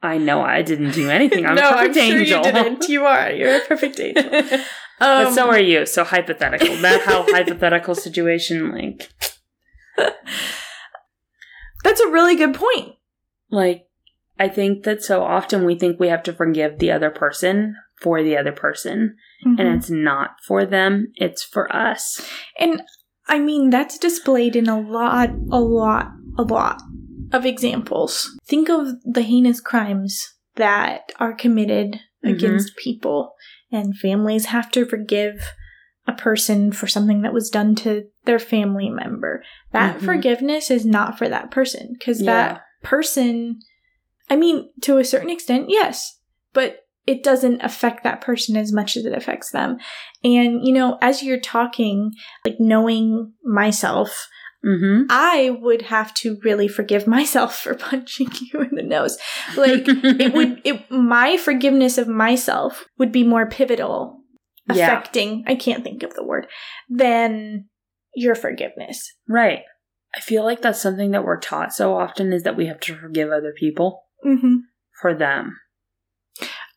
I 0.02 0.18
know 0.18 0.42
I 0.42 0.62
didn't 0.62 0.92
do 0.92 1.10
anything. 1.10 1.46
I'm 1.46 1.56
no, 1.62 1.70
a 1.70 1.72
I'm 1.74 1.88
perfect 1.88 1.96
sure 2.08 2.18
angel. 2.20 2.46
you 2.46 2.52
didn't. 2.52 2.88
You 2.90 3.06
are. 3.06 3.32
You're 3.32 3.58
a 3.58 3.62
perfect 3.62 4.00
angel. 4.00 4.24
but 5.00 5.28
Um, 5.28 5.34
so 5.34 5.48
are 5.50 5.60
you. 5.60 5.86
So 5.86 6.04
hypothetical. 6.04 6.76
That 6.78 7.02
how 7.02 7.24
hypothetical 7.32 7.96
situation 7.96 8.72
like 8.72 9.10
that's 11.84 12.02
a 12.02 12.08
really 12.10 12.36
good 12.36 12.54
point. 12.54 12.96
like 13.50 13.86
I 14.40 14.50
think 14.50 14.84
that 14.84 15.04
so 15.04 15.24
often 15.24 15.66
we 15.66 15.76
think 15.80 16.00
we 16.00 16.10
have 16.10 16.22
to 16.24 16.34
forgive 16.34 16.78
the 16.78 16.92
other 16.92 17.10
person 17.10 17.76
for 18.02 18.22
the 18.22 18.38
other 18.38 18.52
person 18.52 19.16
and 19.44 19.58
Mhm. 19.60 19.78
it's 19.78 19.90
not 19.90 20.36
for 20.46 20.64
them, 20.66 21.12
it's 21.16 21.44
for 21.44 21.74
us. 21.76 22.22
And 22.60 22.84
I 23.28 23.40
mean, 23.40 23.70
that's 23.72 23.98
displayed 23.98 24.56
in 24.56 24.68
a 24.70 24.80
lot, 24.80 25.30
a 25.52 25.60
lot, 25.60 26.12
a 26.38 26.44
lot 26.44 26.82
of 27.32 27.46
examples. 27.46 28.38
Think 28.46 28.70
of 28.70 28.88
the 29.04 29.22
heinous 29.22 29.60
crimes 29.60 30.34
that 30.56 31.12
are 31.20 31.34
committed 31.34 32.00
Mhm. 32.24 32.32
against 32.32 32.76
people, 32.78 33.34
and 33.72 33.98
families 33.98 34.46
have 34.46 34.72
to 34.72 34.86
forgive 34.86 35.42
a 36.08 36.14
person 36.14 36.72
for 36.72 36.88
something 36.88 37.22
that 37.22 37.34
was 37.34 37.50
done 37.50 37.76
to 37.76 38.06
their 38.26 38.40
family 38.40 38.90
member. 38.90 39.44
That 39.74 39.98
Mhm. 39.98 40.06
forgiveness 40.06 40.72
is 40.72 40.86
not 40.86 41.18
for 41.18 41.28
that 41.28 41.52
person 41.52 41.94
because 41.94 42.22
Yeah. 42.22 42.32
that 42.32 42.62
person, 42.82 43.60
I 44.30 44.36
mean, 44.38 44.70
to 44.82 44.98
a 44.98 45.04
certain 45.04 45.30
extent, 45.30 45.66
yes, 45.70 46.20
but 46.54 46.86
it 47.06 47.24
doesn't 47.24 47.62
affect 47.62 48.04
that 48.04 48.22
person 48.22 48.58
as 48.58 48.72
much 48.74 48.98
as 48.98 49.06
it 49.06 49.14
affects 49.14 49.52
them. 49.52 49.78
And, 50.24 50.66
you 50.66 50.74
know, 50.74 50.98
as 51.02 51.24
you're 51.24 51.40
talking, 51.40 52.12
like 52.46 52.58
knowing 52.60 53.34
myself, 53.44 54.28
Mhm. 54.68 55.06
I 55.10 55.50
would 55.62 55.84
have 55.84 56.14
to 56.16 56.38
really 56.44 56.68
forgive 56.68 57.08
myself 57.08 57.58
for 57.58 57.74
punching 57.90 58.30
you 58.52 58.62
in 58.62 58.76
the 58.76 58.84
nose. 58.84 59.18
Like, 59.56 59.84
it 59.88 60.34
would, 60.34 60.62
it, 60.66 60.92
my 60.92 61.38
forgiveness 61.38 61.98
of 61.98 62.08
myself 62.10 62.86
would 62.98 63.12
be 63.14 63.24
more 63.24 63.48
pivotal, 63.48 64.20
Yeah. 64.72 64.88
affecting, 64.88 65.46
I 65.48 65.56
can't 65.56 65.84
think 65.84 66.04
of 66.04 66.14
the 66.16 66.24
word, 66.26 66.48
than 66.90 67.70
your 68.14 68.36
forgiveness. 68.36 69.14
Right. 69.30 69.62
I 70.16 70.20
feel 70.20 70.44
like 70.44 70.62
that's 70.62 70.82
something 70.82 71.12
that 71.12 71.24
we're 71.24 71.40
taught 71.40 71.74
so 71.74 71.96
often 71.96 72.34
is 72.34 72.44
that 72.44 72.58
we 72.58 72.66
have 72.68 72.80
to 72.82 72.96
forgive 72.98 73.32
other 73.32 73.54
people 73.58 74.04
Mm-hmm. 74.26 74.56
for 75.02 75.14
them. 75.14 75.58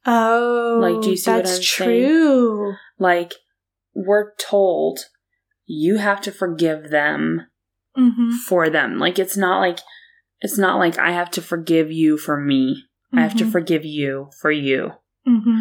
Oh, 0.06 0.78
Like, 0.80 1.02
do 1.02 1.10
you 1.10 1.16
see 1.16 1.30
what 1.30 1.44
that's 1.44 1.56
I'm 1.58 1.62
saying? 1.62 2.06
true. 2.08 2.74
Like 2.98 3.34
we're 3.94 4.34
told 4.36 5.00
you 5.66 5.96
have 5.98 6.20
to 6.22 6.32
forgive 6.32 6.90
them 6.90 7.46
Mm-hmm. 8.30 8.36
for 8.48 8.70
them. 8.70 8.98
Like 8.98 9.18
it's 9.18 9.36
not 9.36 9.58
like 9.60 9.80
it's 10.40 10.58
not 10.58 10.78
like 10.78 10.98
I 10.98 11.10
have 11.12 11.30
to 11.32 11.42
forgive 11.42 11.90
you 11.92 12.16
for 12.16 12.40
me. 12.40 12.84
I 13.12 13.20
have 13.22 13.36
to 13.38 13.44
Mhm. 13.44 13.52
forgive 13.52 13.84
you 13.84 14.30
for 14.40 14.50
you. 14.52 14.92
Mm-hmm. 15.26 15.60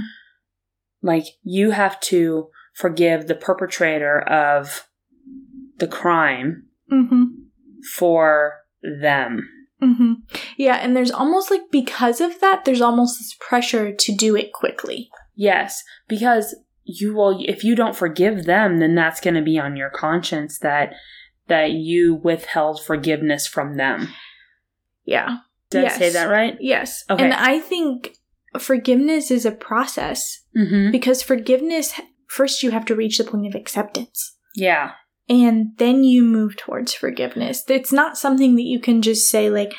Like 1.02 1.26
you 1.44 1.72
have 1.72 2.00
to 2.02 2.50
forgive 2.74 3.28
the 3.28 3.36
perpetrator 3.36 4.20
of 4.22 4.88
the 5.78 5.88
crime 5.88 6.66
Mm-hmm. 6.92 7.24
for 7.96 8.58
them. 8.82 9.48
Mm-hmm. 9.82 10.14
Yeah, 10.58 10.76
and 10.76 10.96
there's 10.96 11.12
almost 11.12 11.50
like 11.52 11.62
because 11.72 12.20
of 12.20 12.40
that, 12.42 12.66
there's 12.66 12.82
almost 12.82 13.18
this 13.20 13.36
pressure 13.40 13.94
to 13.96 14.16
do 14.16 14.36
it 14.36 14.52
quickly. 14.54 15.10
Yes, 15.36 15.84
because 16.08 16.56
you 16.84 17.14
will 17.14 17.42
if 17.48 17.64
you 17.64 17.76
don't 17.76 17.96
forgive 17.96 18.46
them, 18.46 18.80
then 18.80 18.96
that's 18.96 19.22
going 19.22 19.36
to 19.36 19.42
be 19.42 19.58
on 19.60 19.76
your 19.78 19.90
conscience 19.92 20.58
that 20.60 20.94
that 21.50 21.72
you 21.72 22.16
withheld 22.16 22.82
forgiveness 22.84 23.46
from 23.48 23.78
them. 23.78 24.10
Yeah. 25.06 25.38
Did 25.70 25.86
I 25.86 25.90
say 25.90 26.10
that 26.12 26.30
right? 26.30 26.58
Yes. 26.60 27.04
Okay. 27.10 27.24
And 27.24 27.34
I 27.34 27.60
think 27.60 28.16
forgiveness 28.58 29.30
is 29.30 29.46
a 29.46 29.52
process 29.52 30.44
Mhm. 30.56 30.92
because 30.92 31.22
forgiveness 31.22 31.94
first 32.28 32.64
you 32.64 32.72
have 32.72 32.86
to 32.86 32.96
reach 32.96 33.18
the 33.18 33.24
point 33.24 33.48
of 33.48 33.56
acceptance. 33.56 34.36
Yeah. 34.56 34.92
and 35.32 35.78
then 35.78 36.04
you 36.04 36.24
move 36.24 36.58
towards 36.58 36.96
forgiveness. 36.96 37.64
It's 37.68 37.94
not 37.94 38.18
something 38.18 38.56
that 38.56 38.64
you 38.64 38.80
can 38.80 39.04
just 39.04 39.30
say, 39.30 39.52
like, 39.52 39.76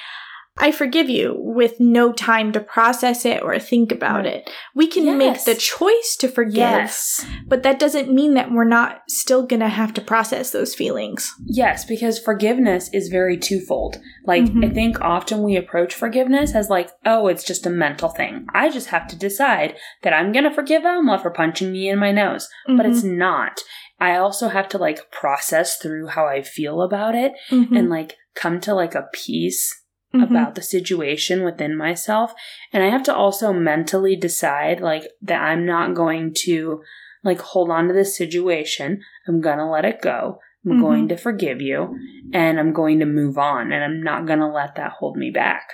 I 0.61 0.73
forgive 0.73 1.09
you 1.09 1.35
with 1.39 1.81
no 1.81 2.13
time 2.13 2.53
to 2.53 2.61
process 2.61 3.25
it 3.25 3.43
or 3.43 3.59
think 3.59 3.91
about 3.93 4.25
Right. 4.25 4.35
it. 4.35 4.51
We 4.75 4.87
can 4.87 5.17
make 5.17 5.45
the 5.45 5.55
choice 5.55 6.17
to 6.21 6.29
forgive, 6.29 6.55
Yes. 6.57 7.25
but 7.47 7.63
that 7.63 7.79
doesn't 7.79 8.13
mean 8.13 8.35
that 8.35 8.51
we're 8.53 8.65
not 8.65 9.03
still 9.09 9.45
gonna 9.47 9.69
have 9.69 9.95
to 9.95 10.01
process 10.01 10.51
those 10.51 10.75
feelings. 10.75 11.35
Yes, 11.47 11.85
because 11.85 12.19
forgiveness 12.19 12.91
is 12.93 13.09
very 13.09 13.37
twofold. 13.39 14.01
Like, 14.27 14.45
Mhm. 14.45 14.65
I 14.67 14.69
think 14.75 15.01
often 15.01 15.43
we 15.43 15.57
approach 15.57 15.95
forgiveness 15.95 16.55
as 16.55 16.69
like, 16.69 16.91
oh, 17.07 17.27
it's 17.29 17.45
just 17.45 17.67
a 17.67 17.71
mental 17.71 18.11
thing. 18.11 18.47
I 18.55 18.69
just 18.69 18.89
have 18.89 19.07
to 19.09 19.17
decide 19.17 19.75
that 20.03 20.13
I'm 20.13 20.33
going 20.33 20.45
to 20.45 20.51
forgive 20.51 20.85
Alma 20.85 21.19
for 21.19 21.31
punching 21.31 21.73
me 21.73 21.89
in 21.89 21.99
my 21.99 22.13
nose. 22.13 22.49
But 22.67 22.87
it's 22.87 23.01
Mm-hmm. 23.03 23.19
not. 23.19 23.61
I 23.99 24.17
also 24.17 24.49
have 24.49 24.69
to 24.71 24.79
like 24.79 25.11
process 25.11 25.77
through 25.79 26.09
how 26.09 26.27
I 26.27 26.43
feel 26.43 26.81
about 26.83 27.15
it 27.15 27.33
Mhm. 27.51 27.77
and 27.77 27.91
like 27.91 28.17
come 28.35 28.61
to 28.61 28.75
like 28.75 28.95
a 28.95 29.09
peace 29.13 29.80
Mhm. 30.15 30.25
about 30.29 30.55
the 30.57 30.63
situation 30.63 31.45
within 31.45 31.77
myself. 31.77 32.35
And 32.73 32.83
I 32.83 32.89
have 32.89 33.05
to 33.05 33.15
also 33.15 33.53
mentally 33.53 34.17
decide 34.17 34.81
like 34.81 35.05
that 35.23 35.41
I'm 35.41 35.65
not 35.65 35.95
going 35.95 36.35
to 36.47 36.83
like 37.23 37.41
hold 37.41 37.71
on 37.71 37.87
to 37.89 37.95
this 37.95 38.17
situation. 38.17 39.03
I'm 39.29 39.41
going 39.41 39.59
to 39.59 39.67
let 39.67 39.85
it 39.85 40.01
go. 40.03 40.39
I'm 40.67 40.73
Mhm. 40.79 40.81
going 40.81 41.09
to 41.09 41.17
forgive 41.17 41.61
you 41.63 41.97
and 42.35 42.59
I'm 42.59 42.73
going 42.73 42.99
to 42.99 43.07
move 43.07 43.39
on 43.39 43.73
and 43.73 43.83
I'm 43.85 44.03
not 44.03 44.27
going 44.27 44.41
to 44.41 44.47
let 44.49 44.75
that 44.75 44.93
hold 44.99 45.17
me 45.17 45.31
back. 45.31 45.69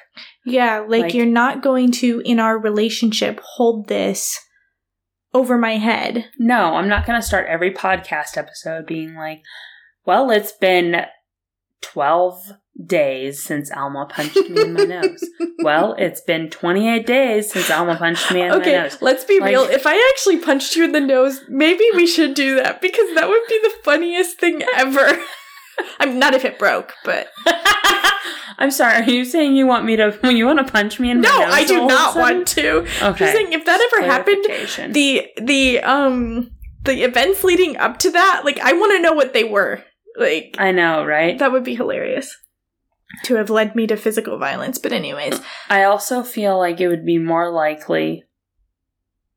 Yeah, 0.45 0.81
like, 0.81 1.03
Like- 1.03 1.15
you're 1.15 1.27
not 1.27 1.63
going 1.63 1.91
to, 1.93 2.21
in 2.25 2.39
our 2.39 2.59
relationship, 2.59 3.41
hold 3.43 3.89
this 3.89 4.39
over 5.35 5.57
my 5.59 5.77
head. 5.77 6.27
No, 6.39 6.75
I'm 6.77 6.89
not 6.89 7.05
going 7.07 7.21
to 7.21 7.27
start 7.27 7.47
every 7.49 7.73
podcast 7.73 8.37
episode 8.37 8.87
being 8.87 9.15
like, 9.17 9.43
well, 10.05 10.31
it's 10.31 10.53
been 10.53 11.07
12 11.81 12.53
days 12.85 13.43
since 13.43 13.71
Alma 13.71 14.07
punched 14.07 14.37
me 14.51 14.63
in 14.63 14.73
my 14.75 14.85
nose. 14.85 15.25
Well, 15.61 15.95
it's 15.99 16.21
been 16.21 16.51
28 16.51 17.07
days 17.07 17.51
since 17.53 17.71
Alma 17.71 17.97
punched 17.97 18.31
me 18.33 18.43
in 18.43 18.49
my 18.51 18.59
nose. 18.59 18.67
okay, 18.67 18.91
let's 19.01 19.25
be 19.25 19.41
Like- 19.41 19.51
real. 19.51 19.63
If 19.63 19.87
I 19.87 19.97
actually 20.13 20.39
punched 20.39 20.77
you 20.77 20.85
in 20.85 20.93
the 20.93 21.01
nose, 21.01 21.41
maybe 21.49 21.85
we 21.95 22.07
should 22.07 22.35
do 22.35 22.57
that 22.57 22.81
because 22.81 23.15
that 23.15 23.29
would 23.29 23.43
be 23.49 23.59
the 23.63 23.73
funniest 23.83 24.39
thing 24.39 24.63
ever. 24.75 25.19
I'm 26.01 26.19
not 26.19 26.35
if 26.35 26.45
it 26.45 26.59
broke, 26.59 26.95
but 27.05 27.29
I'm 28.59 28.71
sorry. 28.71 29.03
Are 29.03 29.11
you 29.11 29.25
saying 29.27 29.57
you 29.57 29.67
want 29.67 29.85
me 29.85 29.97
to? 29.97 30.11
When 30.21 30.37
you 30.37 30.47
want 30.47 30.65
to 30.65 30.73
punch 30.73 30.99
me 30.99 31.11
in 31.11 31.21
my 31.21 31.29
no, 31.29 31.39
nose? 31.41 31.49
No, 31.49 31.55
I 31.55 31.65
do 31.67 31.81
all 31.81 31.85
of 31.87 31.91
a 31.91 31.95
not 31.95 32.17
want 32.17 32.49
to. 32.49 32.79
Okay. 32.79 33.19
Just 33.19 33.33
saying, 33.33 33.53
if 33.53 33.65
that 33.67 33.91
ever 33.93 34.07
happened, 34.07 34.95
the 34.95 35.27
the 35.37 35.81
um 35.81 36.51
the 36.85 37.03
events 37.05 37.45
leading 37.45 37.77
up 37.77 37.99
to 37.99 38.11
that, 38.11 38.43
like 38.45 38.59
I 38.61 38.73
want 38.73 38.93
to 38.97 39.03
know 39.03 39.13
what 39.13 39.35
they 39.35 39.45
were. 39.45 39.85
Like 40.17 40.57
I 40.59 40.73
know, 40.73 41.05
right? 41.05 41.39
that 41.39 41.53
would 41.53 41.65
be 41.65 41.75
hilarious 41.75 42.35
to 43.25 43.37
have 43.37 43.51
led 43.51 43.75
me 43.75 43.87
to 43.87 43.97
physical 43.97 44.39
violence. 44.39 44.79
But 44.79 44.93
anyways, 44.93 45.41
I 45.69 45.85
also 45.85 46.23
feel 46.23 46.59
like 46.59 46.81
it 46.81 46.89
would 46.89 47.05
be 47.05 47.19
more 47.19 47.51
likely, 47.51 48.25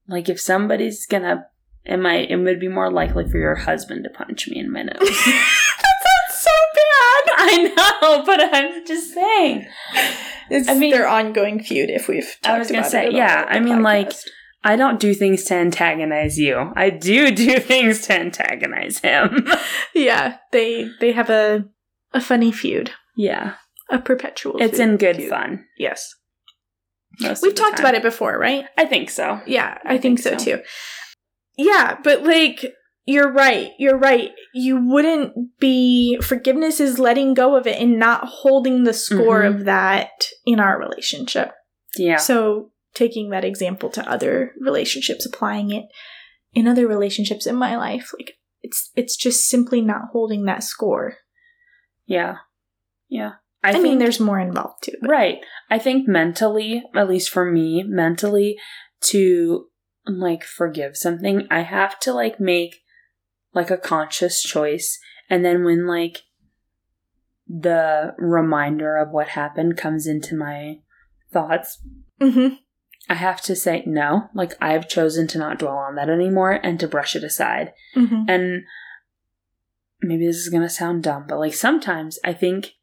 like 0.07 0.29
if 0.29 0.39
somebody's 0.39 1.05
gonna 1.05 1.45
It 1.85 1.97
might 1.97 2.29
it 2.29 2.37
would 2.37 2.59
be 2.59 2.67
more 2.67 2.91
likely 2.91 3.29
for 3.29 3.37
your 3.37 3.55
husband 3.55 4.03
to 4.03 4.09
punch 4.09 4.47
me 4.47 4.59
in 4.59 4.71
my 4.71 4.81
nose. 4.83 4.97
that 4.99 5.95
sounds 6.05 6.41
so 6.41 6.51
bad. 6.75 7.35
I 7.41 7.73
know, 7.75 8.23
but 8.25 8.39
I'm 8.53 8.85
just 8.85 9.13
saying. 9.13 9.67
It's 10.49 10.67
I 10.67 10.73
mean- 10.73 10.91
their 10.91 11.07
ongoing 11.07 11.61
feud. 11.61 11.89
If 11.89 12.07
we've 12.07 12.35
talked 12.41 12.55
I 12.55 12.59
was 12.59 12.71
gonna 12.71 12.83
say, 12.89 13.05
it 13.05 13.07
at 13.07 13.13
all 13.13 13.17
yeah, 13.17 13.45
I 13.47 13.59
mean, 13.59 13.81
like. 13.81 14.11
I 14.61 14.75
don't 14.75 14.99
do 14.99 15.13
things 15.13 15.45
to 15.45 15.53
antagonize 15.55 16.37
you. 16.37 16.73
I 16.75 16.89
do 16.89 17.31
do 17.31 17.59
things 17.61 18.01
to 18.07 18.19
antagonize 18.19 18.99
him. 18.99 19.47
yeah, 19.95 20.35
they 20.51 20.89
they 20.99 21.13
have 21.13 21.29
a 21.29 21.63
a 22.13 22.19
funny 22.19 22.51
feud, 22.51 22.91
yeah. 23.15 23.53
A 23.89 23.99
perpetual. 23.99 24.55
It's 24.61 24.79
in 24.79 24.97
good 24.97 25.23
fun. 25.29 25.65
Yes, 25.77 26.13
most 27.19 27.41
we've 27.43 27.55
talked 27.55 27.77
time. 27.77 27.85
about 27.85 27.95
it 27.95 28.03
before, 28.03 28.37
right? 28.37 28.65
I 28.77 28.85
think 28.85 29.09
so. 29.09 29.41
Yeah, 29.45 29.77
I, 29.83 29.95
I 29.95 29.97
think, 29.97 30.19
think 30.19 30.19
so, 30.19 30.37
so. 30.37 30.57
too. 30.57 30.63
Yeah, 31.57 31.97
but 32.03 32.23
like 32.23 32.65
you're 33.05 33.31
right. 33.31 33.71
You're 33.79 33.97
right. 33.97 34.31
You 34.53 34.77
wouldn't 34.87 35.33
be 35.59 36.19
forgiveness 36.21 36.79
is 36.79 36.99
letting 36.99 37.33
go 37.33 37.55
of 37.55 37.65
it 37.65 37.81
and 37.81 37.97
not 37.97 38.23
holding 38.25 38.83
the 38.83 38.93
score 38.93 39.41
Mhm. 39.41 39.55
of 39.55 39.65
that 39.65 40.09
in 40.45 40.59
our 40.59 40.79
relationship. 40.79 41.51
Yeah. 41.97 42.17
So 42.17 42.71
taking 42.93 43.29
that 43.31 43.43
example 43.43 43.89
to 43.89 44.07
other 44.09 44.53
relationships, 44.59 45.25
applying 45.25 45.71
it 45.71 45.85
in 46.53 46.67
other 46.67 46.87
relationships 46.87 47.47
in 47.47 47.55
my 47.55 47.75
life, 47.77 48.11
like 48.17 48.35
it's 48.61 48.91
it's 48.95 49.15
just 49.17 49.47
simply 49.49 49.81
not 49.81 50.09
holding 50.11 50.45
that 50.45 50.63
score. 50.63 51.15
Yeah. 52.05 52.37
Yeah. 53.09 53.33
I, 53.63 53.69
I, 53.71 53.73
mean, 53.73 53.83
think- 53.83 53.99
there's 53.99 54.19
more 54.19 54.39
involved 54.39 54.83
too. 54.83 54.93
But 55.01 55.09
Right. 55.09 55.39
I 55.69 55.79
think 55.79 56.07
mentally, 56.07 56.83
at 56.95 57.09
least 57.09 57.29
for 57.29 57.49
me, 57.49 57.83
mentally, 57.83 58.57
to 59.01 59.67
like 60.05 60.43
forgive 60.43 60.95
something, 60.97 61.47
I 61.51 61.61
have 61.61 61.99
to 62.01 62.13
like 62.13 62.39
make 62.39 62.77
like 63.53 63.69
a 63.71 63.77
conscious 63.77 64.41
choice. 64.41 64.99
And 65.29 65.43
then 65.43 65.63
when 65.63 65.85
like 65.87 66.23
the 67.47 68.13
reminder 68.17 68.95
of 68.97 69.09
what 69.11 69.29
happened 69.29 69.77
comes 69.77 70.05
into 70.07 70.35
my 70.35 70.79
thoughts, 71.31 71.81
Mhm. 72.21 72.59
I 73.09 73.15
have 73.15 73.41
to 73.41 73.55
say 73.55 73.83
no. 73.87 74.29
Like 74.33 74.53
I've 74.61 74.87
chosen 74.87 75.27
to 75.27 75.37
not 75.39 75.57
dwell 75.59 75.77
on 75.77 75.95
that 75.95 76.09
anymore 76.09 76.51
and 76.63 76.79
to 76.79 76.87
brush 76.87 77.15
it 77.15 77.23
aside. 77.23 77.73
Mhm. 77.95 78.25
And 78.29 78.63
maybe 80.01 80.25
this 80.27 80.37
is 80.37 80.49
going 80.49 80.63
to 80.63 80.69
sound 80.69 81.03
dumb, 81.03 81.25
but 81.27 81.39
like 81.39 81.53
sometimes 81.53 82.19
I 82.23 82.33
think 82.33 82.73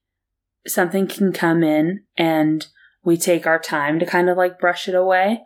something 0.67 1.07
can 1.07 1.33
come 1.33 1.63
in 1.63 2.03
and 2.17 2.67
we 3.05 3.17
take 3.17 3.47
our 3.47 3.59
time 3.59 3.99
to 3.99 4.07
kind 4.07 4.29
of 4.29 4.37
like 4.37 4.59
brush 4.59 4.89
it 4.89 4.95
away. 4.95 5.43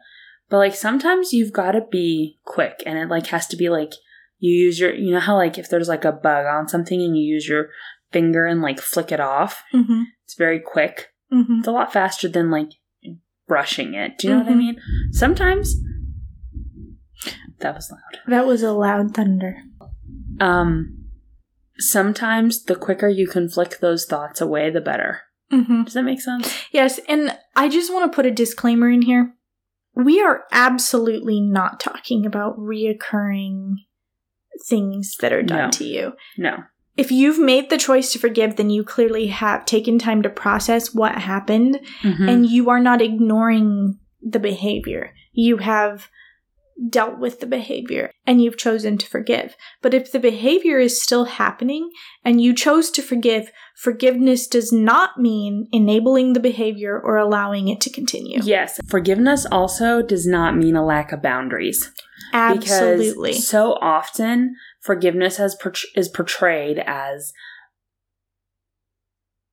But 0.49 0.59
like 0.59 0.75
sometimes 0.75 1.33
you've 1.33 1.53
got 1.53 1.73
to 1.73 1.83
be 1.91 2.39
quick 2.45 2.83
and 2.87 2.99
it 2.99 3.09
like 3.09 3.27
has 3.29 3.47
to 3.49 3.57
be 3.57 3.69
like 3.69 3.93
you 4.39 4.53
use 4.53 4.81
your, 4.81 4.95
you 4.95 5.13
know 5.13 5.21
how 5.21 5.37
like 5.37 5.59
if 5.59 5.69
there's 5.69 5.89
like 5.89 6.05
a 6.05 6.13
bug 6.13 6.47
on 6.47 6.69
something 6.69 7.01
and 7.01 7.17
you 7.17 7.23
use 7.23 7.47
your 7.49 7.69
finger 8.11 8.47
and 8.47 8.63
like 8.63 8.81
flick 8.81 9.13
it 9.13 9.21
off, 9.21 9.63
Mhm. 9.73 10.05
it's 10.25 10.35
very 10.35 10.59
quick. 10.59 11.09
Mhm. 11.33 11.59
It's 11.59 11.69
a 11.69 11.73
lot 11.73 11.93
faster 11.93 12.29
than 12.29 12.51
like 12.51 12.71
brushing 13.47 13.95
it. 13.95 14.17
Do 14.19 14.29
you 14.29 14.35
know 14.35 14.41
what 14.41 14.49
I 14.49 14.55
Mhm. 14.55 14.59
mean? 14.59 14.81
Sometimes 15.13 15.77
that 17.59 17.75
was 17.75 17.91
loud. 17.91 18.21
That 18.29 18.47
was 18.47 18.63
a 18.63 18.73
loud 18.73 19.15
thunder. 19.15 19.59
Um, 20.41 21.00
sometimes 21.81 22.65
the 22.65 22.77
quicker 22.77 23.09
you 23.09 23.27
can 23.27 23.49
flick 23.49 23.81
those 23.81 24.05
thoughts 24.07 24.41
away, 24.41 24.71
the 24.71 24.81
better. 24.81 25.23
Mhm. 25.53 25.85
Does 25.85 25.95
that 25.95 26.05
make 26.05 26.21
sense? 26.21 26.55
Yes, 26.71 27.01
and 27.09 27.37
I 27.57 27.69
just 27.69 27.93
want 27.93 28.11
to 28.11 28.15
put 28.15 28.27
a 28.27 28.31
disclaimer 28.31 28.89
in 28.89 29.03
here. 29.03 29.35
We 29.95 30.21
are 30.23 30.45
absolutely 30.53 31.41
not 31.41 31.81
talking 31.81 32.25
about 32.25 32.57
reoccurring 32.59 33.75
things 34.69 35.17
that 35.21 35.33
are 35.33 35.43
done 35.43 35.59
No. 35.65 35.71
to 35.71 35.85
you. 35.85 36.13
No. 36.39 36.59
If 36.97 37.11
you've 37.11 37.39
made 37.39 37.71
the 37.71 37.79
choice 37.79 38.13
to 38.13 38.19
forgive, 38.19 38.57
then 38.57 38.69
you 38.71 38.85
clearly 38.85 39.29
have 39.29 39.65
taken 39.65 39.99
time 39.99 40.23
to 40.23 40.29
process 40.29 40.95
what 40.95 41.15
happened 41.17 41.81
Mhm. 42.03 42.29
and 42.29 42.47
you 42.47 42.69
are 42.69 42.81
not 42.81 43.01
ignoring 43.01 43.99
the 44.23 44.39
behavior. 44.41 45.13
You 45.33 45.59
have 45.59 46.09
dealt 46.89 47.19
with 47.19 47.41
the 47.41 47.47
behavior 47.47 48.11
and 48.27 48.43
you've 48.43 48.57
chosen 48.57 48.97
to 48.99 49.07
forgive. 49.07 49.57
But 49.83 49.93
if 49.95 50.11
the 50.13 50.19
behavior 50.19 50.79
is 50.79 51.03
still 51.03 51.25
happening 51.25 51.91
and 52.25 52.41
you 52.41 52.55
chose 52.55 52.91
to 52.93 53.03
forgive, 53.03 53.51
forgiveness 53.77 54.47
does 54.47 54.73
not 54.73 55.19
mean 55.19 55.69
enabling 55.73 56.33
the 56.33 56.41
behavior 56.41 56.99
or 56.99 57.17
allowing 57.17 57.69
it 57.69 57.81
to 57.83 57.91
continue. 57.91 58.39
yes, 58.43 58.81
forgiveness 58.89 59.47
also 59.51 60.01
does 60.03 60.27
not 60.27 60.57
mean 60.57 60.77
a 60.77 60.85
lack 60.85 61.13
of 61.13 61.23
boundaries. 61.23 61.91
Absolutely. 62.33 63.31
Because 63.33 63.47
so 63.49 63.73
often 63.81 64.55
forgiveness 64.81 65.37
has 65.37 65.55
port- 65.55 65.81
is 65.97 66.09
portrayed 66.09 66.79
as 66.87 67.33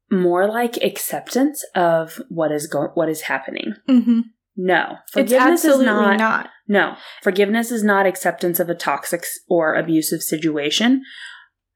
more 0.09 0.47
like 0.47 0.77
acceptance 0.77 1.65
of 1.75 2.21
what 2.29 2.51
is 2.51 2.67
go- 2.67 2.91
what 2.93 3.09
is 3.09 3.21
happening. 3.23 3.73
hmm 3.87 4.21
No, 4.55 4.97
It's 5.03 5.11
forgiveness 5.13 5.65
absolutely 5.65 5.85
is 5.85 5.87
not, 5.87 6.17
not. 6.19 6.49
No, 6.67 6.95
forgiveness 7.23 7.71
is 7.71 7.83
not 7.83 8.05
acceptance 8.05 8.59
of 8.59 8.69
a 8.69 8.75
toxic 8.75 9.23
or 9.47 9.75
abusive 9.75 10.21
situation. 10.21 11.03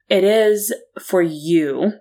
It 0.09 0.23
is 0.23 0.73
for 0.99 1.21
you. 1.21 1.93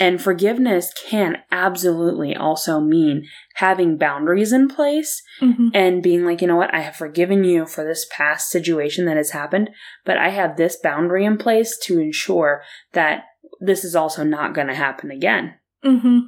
And 0.00 0.20
forgiveness 0.20 0.92
can 1.08 1.38
absolutely 1.52 2.34
also 2.34 2.80
mean 2.80 3.26
having 3.54 3.96
boundaries 3.96 4.52
in 4.52 4.66
place 4.66 5.22
Mhm. 5.40 5.70
and 5.72 6.02
being 6.02 6.24
like, 6.24 6.42
you 6.42 6.48
know 6.48 6.56
what, 6.56 6.74
I 6.74 6.80
have 6.80 6.96
forgiven 6.96 7.44
you 7.44 7.64
for 7.64 7.84
this 7.84 8.04
past 8.10 8.50
situation 8.50 9.04
that 9.04 9.16
has 9.16 9.30
happened, 9.30 9.70
but 10.04 10.18
I 10.18 10.30
have 10.30 10.56
this 10.56 10.76
boundary 10.76 11.24
in 11.24 11.36
place 11.38 11.78
to 11.84 12.00
ensure 12.00 12.64
that 12.92 13.22
this 13.60 13.84
is 13.84 13.94
also 13.94 14.24
not 14.24 14.52
going 14.52 14.66
to 14.66 14.74
happen 14.74 15.12
again. 15.12 15.54
hmm 15.84 16.18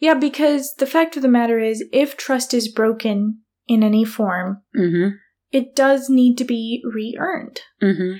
Yeah, 0.00 0.14
because 0.14 0.74
the 0.76 0.86
fact 0.86 1.16
of 1.16 1.22
the 1.22 1.28
matter 1.28 1.58
is, 1.58 1.84
if 1.92 2.16
trust 2.16 2.54
is 2.54 2.68
broken 2.72 3.41
in 3.66 3.82
any 3.82 4.04
form, 4.04 4.62
Mm 4.76 5.18
it 5.50 5.76
does 5.76 6.08
need 6.08 6.38
to 6.38 6.44
be 6.44 6.82
re 6.82 7.14
earned. 7.18 7.60
hmm. 7.80 7.86
Mm 7.86 7.96
hmm. 7.96 8.16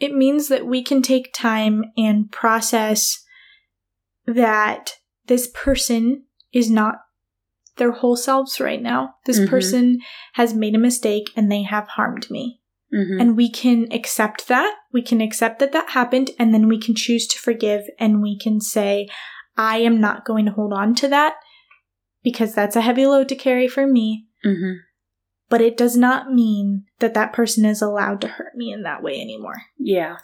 It 0.00 0.16
means 0.16 0.48
that 0.48 0.66
we 0.66 0.82
can 0.82 1.00
take 1.00 1.32
time 1.32 1.84
and 1.96 2.28
process 2.32 3.24
that 4.26 4.94
this 5.26 5.48
person 5.54 6.24
is 6.52 6.70
not 6.70 6.96
their 7.76 7.92
whole 7.92 8.16
selves 8.16 8.60
right 8.60 8.82
now. 8.82 9.14
This 9.26 9.38
Mhm. 9.38 9.48
person 9.48 9.98
has 10.34 10.54
made 10.54 10.74
a 10.74 10.78
mistake 10.78 11.30
and 11.36 11.50
they 11.50 11.62
have 11.62 11.86
harmed 11.88 12.30
me. 12.30 12.60
Mm 12.92 13.06
hmm. 13.06 13.20
And 13.20 13.36
we 13.36 13.48
can 13.48 13.86
accept 13.92 14.48
that. 14.48 14.74
We 14.92 15.02
can 15.02 15.20
accept 15.20 15.60
that 15.60 15.72
that 15.72 15.90
happened 15.90 16.32
and 16.38 16.52
then 16.52 16.66
we 16.68 16.78
can 16.78 16.94
choose 16.94 17.26
to 17.28 17.38
forgive 17.38 17.82
and 17.98 18.20
we 18.20 18.36
can 18.36 18.60
say, 18.60 19.08
I 19.56 19.78
am 19.78 20.00
not 20.00 20.24
going 20.24 20.44
to 20.46 20.52
hold 20.52 20.72
on 20.72 20.94
to 20.96 21.08
that 21.08 21.34
because 22.22 22.54
that's 22.54 22.76
a 22.76 22.80
heavy 22.82 23.06
load 23.06 23.28
to 23.28 23.36
carry 23.36 23.68
for 23.68 23.86
me. 23.86 24.26
Mm 24.44 24.58
hmm. 24.58 24.72
But 25.48 25.60
it 25.60 25.76
does 25.76 25.96
not 25.96 26.32
mean 26.32 26.84
that 27.00 27.12
that 27.14 27.32
person 27.34 27.64
is 27.66 27.82
allowed 27.82 28.20
to 28.22 28.28
hurt 28.28 28.54
me 28.56 28.72
in 28.72 28.82
that 28.84 29.02
way 29.02 29.20
anymore. 29.20 29.62
Yeah. 29.78 30.16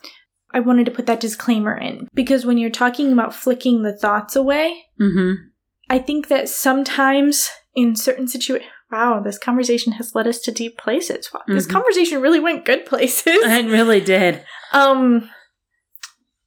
I 0.54 0.60
wanted 0.60 0.86
to 0.86 0.90
put 0.92 1.04
that 1.06 1.20
disclaimer 1.20 1.76
in 1.76 2.08
because 2.14 2.46
when 2.46 2.56
you're 2.56 2.70
talking 2.70 3.12
about 3.12 3.34
flicking 3.34 3.82
the 3.82 3.94
thoughts 3.96 4.34
away, 4.36 4.84
Mm 4.98 5.12
hmm. 5.12 5.32
I 5.90 5.98
think 5.98 6.28
that 6.28 6.48
sometimes 6.48 7.48
in 7.74 7.94
certain 7.96 8.26
situations, 8.28 8.70
wow, 8.90 9.20
this 9.20 9.38
conversation 9.38 9.92
has 9.94 10.14
led 10.14 10.26
us 10.26 10.38
to 10.40 10.52
deep 10.52 10.76
places. 10.78 11.30
Wow, 11.32 11.42
This 11.46 11.66
Mhm. 11.66 11.70
conversation 11.72 12.20
really 12.22 12.40
went 12.40 12.64
good 12.64 12.84
places. 12.86 13.24
It 13.44 13.66
really 13.70 14.00
did. 14.00 14.42
um, 14.72 15.28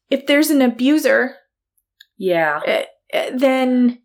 if 0.09 0.25
there's 0.27 0.49
an 0.49 0.61
abuser, 0.61 1.35
Yeah. 2.17 2.59
eh, 3.13 3.31
then 3.33 4.00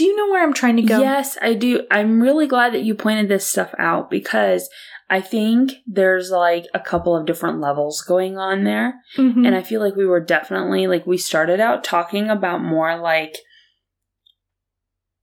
do 0.00 0.06
you 0.06 0.16
know 0.16 0.30
where 0.30 0.42
I'm 0.42 0.54
trying 0.54 0.76
to 0.76 0.82
go? 0.82 0.98
Yes, 0.98 1.36
I 1.42 1.52
do. 1.52 1.86
I'm 1.90 2.22
really 2.22 2.46
glad 2.46 2.72
that 2.72 2.84
you 2.84 2.94
pointed 2.94 3.28
this 3.28 3.46
stuff 3.46 3.74
out 3.78 4.08
because 4.08 4.66
I 5.10 5.20
think 5.20 5.72
there's 5.86 6.30
like 6.30 6.64
a 6.72 6.80
couple 6.80 7.14
of 7.14 7.26
different 7.26 7.60
levels 7.60 8.00
going 8.00 8.38
on 8.38 8.64
there. 8.64 8.94
Mhm. 9.18 9.46
And 9.46 9.54
I 9.54 9.62
feel 9.62 9.82
like 9.82 9.96
we 9.96 10.06
were 10.06 10.18
definitely 10.24 10.86
like 10.86 11.06
we 11.06 11.18
started 11.18 11.60
out 11.60 11.84
talking 11.84 12.30
about 12.30 12.62
more 12.62 12.96
like 12.96 13.36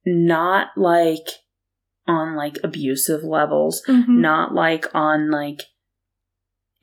not 0.06 0.68
like 0.78 1.26
on 2.08 2.36
like 2.36 2.60
abusive 2.64 3.24
levels, 3.24 3.82
Mhm. 3.88 4.20
not 4.20 4.54
like 4.54 4.94
on 4.94 5.32
like 5.32 5.64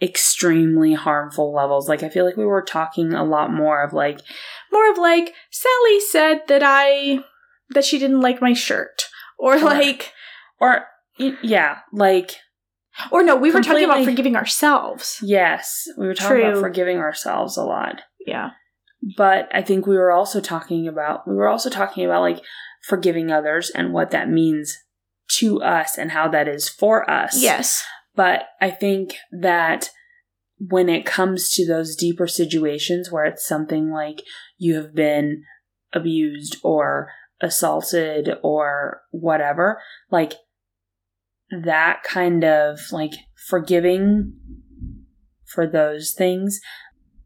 extremely 0.03 0.95
harmful 0.95 1.53
levels. 1.55 1.89
Like 1.89 2.03
I 2.03 2.09
feel 2.09 2.25
like 2.25 2.37
we 2.37 2.45
were 2.45 2.61
talking 2.61 3.15
a 3.15 3.23
lot 3.23 3.53
more 3.53 3.85
of 3.85 3.93
like 3.93 4.19
more 4.73 4.91
of 4.91 4.99
like 4.99 5.33
Sally 5.53 6.01
said 6.01 6.43
that 6.49 6.63
I 6.65 7.23
that 7.75 7.85
she 7.85 7.99
didn't 7.99 8.21
like 8.21 8.41
my 8.41 8.53
shirt, 8.53 9.03
or 9.39 9.59
Sure. 9.59 9.69
like, 9.69 10.13
or 10.61 10.87
yeah, 11.19 11.81
like 11.93 12.37
or 13.11 13.23
no, 13.23 13.37
we 13.37 13.51
were 13.51 13.61
talking 13.63 13.85
about 13.85 14.05
forgiving 14.05 14.37
ourselves. 14.37 15.19
yes, 15.23 15.87
we 15.99 16.07
were 16.07 16.15
talking 16.15 16.37
True. 16.39 16.49
about 16.51 16.61
forgiving 16.61 16.99
ourselves 16.99 17.57
a 17.57 17.65
lot. 17.65 18.03
Yeah. 18.27 18.51
but 19.19 19.49
I 19.53 19.61
think 19.63 19.87
we 19.87 19.97
were 19.99 20.13
also 20.13 20.41
talking 20.41 20.89
about 20.89 21.29
we 21.29 21.35
were 21.35 21.49
also 21.49 21.69
talking 21.69 22.05
about 22.07 22.23
like 22.23 22.43
forgiving 22.89 23.31
others 23.31 23.71
and 23.71 23.93
what 23.93 24.11
that 24.13 24.31
means 24.31 24.79
to 25.39 25.61
us 25.63 25.99
and 25.99 26.11
how 26.13 26.29
that 26.29 26.49
is 26.49 26.69
for 26.69 27.09
us. 27.11 27.43
Yes. 27.43 27.85
But 28.15 28.45
I 28.61 28.71
think 28.71 29.17
that 29.33 29.91
when 30.59 30.89
it 30.89 31.05
comes 31.05 31.53
to 31.55 31.67
those 31.67 31.97
deeper 31.97 32.27
situations 32.27 33.11
where 33.11 33.25
it's 33.25 33.47
something 33.47 33.91
like 33.91 34.23
you 34.57 34.77
have 34.77 34.95
been 34.95 35.43
abused 35.93 36.57
or 36.63 37.11
assaulted 37.41 38.31
or 38.43 39.03
whatever, 39.11 39.81
like 40.11 40.35
that 41.51 42.03
kind 42.03 42.45
of 42.45 42.81
like 42.93 43.13
forgiving 43.49 44.35
for 45.45 45.67
those 45.67 46.13
things, 46.13 46.61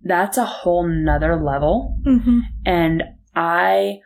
that's 0.02 0.36
a 0.36 0.44
whole 0.44 0.86
nother 0.86 1.36
level. 1.36 1.96
Mm-hmm. 2.06 2.40
And 2.66 3.02
I 3.34 4.00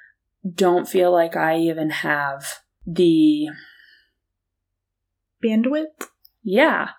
don't 0.54 0.88
feel 0.88 1.12
like 1.12 1.36
I 1.36 1.58
even 1.58 1.90
have 1.90 2.44
the, 2.86 3.48
Bandwidth? 5.44 6.08
yeah, 6.42 6.90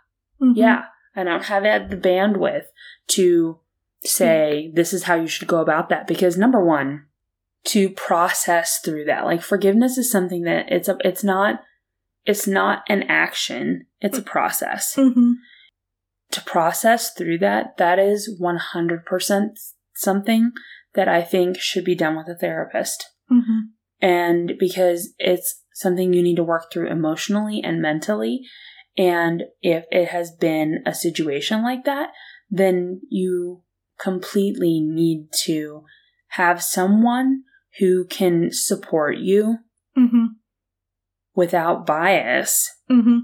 Mhm. 0.41 0.53
yeah, 0.55 0.85
I 1.15 1.23
don't 1.23 1.43
have 1.45 1.63
it 1.65 1.89
the 1.89 1.97
bandwidth 1.97 2.65
to 3.09 3.59
say 4.03 4.71
this 4.73 4.91
is 4.91 5.03
how 5.03 5.15
you 5.15 5.27
should 5.27 5.47
go 5.47 5.61
about 5.61 5.87
that 5.89 6.07
because 6.07 6.37
number 6.37 6.63
one, 6.63 7.05
to 7.65 7.89
process 7.89 8.79
through 8.83 9.05
that, 9.05 9.25
like 9.25 9.41
forgiveness 9.41 9.97
is 9.97 10.11
something 10.11 10.43
that 10.43 10.71
it's 10.71 10.89
a, 10.89 10.97
it's 11.03 11.23
not, 11.23 11.61
it's 12.25 12.47
not 12.47 12.83
an 12.89 13.03
action, 13.03 13.85
it's 14.01 14.17
a 14.17 14.21
process. 14.23 14.95
Mhm. 14.95 15.35
To 16.31 16.41
process 16.41 17.13
through 17.13 17.37
that, 17.39 17.77
that 17.77 17.99
is 17.99 18.37
100% 18.39 19.59
something 19.93 20.51
that 20.93 21.07
I 21.07 21.21
think 21.21 21.57
should 21.57 21.85
be 21.85 21.95
done 21.95 22.17
with 22.17 22.27
a 22.27 22.35
therapist. 22.35 23.09
Mhm. 23.31 23.69
And 24.01 24.53
because 24.59 25.13
it's 25.17 25.63
something 25.73 26.13
you 26.13 26.21
need 26.21 26.35
to 26.35 26.43
work 26.43 26.71
through 26.71 26.89
emotionally 26.89 27.61
and 27.63 27.81
mentally. 27.81 28.41
And 28.97 29.43
if 29.61 29.85
it 29.91 30.09
has 30.09 30.31
been 30.31 30.83
a 30.85 30.93
situation 30.93 31.63
like 31.63 31.85
that, 31.85 32.09
then 32.49 33.01
you 33.09 33.63
completely 33.99 34.79
need 34.81 35.27
to 35.45 35.85
have 36.29 36.61
someone 36.61 37.43
who 37.79 38.05
can 38.05 38.49
support 38.51 39.17
you 39.17 39.57
Mhm. 39.97 40.27
without 41.35 41.85
bias 41.85 42.69
Mhm. 42.89 43.21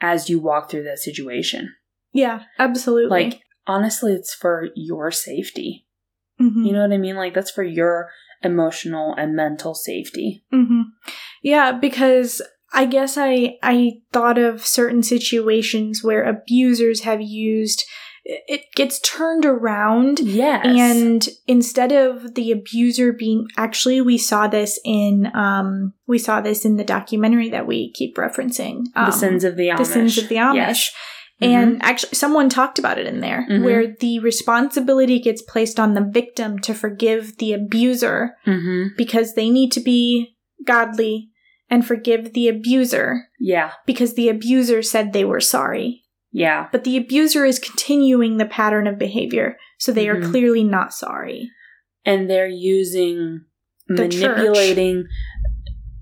as 0.00 0.28
you 0.30 0.38
walk 0.40 0.70
through 0.70 0.84
that 0.84 0.98
situation. 0.98 1.74
Yeah, 2.12 2.44
absolutely. 2.58 3.10
Like, 3.10 3.40
honestly, 3.66 4.12
it's 4.12 4.34
for 4.34 4.68
your 4.74 5.10
safety. 5.10 5.86
Mhm. 6.40 6.66
You 6.66 6.72
know 6.72 6.82
what 6.82 6.92
I 6.92 6.98
mean? 6.98 7.16
Like, 7.16 7.34
that's 7.34 7.50
for 7.50 7.62
your 7.64 8.10
emotional 8.42 9.14
and 9.14 9.34
mental 9.34 9.74
safety. 9.74 10.44
hmm 10.50 10.82
Yeah, 11.42 11.72
because 11.72 12.40
I 12.72 12.84
guess 12.86 13.16
I 13.18 13.56
I 13.62 14.00
thought 14.12 14.38
of 14.38 14.64
certain 14.66 15.02
situations 15.02 16.02
where 16.04 16.22
abusers 16.24 17.00
have 17.00 17.20
used 17.20 17.84
it 18.30 18.64
gets 18.76 19.00
turned 19.00 19.46
around 19.46 20.20
Yes. 20.20 20.64
and 20.66 21.28
instead 21.46 21.92
of 21.92 22.34
the 22.34 22.52
abuser 22.52 23.12
being 23.12 23.48
actually 23.56 24.00
we 24.02 24.18
saw 24.18 24.46
this 24.46 24.78
in 24.84 25.30
um 25.34 25.94
we 26.06 26.18
saw 26.18 26.40
this 26.42 26.64
in 26.66 26.76
the 26.76 26.84
documentary 26.84 27.48
that 27.48 27.66
we 27.66 27.90
keep 27.92 28.16
referencing 28.16 28.84
um, 28.94 29.06
the 29.06 29.10
sins 29.12 29.44
of 29.44 29.56
the 29.56 29.68
Amish. 29.68 29.78
the 29.78 29.84
sins 29.86 30.18
of 30.18 30.28
the 30.28 30.34
Amish. 30.36 30.54
Yes. 30.56 30.90
And 31.40 31.80
actually, 31.84 32.16
someone 32.16 32.48
talked 32.48 32.80
about 32.80 32.98
it 32.98 33.06
in 33.06 33.20
there, 33.20 33.46
Mhm. 33.48 33.62
where 33.64 33.86
the 33.86 34.18
responsibility 34.18 35.20
gets 35.20 35.40
placed 35.40 35.78
on 35.78 35.94
the 35.94 36.00
victim 36.00 36.58
to 36.60 36.74
forgive 36.74 37.38
the 37.38 37.52
abuser 37.52 38.34
Mm-hmm. 38.44 38.96
because 38.96 39.34
they 39.34 39.48
need 39.48 39.70
to 39.72 39.80
be 39.80 40.34
godly 40.66 41.28
and 41.70 41.86
forgive 41.86 42.32
the 42.32 42.48
abuser 42.48 43.28
Yeah. 43.38 43.70
because 43.86 44.14
the 44.14 44.28
abuser 44.28 44.82
said 44.82 45.12
they 45.12 45.24
were 45.24 45.38
sorry. 45.40 46.02
Yeah. 46.30 46.68
But 46.70 46.84
the 46.84 46.96
abuser 46.96 47.44
is 47.44 47.58
continuing 47.58 48.36
the 48.36 48.46
pattern 48.46 48.86
of 48.86 48.98
behavior, 48.98 49.56
so 49.78 49.92
they 49.92 50.06
Mhm. 50.06 50.14
are 50.14 50.30
clearly 50.30 50.62
not 50.64 50.92
sorry. 50.92 51.50
And 52.04 52.28
they're 52.28 52.48
using 52.48 53.44
The 53.88 54.08
church. 54.08 54.20
manipulating. 54.20 55.06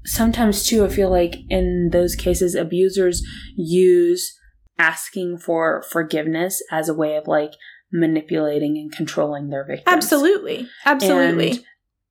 Sometimes, 0.05 0.67
too, 0.67 0.85
I 0.85 0.89
feel 0.89 1.11
like 1.11 1.37
in 1.49 1.91
those 1.93 2.15
cases, 2.15 2.55
abusers 2.55 3.23
use 3.57 4.39
asking 4.79 5.39
for 5.39 5.83
forgiveness 5.91 6.63
as 6.71 6.89
a 6.89 6.95
way 6.95 7.17
of 7.17 7.27
like 7.27 7.53
manipulating 7.93 8.77
and 8.77 8.93
controlling 8.93 9.49
their 9.49 9.65
victims. 9.65 9.87
Absolutely. 9.93 10.69
Absolutely. 10.85 11.65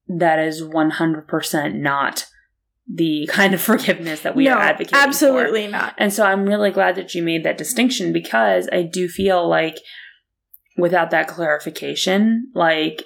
And 0.10 0.22
that 0.22 0.40
is 0.40 0.64
100% 0.64 1.76
not 1.76 2.26
the 2.88 3.28
kind 3.32 3.54
of 3.54 3.62
forgiveness 3.62 4.22
that 4.22 4.36
we 4.36 4.46
no, 4.46 4.54
are 4.54 4.62
advocating 4.62 4.94
for. 4.94 5.08
absolutely 5.08 5.68
not. 5.68 5.96
And 5.98 6.14
so 6.14 6.24
I'm 6.26 6.46
really 6.46 6.72
glad 6.72 6.96
that 6.96 7.16
you 7.16 7.24
made 7.24 7.44
that 7.44 7.58
distinction 7.58 8.14
because 8.14 8.70
I 8.72 8.84
do 8.84 9.08
feel 9.08 9.48
like 9.48 9.78
without 10.78 11.10
that 11.12 11.28
clarification, 11.28 12.52
like 12.54 13.04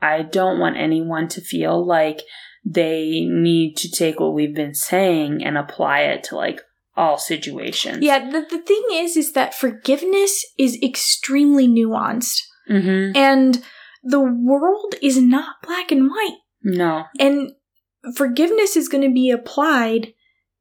I 0.00 0.22
don't 0.22 0.58
want 0.58 0.76
anyone 0.76 1.28
to 1.28 1.40
feel 1.40 1.84
like 1.84 2.22
they 2.64 3.26
need 3.28 3.76
to 3.78 3.90
take 3.90 4.20
what 4.20 4.34
we've 4.34 4.54
been 4.54 4.74
saying 4.74 5.42
and 5.44 5.56
apply 5.56 6.00
it 6.00 6.24
to 6.24 6.36
like 6.36 6.60
all 6.96 7.18
situations. 7.18 7.98
Yeah, 8.02 8.30
the, 8.30 8.42
the 8.42 8.62
thing 8.62 8.82
is, 8.92 9.16
is 9.16 9.32
that 9.32 9.54
forgiveness 9.54 10.44
is 10.58 10.78
extremely 10.82 11.66
nuanced. 11.66 12.42
Mm-hmm. 12.68 13.16
And 13.16 13.64
the 14.02 14.20
world 14.20 14.94
is 15.02 15.20
not 15.20 15.56
black 15.62 15.90
and 15.90 16.10
white. 16.10 16.38
No. 16.62 17.04
And 17.18 17.52
forgiveness 18.16 18.76
is 18.76 18.88
going 18.88 19.02
to 19.06 19.12
be 19.12 19.30
applied 19.30 20.12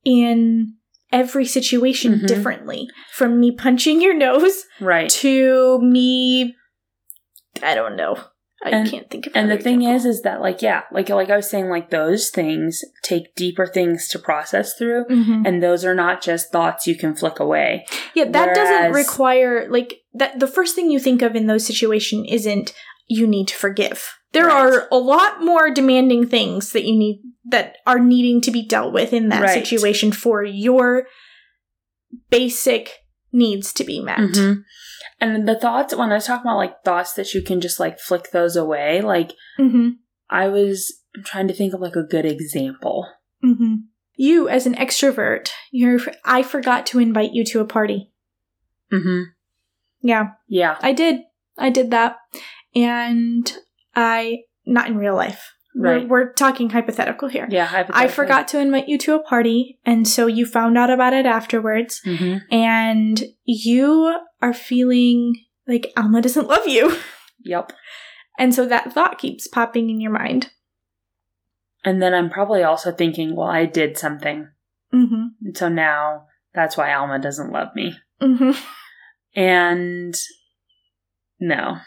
in 0.05 0.73
every 1.11 1.45
situation 1.45 2.19
Mhm. 2.19 2.27
differently. 2.27 2.87
From 3.13 3.39
me 3.39 3.51
punching 3.51 4.01
your 4.01 4.13
nose 4.13 4.65
Right. 4.79 5.09
to 5.09 5.79
me, 5.81 6.55
I 7.63 7.73
don't 7.75 7.95
know. 7.95 8.17
I 8.63 8.71
And- 8.71 8.89
can't 8.91 9.09
think 9.09 9.25
of. 9.25 9.31
It. 9.31 9.39
And 9.39 9.49
the 9.49 9.53
another 9.53 9.63
thing 9.63 9.81
example. 9.83 9.95
is, 10.09 10.17
is 10.17 10.21
that 10.23 10.41
like 10.41 10.61
yeah, 10.61 10.81
like 10.91 11.07
like 11.09 11.29
I 11.29 11.37
was 11.37 11.49
saying, 11.49 11.69
like 11.69 11.89
those 11.91 12.29
things 12.29 12.83
take 13.03 13.33
deeper 13.35 13.65
things 13.65 14.07
to 14.09 14.19
process 14.19 14.73
through, 14.77 15.05
Mhm. 15.05 15.47
and 15.47 15.63
those 15.63 15.85
are 15.85 15.95
not 15.95 16.21
just 16.21 16.51
thoughts 16.51 16.85
you 16.85 16.95
can 16.97 17.15
flick 17.15 17.39
away. 17.39 17.85
yeah, 18.13 18.25
that 18.25 18.53
doesn't 18.53 18.91
require 18.91 19.67
like 19.69 20.01
that. 20.13 20.39
The 20.41 20.47
first 20.47 20.75
thing 20.75 20.91
you 20.91 20.99
think 20.99 21.21
of 21.21 21.35
in 21.37 21.47
those 21.47 21.65
situations 21.65 22.27
isn't 22.29 22.73
you 23.07 23.25
need 23.25 23.47
to 23.47 23.55
forgive. 23.55 24.18
There 24.31 24.45
Right. 24.47 24.73
are 24.73 24.87
a 24.91 24.97
lot 24.97 25.43
more 25.43 25.71
demanding 25.71 26.27
things 26.27 26.71
that 26.73 26.85
you 26.85 26.95
need 26.97 27.21
that 27.49 27.77
are 27.87 27.99
needing 27.99 28.41
to 28.41 28.51
be 28.51 28.65
dealt 28.65 28.93
with 28.93 29.11
in 29.13 29.29
that 29.29 29.41
Right. 29.41 29.53
situation 29.53 30.11
for 30.11 30.43
your 30.43 31.07
basic 32.29 32.91
needs 33.31 33.73
to 33.73 33.83
be 33.83 34.01
met. 34.01 34.19
Mhm. 34.19 34.63
And 35.19 35.47
the 35.47 35.55
thoughts 35.55 35.95
when 35.95 36.11
I 36.11 36.15
was 36.15 36.25
talking 36.25 36.47
about 36.47 36.57
like 36.57 36.83
thoughts 36.83 37.13
that 37.13 37.33
you 37.33 37.41
can 37.41 37.59
just 37.61 37.79
like 37.79 37.99
flick 37.99 38.31
those 38.31 38.55
away, 38.55 39.01
like 39.01 39.33
hmm 39.57 39.89
I 40.29 40.47
was 40.47 41.01
trying 41.25 41.47
to 41.47 41.53
think 41.53 41.73
of 41.73 41.81
like 41.81 41.95
a 41.95 42.03
good 42.03 42.25
example. 42.25 43.07
hmm 43.41 43.75
You, 44.15 44.47
as 44.49 44.65
an 44.65 44.75
extrovert, 44.75 45.49
you're. 45.71 45.99
I 46.25 46.43
forgot 46.43 46.85
to 46.87 46.99
invite 46.99 47.31
you 47.33 47.43
to 47.45 47.61
a 47.61 47.65
party. 47.65 48.11
Mm-hmm. 48.91 49.21
Yeah, 50.01 50.31
Yeah. 50.47 50.77
I 50.81 50.91
did. 50.93 51.21
I 51.57 51.69
did 51.69 51.89
that, 51.91 52.17
and 52.75 53.57
I 53.99 54.39
not 54.65 54.87
in 54.87 54.97
real 54.97 55.15
life. 55.15 55.53
Right. 55.75 56.01
We're, 56.03 56.25
we're 56.25 56.33
talking 56.33 56.69
hypothetical 56.71 57.27
here. 57.27 57.47
Yeah. 57.49 57.65
Hypothetical. 57.65 58.01
I 58.01 58.07
forgot 58.07 58.47
to 58.49 58.59
invite 58.59 58.87
you 58.89 58.97
to 58.99 59.15
a 59.15 59.23
party, 59.23 59.79
and 59.85 60.07
so 60.07 60.25
you 60.27 60.45
found 60.45 60.77
out 60.77 60.89
about 60.89 61.13
it 61.13 61.25
afterwards, 61.25 62.01
Mhm. 62.05 62.41
and 62.51 63.23
you 63.45 64.15
are 64.41 64.53
feeling 64.53 65.35
like 65.67 65.91
Alma 65.95 66.21
doesn't 66.21 66.47
love 66.47 66.67
you. 66.67 66.95
Yep. 67.45 67.71
And 68.37 68.53
so 68.53 68.65
that 68.65 68.91
thought 68.93 69.17
keeps 69.17 69.47
popping 69.47 69.89
in 69.89 70.01
your 70.01 70.11
mind. 70.11 70.49
And 71.85 72.01
then 72.01 72.13
I'm 72.13 72.29
probably 72.29 72.63
also 72.63 72.91
thinking, 72.91 73.35
well, 73.35 73.47
I 73.47 73.65
did 73.65 73.97
something, 73.97 74.49
Mm-hmm. 74.93 75.25
and 75.45 75.57
so 75.57 75.69
now 75.69 76.25
that's 76.53 76.75
why 76.75 76.93
Alma 76.93 77.19
doesn't 77.19 77.51
love 77.53 77.69
me. 77.75 77.95
Mm-hmm. 78.21 78.51
And 79.39 80.15
no. 81.39 81.77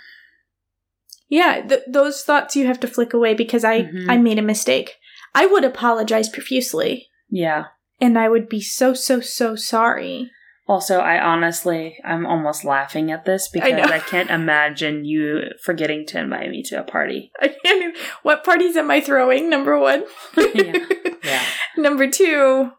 Yeah, 1.33 1.63
th- 1.67 1.85
those 1.89 2.21
thoughts 2.23 2.57
you 2.57 2.67
have 2.67 2.79
to 2.81 2.87
flick 2.87 3.15
away 3.15 3.33
because 3.33 3.65
I 3.65 3.85
Mhm. 3.85 4.05
I 4.07 4.19
made 4.19 4.39
a 4.39 4.43
mistake. 4.43 4.97
I 5.35 5.47
would 5.47 5.65
apologize 5.65 6.29
profusely, 6.29 7.09
Yeah. 7.31 7.65
and 8.03 8.19
I 8.19 8.29
would 8.29 8.51
be 8.51 8.61
so 8.61 8.93
so 8.93 9.21
so 9.21 9.57
sorry. 9.57 10.31
Also, 10.69 10.99
I 11.01 11.19
honestly, 11.19 11.97
I'm 12.05 12.27
almost 12.27 12.65
laughing 12.67 13.11
at 13.11 13.25
this 13.25 13.49
because 13.49 13.73
know. 13.73 13.83
I, 13.83 13.99
can't 13.99 14.31
imagine 14.31 15.07
you 15.07 15.41
forgetting 15.65 16.05
to 16.09 16.19
invite 16.21 16.51
me 16.51 16.63
to 16.65 16.81
a 16.81 16.85
party. 16.85 17.33
I 17.41 17.49
can't. 17.49 17.97
What 18.23 18.45
parties 18.45 18.77
am 18.77 18.91
I 18.91 19.01
throwing? 19.01 19.49
Number 19.49 19.79
one. 19.79 20.05
Yeah. 20.55 20.79
Yeah. 21.25 21.43
Number 21.79 22.11
two. 22.11 22.73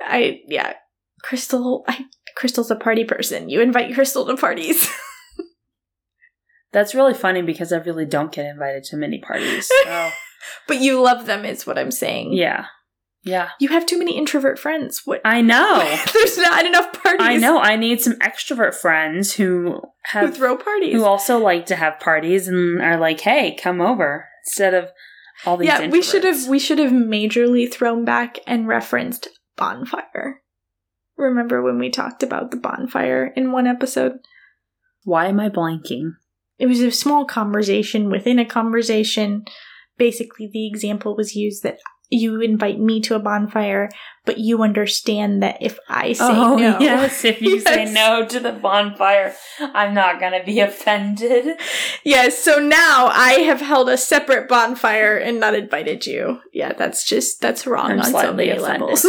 I 0.00 0.40
yeah, 0.48 0.72
Krystal. 1.24 1.82
I 1.86 2.06
Krystal's 2.36 2.70
a 2.72 2.76
party 2.76 3.04
person. 3.04 3.48
You 3.50 3.60
invite 3.60 3.94
Krystal 3.94 4.26
to 4.26 4.36
parties. 4.36 4.90
That's 6.76 6.94
really 6.94 7.14
funny 7.14 7.40
because 7.40 7.72
I 7.72 7.78
really 7.78 8.04
don't 8.04 8.30
get 8.30 8.44
invited 8.44 8.84
to 8.84 8.98
many 8.98 9.18
parties. 9.18 9.66
So, 9.84 10.10
but 10.68 10.78
you 10.78 11.00
love 11.00 11.24
them, 11.24 11.46
is 11.46 11.66
what 11.66 11.78
I'm 11.78 11.90
saying. 11.90 12.34
yeah. 12.34 12.66
Yeah. 13.22 13.48
You 13.58 13.70
have 13.70 13.86
too 13.86 13.98
many 13.98 14.14
introvert 14.14 14.58
friends. 14.58 15.00
What? 15.06 15.22
I 15.24 15.40
know. 15.40 15.78
There's 16.12 16.36
not 16.36 16.66
enough 16.66 16.92
parties. 17.02 17.26
I 17.26 17.36
know. 17.38 17.58
I 17.58 17.76
need 17.76 18.02
some 18.02 18.12
extrovert 18.16 18.74
friends 18.74 19.32
who 19.32 19.80
Who 20.12 20.18
have 20.18 20.36
throw 20.36 20.54
parties? 20.58 20.92
who 20.92 21.04
also 21.04 21.38
like 21.38 21.64
to 21.66 21.76
have 21.76 21.98
parties 21.98 22.46
and 22.46 22.82
are 22.82 22.98
like, 22.98 23.20
"Hey, 23.20 23.56
come 23.56 23.80
over." 23.80 24.28
Instead 24.44 24.74
of 24.74 24.90
all 25.46 25.56
these 25.56 25.66
yeah, 25.68 25.88
we 25.88 26.02
should 26.02 26.24
have 26.24 26.46
we 26.46 26.58
should 26.58 26.78
have 26.78 26.92
majorly 26.92 27.72
thrown 27.72 28.04
back 28.04 28.38
and 28.46 28.68
referenced 28.68 29.28
bonfire. 29.56 30.42
Remember 31.16 31.62
when 31.62 31.78
we 31.78 31.88
talked 31.88 32.22
about 32.22 32.50
the 32.50 32.58
bonfire 32.58 33.32
in 33.34 33.50
one 33.50 33.66
episode? 33.66 34.18
Why 35.04 35.26
am 35.26 35.40
I 35.40 35.48
blanking? 35.48 36.12
It 36.58 36.66
was 36.66 36.80
a 36.80 36.90
small 36.90 37.24
conversation 37.24 38.10
within 38.10 38.38
a 38.38 38.44
conversation. 38.44 39.44
Basically, 39.98 40.48
the 40.52 40.66
example 40.66 41.16
was 41.16 41.34
used 41.34 41.62
that 41.62 41.78
you 42.08 42.40
invite 42.40 42.78
me 42.78 43.00
to 43.00 43.14
a 43.16 43.18
bonfire, 43.18 43.90
but 44.24 44.38
you 44.38 44.62
understand 44.62 45.42
that 45.42 45.58
if 45.60 45.78
I 45.88 46.12
say 46.12 46.24
oh 46.24 46.56
no, 46.56 46.78
yes, 46.80 47.24
if 47.24 47.42
you 47.42 47.60
say 47.60 47.86
no 47.86 48.24
to 48.26 48.40
the 48.40 48.52
bonfire, 48.52 49.34
I'm 49.58 49.94
not 49.94 50.20
gonna 50.20 50.44
be 50.44 50.60
offended. 50.60 51.58
Yes, 52.04 52.38
so 52.38 52.58
now 52.58 53.08
I 53.12 53.40
have 53.40 53.60
held 53.60 53.88
a 53.88 53.96
separate 53.96 54.48
bonfire 54.48 55.16
and 55.16 55.40
not 55.40 55.54
invited 55.54 56.06
you. 56.06 56.40
Yeah, 56.52 56.72
that's 56.72 57.04
just 57.04 57.40
that's 57.40 57.66
wrong 57.66 57.90
I'm 57.90 58.00
on 58.00 58.12
so 58.12 58.32
many 58.32 58.50
offended. 58.50 58.80
levels. 58.80 59.06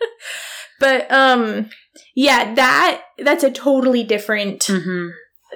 but 0.80 1.10
um 1.10 1.70
yeah, 2.14 2.54
that 2.54 3.02
that's 3.18 3.44
a 3.44 3.50
totally 3.50 4.04
different 4.04 4.64
hmm 4.68 5.08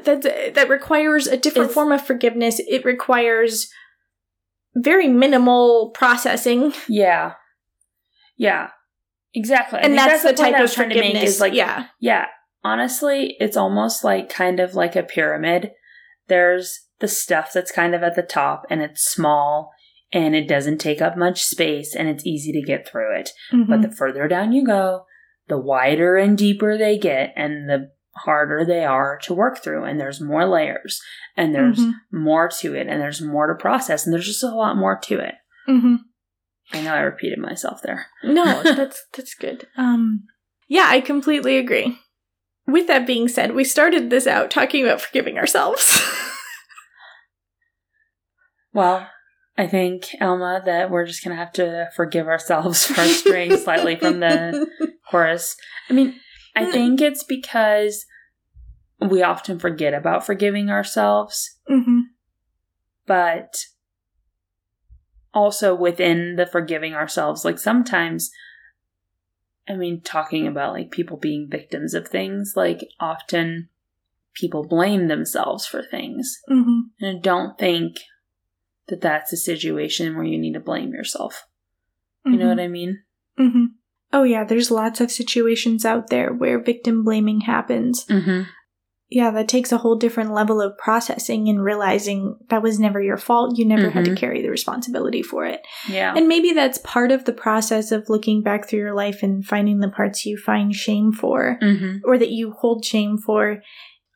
that 0.05 0.23
that 0.55 0.69
requires 0.69 1.27
a 1.27 1.37
different 1.37 1.71
It's- 1.71 1.75
form 1.75 1.93
of 1.93 2.05
forgiveness. 2.07 2.61
It 2.67 2.85
requires 2.85 3.69
very 4.75 5.09
minimal 5.09 5.91
processing. 5.95 6.73
Yeah, 6.89 7.35
yeah, 8.37 8.71
exactly. 9.35 9.79
And 9.81 9.95
think 9.95 10.09
that's, 10.09 10.23
the 10.23 10.33
type 10.35 10.61
of 10.61 10.73
forgiveness. 10.73 11.23
is 11.23 11.41
like 11.41 11.55
yeah. 11.55 11.87
Yeah, 12.01 12.27
honestly, 12.63 13.37
it's 13.41 13.57
almost 13.57 14.05
like 14.05 14.29
kind 14.29 14.61
of 14.61 14.75
like 14.75 14.97
a 14.97 15.03
pyramid. 15.03 15.73
There's 16.29 16.81
the 17.01 17.09
stuff 17.09 17.53
that's 17.53 17.71
kind 17.73 17.95
of 17.95 18.03
at 18.03 18.15
the 18.17 18.23
top 18.23 18.65
and 18.71 18.83
it's 18.83 19.03
small 19.03 19.71
and 20.13 20.35
it 20.35 20.49
doesn't 20.49 20.79
take 20.79 21.03
up 21.03 21.17
much 21.17 21.43
space 21.45 21.95
and 21.95 22.09
it's 22.09 22.27
easy 22.27 22.53
to 22.53 22.63
get 22.63 22.89
through 22.89 23.19
it. 23.19 23.31
But 23.51 23.59
Mhm. 23.81 23.83
the 23.83 23.91
further 23.97 24.27
down 24.29 24.53
you 24.53 24.65
go, 24.65 25.05
the 25.49 25.59
wider 25.59 26.17
and 26.17 26.37
deeper 26.39 26.77
they 26.79 26.97
get 26.99 27.33
and 27.37 27.69
the 27.69 27.91
harder 28.25 28.65
they 28.65 28.85
are 28.85 29.19
to 29.23 29.35
work 29.35 29.63
through 29.63 29.85
and 29.85 30.01
there's 30.01 30.21
more 30.21 30.47
layers 30.47 31.01
and 31.37 31.55
there's 31.55 31.79
Mhm. 31.79 31.93
more 32.13 32.49
to 32.61 32.75
it 32.75 32.87
and 32.89 33.01
there's 33.01 33.21
more 33.21 33.47
to 33.47 33.55
process 33.55 34.05
and 34.07 34.13
there's 34.15 34.27
just 34.27 34.43
a 34.43 34.49
lot 34.49 34.77
more 34.77 34.99
to 35.05 35.19
it. 35.21 35.35
Mhm. 35.69 35.99
I 36.73 36.81
know 36.83 36.95
I 36.95 37.01
repeated 37.01 37.39
myself 37.39 37.81
there. 37.83 38.07
No, 38.25 38.63
that's 38.63 39.05
that's 39.15 39.35
good. 39.35 39.67
Um 39.77 40.25
yeah, 40.69 40.87
I 40.89 41.01
completely 41.01 41.57
agree. 41.59 41.99
With 42.67 42.87
that 42.89 43.07
being 43.07 43.29
said, 43.29 43.55
we 43.55 43.63
started 43.65 44.11
this 44.11 44.27
out 44.27 44.51
talking 44.51 44.85
about 44.85 45.01
forgiving 45.01 45.39
ourselves. 45.39 46.01
Well, 48.73 49.09
I 49.57 49.67
think, 49.67 50.09
Alma, 50.21 50.61
that 50.67 50.91
we're 50.91 51.07
just 51.07 51.25
going 51.25 51.35
to 51.35 51.43
have 51.43 51.53
to 51.55 51.89
forgive 51.97 52.27
ourselves 52.27 52.85
for 52.87 53.01
straying 53.05 53.57
slightly 53.57 53.97
from 53.97 54.21
the 54.21 54.67
chorus. 55.11 55.57
I 55.89 55.95
mean, 55.95 56.15
I 56.57 56.71
think 56.71 57.01
it's 57.01 57.23
because 57.23 58.07
we 59.01 59.23
often 59.23 59.59
forget 59.59 59.95
about 59.95 60.25
forgiving 60.25 60.71
ourselves, 60.71 61.59
hmm 61.67 62.01
but 63.07 63.55
also 65.33 65.75
within 65.75 66.35
the 66.37 66.47
forgiving 66.47 66.95
ourselves, 66.95 67.45
like 67.45 67.59
sometimes, 67.59 68.31
I 69.69 69.77
mean, 69.77 70.01
talking 70.01 70.47
about 70.49 70.73
like 70.73 70.91
people 70.91 71.19
being 71.19 71.49
victims 71.49 71.95
of 71.95 72.09
things, 72.09 72.55
like 72.57 72.81
often 72.99 73.69
people 74.35 74.67
blame 74.67 75.07
themselves 75.09 75.67
for 75.67 75.83
things. 75.83 76.39
hmm 76.49 76.81
And 77.01 77.19
I 77.19 77.21
don't 77.21 77.57
think 77.59 77.99
that 78.89 79.01
that's 79.01 79.33
a 79.33 79.37
situation 79.37 80.17
where 80.17 80.25
you 80.25 80.39
need 80.39 80.55
to 80.55 80.61
blame 80.61 80.93
yourself. 80.93 81.47
You 82.25 82.33
know 82.39 82.49
what 82.49 82.61
I 82.61 82.69
mean? 82.69 83.03
Oh 84.13 84.23
yeah, 84.23 84.45
there's 84.45 84.71
lots 84.71 85.01
of 85.01 85.11
situations 85.11 85.85
out 85.85 86.11
there 86.11 86.33
where 86.33 86.63
victim 86.63 87.03
blaming 87.05 87.43
happens. 87.43 88.05
Mm-hmm. 88.07 88.43
Yeah, 89.09 89.31
that 89.33 89.47
takes 89.49 89.71
a 89.71 89.79
whole 89.79 89.95
different 89.97 90.33
level 90.33 90.61
of 90.61 90.77
processing 90.79 91.49
and 91.49 91.63
realizing 91.63 92.39
that 92.51 92.63
was 92.63 92.81
never 92.81 93.01
your 93.01 93.17
fault. 93.17 93.57
You 93.57 93.65
never 93.65 93.91
had 93.91 94.05
to 94.07 94.11
Mhm. 94.11 94.17
carry 94.17 94.43
the 94.43 94.49
responsibility 94.51 95.23
for 95.23 95.47
it. 95.47 95.61
Yeah. 95.89 96.13
And 96.17 96.27
maybe 96.27 96.53
that's 96.53 96.79
part 96.79 97.13
of 97.13 97.25
the 97.25 97.33
process 97.33 97.93
of 97.93 98.09
looking 98.09 98.43
back 98.43 98.69
through 98.69 98.81
your 98.81 98.95
life 98.97 99.23
and 99.23 99.45
finding 99.45 99.79
the 99.79 99.91
parts 99.91 100.27
you 100.27 100.37
find 100.37 100.75
shame 100.75 101.13
for 101.13 101.57
mm-hmm. 101.63 101.99
or 102.05 102.19
that 102.19 102.31
you 102.31 102.51
hold 102.51 102.85
shame 102.85 103.17
for, 103.17 103.63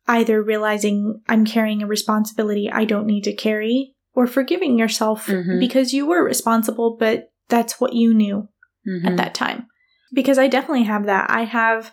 either 0.09 0.43
realizing 0.43 1.21
I'm 1.29 1.45
carrying 1.45 1.83
a 1.85 1.87
responsibility 1.87 2.69
I 2.69 2.85
don't 2.85 3.07
need 3.07 3.23
to 3.25 3.33
carry 3.33 3.95
or 4.13 4.27
forgiving 4.27 4.77
yourself 4.77 5.27
Mhm. 5.29 5.61
because 5.61 5.93
you 5.93 6.05
were 6.05 6.25
responsible, 6.25 6.97
but 6.99 7.31
that's 7.49 7.81
what 7.81 7.93
you 7.93 8.13
knew 8.13 8.49
Mm-hmm. 8.89 9.07
at 9.07 9.17
that 9.19 9.35
time. 9.35 9.67
Because 10.13 10.39
I 10.39 10.49
definitely 10.49 10.85
have 10.85 11.07
that. 11.07 11.31
I 11.31 11.45
have 11.45 11.93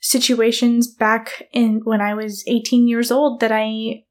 situations 0.00 0.92
back 0.92 1.44
in 1.52 1.80
when 1.84 2.00
I 2.00 2.14
was 2.14 2.44
18 2.46 2.88
years 2.88 3.10
old 3.10 3.40
that 3.40 3.52
I 3.52 4.02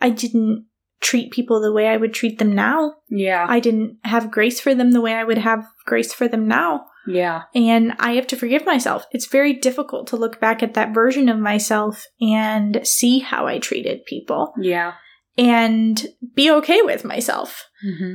I 0.00 0.10
didn't 0.10 0.66
treat 1.00 1.32
people 1.32 1.60
the 1.60 1.72
way 1.72 1.88
I 1.88 1.96
would 1.96 2.14
treat 2.14 2.38
them 2.38 2.54
now. 2.54 2.94
Yeah. 3.08 3.44
I 3.48 3.58
didn't 3.60 3.98
have 4.04 4.30
grace 4.30 4.60
for 4.60 4.74
them 4.74 4.92
the 4.92 5.00
way 5.00 5.14
I 5.14 5.24
would 5.24 5.38
have 5.38 5.64
grace 5.86 6.12
for 6.12 6.28
them 6.28 6.46
now. 6.46 6.86
yeah. 7.08 7.42
And 7.54 7.94
I 7.98 8.12
have 8.12 8.26
to 8.28 8.36
forgive 8.36 8.64
myself. 8.64 9.06
It's 9.10 9.26
very 9.26 9.52
difficult 9.52 10.06
to 10.08 10.16
look 10.16 10.40
back 10.40 10.62
at 10.62 10.74
that 10.74 10.94
version 10.94 11.28
of 11.28 11.38
myself 11.38 12.06
and 12.20 12.80
see 12.84 13.18
how 13.20 13.46
I 13.48 13.58
treated 13.58 14.04
people 14.06 14.52
Yeah. 14.60 14.92
and 15.36 16.04
be 16.34 16.50
okay 16.52 16.82
with 16.82 17.04
myself. 17.04 17.64
Mm-hmm. 17.84 18.14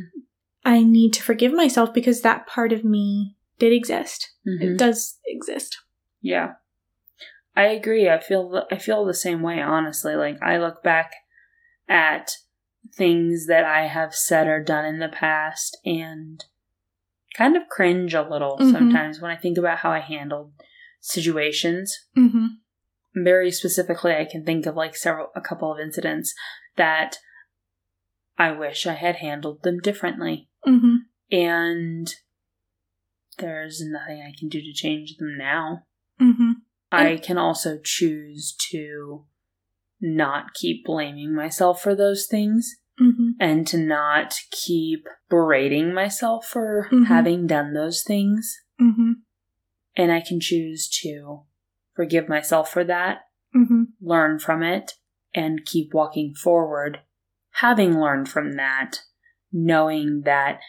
I 0.65 0.84
need 0.84 1.11
to 1.13 1.23
forgive 1.23 1.53
myself 1.53 1.93
because 1.93 2.21
that 2.21 2.47
part 2.47 2.71
of 2.73 2.84
me 2.86 3.36
did 3.60 3.74
exist. 3.74 4.30
Mm-hmm. 4.47 4.74
It 4.74 4.78
does 4.78 5.18
exist. 5.26 5.78
Yeah. 6.22 6.53
I 7.55 7.64
agree. 7.68 8.08
I 8.10 8.20
feel 8.20 8.49
the, 8.49 8.66
I 8.72 8.78
feel 8.78 9.03
the 9.05 9.14
same 9.14 9.41
way, 9.41 9.60
honestly. 9.62 10.16
Like 10.16 10.41
I 10.43 10.58
look 10.58 10.84
back 10.84 11.14
at 11.89 12.32
things 12.95 13.47
that 13.47 13.66
I 13.66 13.88
have 13.88 14.14
said 14.16 14.47
or 14.47 14.64
done 14.64 14.86
in 14.86 14.99
the 14.99 15.10
past 15.10 15.78
and 15.84 16.43
kind 17.36 17.55
of 17.58 17.68
cringe 17.70 18.14
a 18.14 18.22
little 18.22 18.58
Mhm. 18.58 18.72
sometimes 18.72 19.22
when 19.22 19.32
I 19.32 19.36
think 19.36 19.58
about 19.58 19.80
how 19.80 19.91
I 19.91 19.99
handled 19.99 20.53
situations. 20.99 21.97
Mm-hmm. 22.18 22.45
Very 23.24 23.51
specifically, 23.51 24.14
I 24.16 24.26
can 24.26 24.45
think 24.45 24.66
of 24.66 24.76
like 24.76 24.95
several 24.95 25.30
a 25.36 25.41
couple 25.41 25.72
of 25.72 25.80
incidents 25.80 26.34
that 26.76 27.18
I 28.38 28.51
wish 28.51 28.86
I 28.86 28.93
had 28.93 29.18
handled 29.18 29.64
them 29.64 29.80
differently. 29.80 30.49
Mm-hmm. 30.66 30.95
And 31.32 32.14
there's 33.38 33.81
nothing 33.85 34.21
I 34.21 34.33
can 34.38 34.49
do 34.49 34.61
to 34.61 34.73
change 34.73 35.17
them 35.17 35.38
now. 35.38 35.83
Mm-hmm. 36.21 36.51
I 36.91 37.17
can 37.17 37.38
also 37.38 37.79
choose 37.83 38.55
to 38.71 39.25
not 40.01 40.53
keep 40.53 40.85
blaming 40.85 41.33
myself 41.35 41.81
for 41.81 41.95
those 41.95 42.27
things 42.27 42.75
Mm-hmm. 42.99 43.29
and 43.39 43.67
to 43.67 43.77
not 43.77 44.33
keep 44.49 45.05
berating 45.29 45.93
myself 45.93 46.47
for 46.47 46.88
Mhm. 46.91 47.05
having 47.05 47.45
done 47.45 47.73
those 47.73 48.01
things. 48.01 48.57
Mm-hmm. 48.81 49.11
And 49.95 50.11
I 50.11 50.19
can 50.19 50.39
choose 50.39 50.89
to 51.03 51.43
forgive 51.95 52.27
myself 52.27 52.71
for 52.71 52.83
that, 52.85 53.19
Mm-hmm. 53.55 53.83
learn 54.01 54.39
from 54.39 54.63
it, 54.63 54.93
and 55.35 55.63
keep 55.63 55.93
walking 55.93 56.33
forward, 56.33 57.01
having 57.51 57.99
learned 57.99 58.29
from 58.29 58.53
that, 58.53 59.01
knowing 59.51 60.21
that 60.21 60.59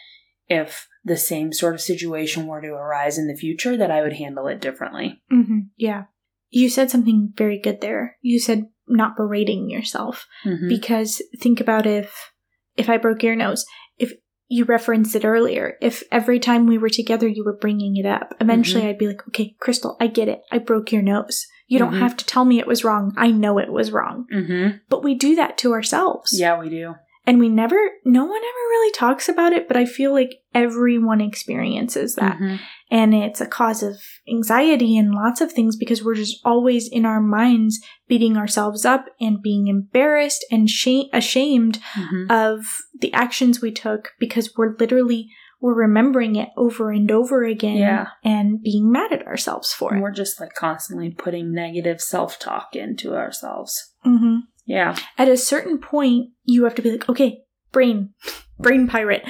if 0.49 0.87
the 1.03 1.17
same 1.17 1.53
sort 1.53 1.73
of 1.75 1.81
situation 1.81 2.47
were 2.47 2.61
to 2.61 2.67
arise 2.69 3.17
in 3.17 3.27
the 3.27 3.35
future, 3.35 3.77
that 3.77 3.91
I 3.91 4.01
would 4.01 4.13
handle 4.13 4.47
it 4.47 4.59
differently. 4.59 5.21
Mm-hmm. 5.31 5.59
Yeah. 5.77 6.05
You 6.49 6.69
said 6.69 6.89
something 6.89 7.31
very 7.35 7.59
good 7.59 7.79
there. 7.81 8.17
You 8.21 8.39
said 8.39 8.67
not 8.87 9.15
berating 9.15 9.69
yourself. 9.69 10.25
Mhm. 10.45 10.67
because 10.67 11.21
think 11.39 11.59
about 11.61 11.85
if 11.85 12.31
if 12.75 12.89
I 12.89 12.97
broke 12.97 13.21
your 13.23 13.35
nose, 13.35 13.65
if 13.97 14.13
you 14.47 14.63
referenced 14.65 15.15
it 15.15 15.25
earlier, 15.25 15.77
if 15.81 16.01
every 16.11 16.39
time 16.39 16.65
we 16.65 16.77
were 16.77 16.89
together 16.89 17.27
you 17.27 17.43
were 17.43 17.57
bringing 17.57 17.97
it 17.97 18.05
up, 18.05 18.33
eventually 18.41 18.83
Mhm. 18.83 18.87
I'd 18.89 18.97
be 18.97 19.07
like, 19.07 19.27
okay, 19.27 19.55
Krystal, 19.61 19.95
I 19.99 20.07
get 20.07 20.27
it. 20.27 20.41
I 20.51 20.57
broke 20.57 20.91
your 20.91 21.01
nose. 21.03 21.45
You 21.67 21.77
don't 21.77 21.93
Mhm. 21.93 21.99
have 21.99 22.17
to 22.17 22.25
tell 22.25 22.45
me 22.45 22.57
it 22.57 22.65
was 22.65 22.83
wrong. 22.83 23.13
I 23.15 23.29
know 23.31 23.59
it 23.59 23.71
was 23.71 23.91
wrong. 23.91 24.25
Mhm. 24.33 24.79
But 24.89 25.03
we 25.03 25.13
do 25.13 25.35
that 25.35 25.57
to 25.59 25.73
ourselves. 25.73 26.39
Yeah, 26.39 26.59
we 26.59 26.69
do. 26.69 26.95
And 27.29 27.37
we 27.39 27.47
never, 27.47 27.77
no 28.05 28.25
one 28.25 28.37
ever 28.41 28.65
really 28.71 28.91
talks 28.93 29.29
about 29.29 29.53
it, 29.53 29.67
but 29.67 29.77
I 29.77 29.85
feel 29.85 30.11
like 30.11 30.39
everyone 30.55 31.21
experiences 31.21 32.15
that. 32.15 32.39
Mhm. 32.39 32.59
And 32.89 33.13
it's 33.13 33.39
a 33.39 33.45
cause 33.45 33.83
of 33.83 33.97
anxiety 34.27 34.97
and 34.97 35.13
lots 35.13 35.39
of 35.39 35.51
things 35.51 35.75
because 35.75 36.03
we're 36.03 36.15
just 36.15 36.39
always 36.43 36.89
in 36.89 37.05
our 37.05 37.21
minds 37.21 37.79
beating 38.07 38.35
ourselves 38.35 38.83
up 38.83 39.05
and 39.21 39.43
being 39.43 39.67
embarrassed 39.67 40.43
and 40.51 40.67
shame- 40.67 41.09
ashamed 41.13 41.77
Mhm. 41.93 42.31
of 42.31 42.65
the 42.99 43.13
actions 43.13 43.61
we 43.61 43.71
took 43.71 44.13
because 44.19 44.57
we're 44.57 44.75
literally 44.79 45.29
we're 45.61 45.73
remembering 45.75 46.37
it 46.37 46.47
over 46.55 46.89
and 46.89 47.11
over 47.11 47.43
again 47.43 47.75
Yeah. 47.77 48.07
and 48.23 48.63
being 48.63 48.89
mad 48.89 49.11
at 49.11 49.27
ourselves 49.27 49.73
for 49.73 49.89
And 49.91 49.99
it. 49.99 50.03
we're 50.03 50.11
just 50.11 50.39
like 50.39 50.53
constantly 50.55 51.11
putting 51.11 51.51
negative 51.53 51.99
self 51.99 52.39
talk 52.39 52.77
into 52.77 53.13
ourselves. 53.13 53.91
hmm 54.03 54.37
Yeah. 54.69 54.95
At 55.17 55.27
a 55.27 55.35
certain 55.35 55.79
point, 55.79 56.29
you 56.43 56.63
have 56.65 56.75
to 56.75 56.81
be 56.83 56.91
like, 56.91 57.09
okay, 57.09 57.39
brain, 57.71 58.11
brain 58.59 58.87
pirate. 58.87 59.23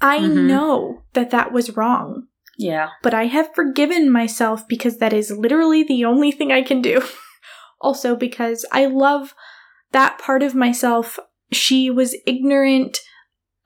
I 0.00 0.18
Mhm. 0.20 0.46
know 0.46 1.02
that 1.12 1.30
that 1.30 1.52
was 1.52 1.76
wrong, 1.76 2.28
Yeah. 2.56 2.88
but 3.02 3.12
I 3.12 3.26
have 3.26 3.54
forgiven 3.54 4.10
myself 4.10 4.66
because 4.66 4.96
that 4.98 5.12
is 5.12 5.30
literally 5.30 5.82
the 5.84 6.06
only 6.06 6.32
thing 6.32 6.50
I 6.52 6.62
can 6.62 6.80
do. 6.80 7.02
also, 7.82 8.16
because 8.16 8.64
I 8.72 8.86
love 8.86 9.34
that 9.92 10.18
part 10.18 10.42
of 10.42 10.54
myself. 10.54 11.18
She 11.52 11.90
was 11.90 12.16
ignorant 12.26 12.98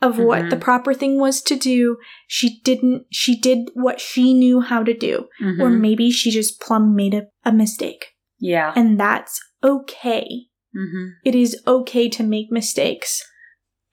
of 0.00 0.18
what 0.18 0.42
Mhm. 0.46 0.50
the 0.50 0.56
proper 0.56 0.92
thing 0.92 1.20
was 1.20 1.40
to 1.42 1.54
do. 1.54 1.98
She 2.26 2.60
didn't, 2.64 3.04
she 3.12 3.38
did 3.38 3.70
what 3.74 4.00
she 4.00 4.34
knew 4.34 4.60
how 4.60 4.82
to 4.82 4.92
do. 4.94 5.28
Or 5.40 5.70
Mhm. 5.70 5.80
maybe 5.80 6.10
she 6.10 6.32
just 6.32 6.60
plumb 6.60 6.96
made 6.96 7.14
a, 7.14 7.26
a 7.44 7.52
mistake. 7.52 8.06
yeah. 8.40 8.72
And 8.74 8.98
that's 8.98 9.40
okay. 9.62 10.26
Hmm 10.74 11.08
It 11.24 11.34
is 11.34 11.60
okay 11.66 12.08
to 12.10 12.22
make 12.22 12.50
mistakes. 12.50 13.22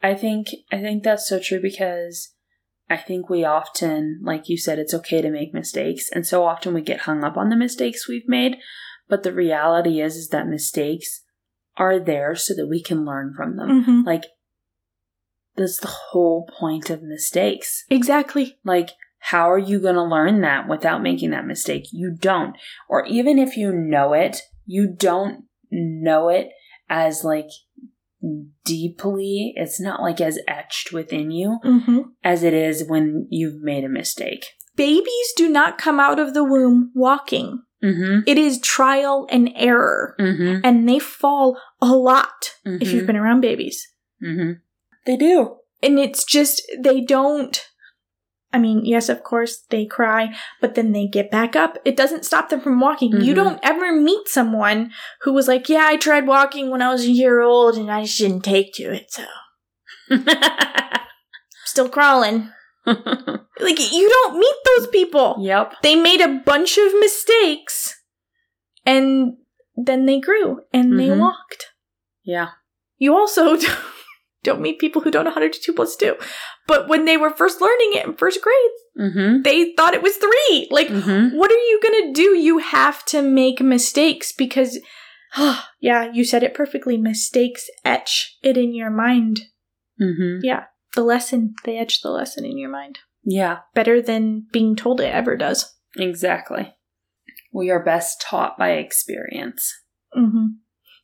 I 0.01 0.13
think 0.15 0.47
I 0.71 0.79
think 0.79 1.03
that's 1.03 1.27
so 1.27 1.39
true 1.39 1.61
because 1.61 2.33
I 2.89 2.97
think 2.97 3.29
we 3.29 3.43
often, 3.43 4.21
like 4.23 4.49
you 4.49 4.57
said, 4.57 4.79
it's 4.79 4.93
okay 4.93 5.21
to 5.21 5.29
make 5.29 5.53
mistakes, 5.53 6.09
and 6.11 6.25
so 6.25 6.43
often 6.45 6.73
we 6.73 6.81
get 6.81 7.01
hung 7.01 7.23
up 7.23 7.37
on 7.37 7.49
the 7.49 7.55
mistakes 7.55 8.07
we've 8.07 8.27
made. 8.27 8.57
But 9.07 9.23
the 9.23 9.33
reality 9.33 10.01
is, 10.01 10.15
is 10.15 10.29
that 10.29 10.47
mistakes 10.47 11.23
are 11.77 11.99
there 11.99 12.35
so 12.35 12.53
that 12.55 12.67
we 12.67 12.81
can 12.81 13.05
learn 13.05 13.33
from 13.35 13.57
them. 13.57 13.83
hmm 13.83 14.01
Like 14.05 14.25
that's 15.55 15.79
the 15.79 15.87
whole 15.87 16.47
point 16.59 16.89
of 16.89 17.03
mistakes. 17.03 17.85
Exactly. 17.89 18.57
Like, 18.63 18.91
how 19.19 19.51
are 19.51 19.59
you 19.59 19.79
going 19.79 19.95
to 19.95 20.03
learn 20.03 20.41
that 20.41 20.69
without 20.69 21.01
making 21.01 21.31
that 21.31 21.45
mistake? 21.45 21.87
You 21.91 22.15
don't. 22.17 22.55
Or 22.87 23.05
even 23.05 23.37
if 23.37 23.57
you 23.57 23.73
know 23.73 24.13
it, 24.13 24.41
you 24.65 24.87
don't 24.87 25.45
know 25.69 26.29
it 26.29 26.51
as 26.89 27.23
like 27.23 27.49
deeply, 28.65 29.53
it's 29.55 29.79
not 29.79 30.01
like 30.01 30.19
as 30.19 30.39
etched 30.47 30.91
within 30.91 31.31
you 31.31 31.59
hmm 31.63 31.99
as 32.23 32.43
it 32.43 32.53
is 32.53 32.83
when 32.87 33.27
you've 33.29 33.61
made 33.61 33.83
a 33.83 33.89
mistake. 33.89 34.45
Babies 34.75 35.33
do 35.35 35.49
not 35.49 35.77
come 35.77 35.99
out 35.99 36.19
of 36.19 36.33
the 36.33 36.43
womb 36.43 36.91
walking. 36.95 37.63
Mm 37.83 38.23
It 38.27 38.37
is 38.37 38.59
trial 38.59 39.27
and 39.29 39.49
error. 39.55 40.15
hmm. 40.17 40.25
Mm 40.25 40.37
hmm. 40.37 40.65
And 40.65 40.89
they 40.89 40.99
fall 40.99 41.59
a 41.81 41.93
lot 41.93 42.55
if 42.65 42.91
you've 42.91 43.07
been 43.07 43.15
around 43.15 43.41
babies. 43.41 43.87
Mm 44.21 44.35
hmm. 44.35 44.51
They 45.05 45.17
do. 45.17 45.55
And 45.81 45.97
it's 45.97 46.25
just, 46.25 46.61
they 46.77 47.01
don't. 47.01 47.65
I 48.51 48.57
mean, 48.57 48.83
yes, 48.83 49.09
of 49.09 49.23
course, 49.23 49.57
they 49.69 49.85
cry, 49.85 50.35
but 50.59 50.73
then 50.75 50.91
they 50.91 51.05
get 51.07 51.29
back 51.29 51.55
up. 51.55 51.77
It 51.85 51.95
doesn't 51.95 52.25
stop 52.25 52.49
them 52.49 52.61
from 52.61 52.79
walking. 52.79 53.21
You 53.21 53.33
Mhm. 53.33 53.35
don't 53.35 53.59
ever 53.61 53.91
meet 53.93 54.27
someone 54.27 54.91
who 55.21 55.33
was 55.33 55.47
like, 55.47 55.69
Yeah, 55.69 55.85
I 55.87 55.97
tried 55.97 56.25
walking 56.27 56.69
when 56.71 56.81
I 56.81 56.89
was 56.91 57.05
a 57.05 57.11
year 57.11 57.41
old 57.41 57.77
and 57.77 57.91
I 57.91 58.03
just 58.05 58.17
didn't 58.17 58.41
take 58.43 58.73
to 58.75 58.91
it, 58.91 59.11
so 59.11 59.23
still 61.65 61.89
crawling. 61.89 62.49
Like, 63.61 63.91
you 63.91 64.09
don't 64.09 64.39
meet 64.39 64.55
those 64.65 64.87
people. 64.87 65.35
yep. 65.41 65.73
They 65.83 65.95
made 65.95 66.21
a 66.21 66.39
bunch 66.45 66.77
of 66.77 66.93
mistakes 66.99 68.01
and 68.85 69.33
then 69.75 70.05
they 70.05 70.19
grew 70.21 70.61
and 70.73 70.97
they 70.97 71.09
Mhm. 71.09 71.19
walked. 71.19 71.67
Yeah. 72.23 72.51
You 72.97 73.15
also 73.17 73.57
don't 74.43 74.61
meet 74.61 74.79
people 74.79 75.01
who 75.01 75.11
don't 75.11 75.25
know 75.25 75.31
how 75.31 75.39
to 75.41 75.49
do 75.49 75.59
2 75.61 75.73
plus 75.73 75.95
2. 75.95 76.15
But 76.67 76.87
when 76.87 77.05
they 77.05 77.17
were 77.17 77.29
first 77.31 77.61
learning 77.61 77.91
it 77.93 78.05
in 78.05 78.15
first 78.15 78.41
grade, 78.41 78.55
Mm 78.97 79.13
hmm. 79.13 79.41
they 79.43 79.73
thought 79.75 79.93
it 79.93 80.01
was 80.03 80.17
3. 80.17 80.67
Like, 80.71 80.87
Mm 80.87 81.03
hmm. 81.03 81.37
what 81.37 81.51
are 81.51 81.55
you 81.55 81.79
going 81.81 82.07
to 82.07 82.13
do? 82.13 82.37
You 82.37 82.57
have 82.59 83.05
to 83.05 83.21
make 83.21 83.61
mistakes 83.61 84.31
because, 84.31 84.79
yeah, 85.79 86.11
you 86.11 86.23
said 86.23 86.43
it 86.43 86.53
perfectly. 86.53 86.97
Mistakes 86.97 87.69
etch 87.85 88.37
it 88.43 88.57
in 88.57 88.73
your 88.73 88.89
mind. 88.89 89.41
Mm 90.01 90.15
hmm. 90.17 90.37
Yeah. 90.43 90.65
The 90.95 91.03
lesson, 91.03 91.53
they 91.65 91.77
etch 91.77 92.01
the 92.01 92.09
lesson 92.09 92.45
in 92.45 92.57
your 92.57 92.71
mind. 92.71 92.99
Yeah. 93.23 93.59
Better 93.75 94.01
than 94.01 94.47
being 94.51 94.75
told 94.75 94.99
it 95.01 95.13
ever 95.13 95.35
does. 95.37 95.75
Exactly. 95.97 96.73
We 97.53 97.69
are 97.69 97.83
best 97.83 98.21
taught 98.21 98.57
by 98.57 98.71
experience. 98.71 99.73
hmm 100.13 100.45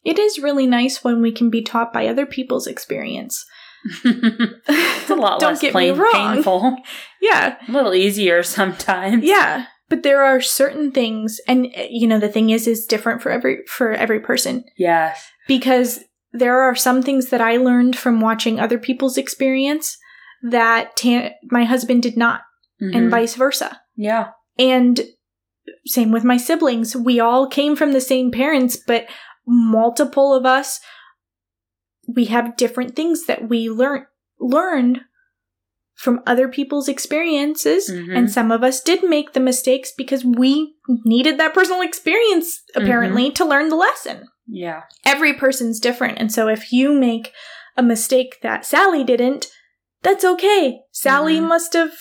It 0.05 0.19
is 0.19 0.39
really 0.39 0.67
nice 0.67 1.03
when 1.03 1.21
we 1.21 1.31
can 1.31 1.49
be 1.49 1.61
taught 1.63 1.91
by 1.91 2.07
other 2.07 2.25
people's 2.25 2.67
experience. 2.67 3.43
it's 4.05 5.09
a 5.09 5.15
lot 5.15 5.39
Don't 5.39 5.51
less 5.53 5.61
get 5.61 5.71
plain, 5.71 5.93
me 5.93 5.99
wrong. 5.99 6.33
painful. 6.35 6.77
Yeah, 7.21 7.55
A 7.67 7.71
little 7.71 7.93
easier 7.93 8.43
sometimes. 8.43 9.23
yeah. 9.23 9.65
But 9.87 10.01
there 10.01 10.23
are 10.23 10.41
certain 10.41 10.91
things, 10.91 11.39
and 11.47 11.67
uh, 11.77 11.83
you 11.89 12.07
know, 12.07 12.19
the 12.19 12.27
thing 12.29 12.49
is, 12.49 12.65
is 12.67 12.85
different 12.87 13.21
for 13.21 13.31
every 13.31 13.59
for 13.67 13.91
every 13.91 14.19
person 14.19 14.63
Yes. 14.77 15.23
because 15.47 15.99
there 16.33 16.59
are 16.61 16.75
some 16.75 17.03
things 17.03 17.29
that 17.29 17.39
I 17.39 17.57
learned 17.57 17.95
from 17.95 18.19
watching 18.19 18.59
other 18.59 18.79
people's 18.79 19.15
experience 19.17 19.95
that 20.41 20.97
ta- 20.97 21.29
my 21.51 21.65
husband 21.65 22.01
did 22.01 22.17
not, 22.17 22.41
and 22.79 22.93
Mhm. 23.07 23.09
vice 23.11 23.35
versa. 23.35 23.79
yeah. 23.95 24.29
And 24.57 25.01
same 25.85 26.11
with 26.11 26.23
my 26.23 26.37
siblings. 26.37 26.95
We 26.95 27.19
all 27.19 27.47
came 27.47 27.75
from 27.75 27.91
the 27.93 28.01
same 28.01 28.31
parents, 28.31 28.77
but 28.87 29.05
multiple 29.47 30.33
of 30.33 30.45
us 30.45 30.79
we 32.07 32.25
have 32.25 32.55
different 32.57 32.95
things 32.95 33.25
that 33.25 33.49
we 33.49 33.69
learn 33.69 34.05
learned 34.39 35.01
from 35.95 36.19
other 36.27 36.47
people's 36.49 36.87
experiences 36.89 37.89
Mhm. 37.89 38.15
and 38.17 38.31
some 38.31 38.51
of 38.51 38.63
us 38.63 38.81
did 38.81 39.03
make 39.03 39.33
the 39.33 39.39
mistakes 39.39 39.91
because 39.97 40.25
we 40.25 40.75
needed 41.05 41.39
that 41.39 41.53
personal 41.53 41.81
experience 41.81 42.61
apparently 42.75 43.31
to 43.31 43.45
learn 43.45 43.69
the 43.69 43.75
lesson. 43.77 44.27
Yeah. 44.47 44.83
Every 45.05 45.33
person's 45.33 45.79
different 45.79 46.19
and 46.19 46.31
so 46.31 46.47
if 46.49 46.71
you 46.73 46.91
make 46.91 47.31
a 47.77 47.81
mistake 47.83 48.39
that 48.41 48.65
Sally 48.65 49.03
didn't, 49.03 49.47
that's 50.03 50.25
okay. 50.25 50.81
Sally 50.91 51.39
Mhm. 51.39 51.47
must 51.47 51.73
have 51.73 51.93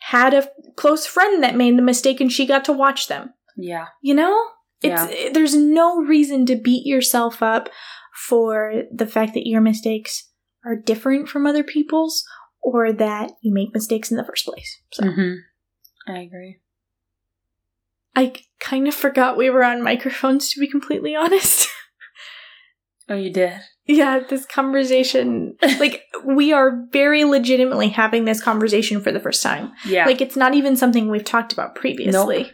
had 0.00 0.32
a 0.34 0.48
close 0.76 1.06
friend 1.06 1.42
that 1.42 1.56
made 1.56 1.76
the 1.76 1.82
mistake 1.82 2.20
and 2.20 2.30
she 2.30 2.46
got 2.46 2.64
to 2.66 2.72
watch 2.72 3.08
them. 3.08 3.32
Yeah. 3.56 3.86
You 4.02 4.14
know? 4.14 4.36
It's 4.82 5.34
there's 5.34 5.54
no 5.54 5.98
reason 5.98 6.46
to 6.46 6.56
beat 6.56 6.86
yourself 6.86 7.42
up 7.42 7.68
for 8.14 8.84
the 8.92 9.06
fact 9.06 9.34
that 9.34 9.46
your 9.48 9.60
mistakes 9.60 10.30
are 10.64 10.76
different 10.76 11.28
from 11.28 11.46
other 11.46 11.64
people's 11.64 12.24
or 12.62 12.92
that 12.92 13.32
you 13.42 13.52
make 13.52 13.72
mistakes 13.74 14.10
in 14.10 14.16
the 14.16 14.24
first 14.24 14.44
place. 14.44 14.80
So 14.92 15.10
hmm 15.10 15.34
I 16.06 16.20
agree. 16.20 16.60
I 18.16 18.32
kind 18.58 18.88
of 18.88 18.94
forgot 18.94 19.36
we 19.36 19.50
were 19.50 19.64
on 19.64 19.82
microphones 19.82 20.50
to 20.50 20.60
be 20.60 20.66
completely 20.66 21.14
honest. 21.14 21.68
Oh, 23.08 23.16
you 23.16 23.32
did? 23.32 23.54
yeah, 23.86 24.20
this 24.20 24.46
conversation 24.46 25.56
like 25.80 26.04
we 26.24 26.52
are 26.52 26.86
very 26.92 27.24
legitimately 27.24 27.88
having 27.88 28.24
this 28.24 28.40
conversation 28.40 29.00
for 29.00 29.10
the 29.10 29.18
first 29.18 29.42
time. 29.42 29.72
Yeah. 29.84 30.06
Like 30.06 30.20
it's 30.20 30.36
not 30.36 30.54
even 30.54 30.76
something 30.76 31.10
we've 31.10 31.24
talked 31.24 31.52
about 31.52 31.74
previously. 31.74 32.52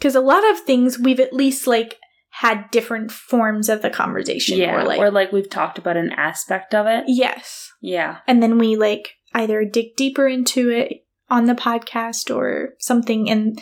Cuz 0.00 0.14
a 0.14 0.20
lot 0.20 0.48
of 0.50 0.60
things 0.60 0.98
we've 0.98 1.20
at 1.20 1.32
least 1.32 1.66
like 1.66 1.98
had 2.30 2.70
different 2.70 3.10
forms 3.10 3.68
of 3.68 3.82
the 3.82 3.90
conversation 3.90 4.56
yeah. 4.56 4.82
or 4.96 5.10
like 5.10 5.32
we've 5.32 5.50
talked 5.50 5.78
about 5.78 5.96
an 5.96 6.12
aspect 6.12 6.74
of 6.74 6.86
it. 6.86 7.04
yes. 7.06 7.72
Yeah. 7.80 8.18
And 8.26 8.42
then 8.42 8.58
we 8.58 8.76
like 8.76 9.16
either 9.34 9.64
dig 9.64 9.96
deeper 9.96 10.26
into 10.28 10.70
it 10.70 11.04
on 11.28 11.46
the 11.46 11.54
podcast 11.54 12.34
or 12.34 12.74
something 12.78 13.30
and 13.30 13.60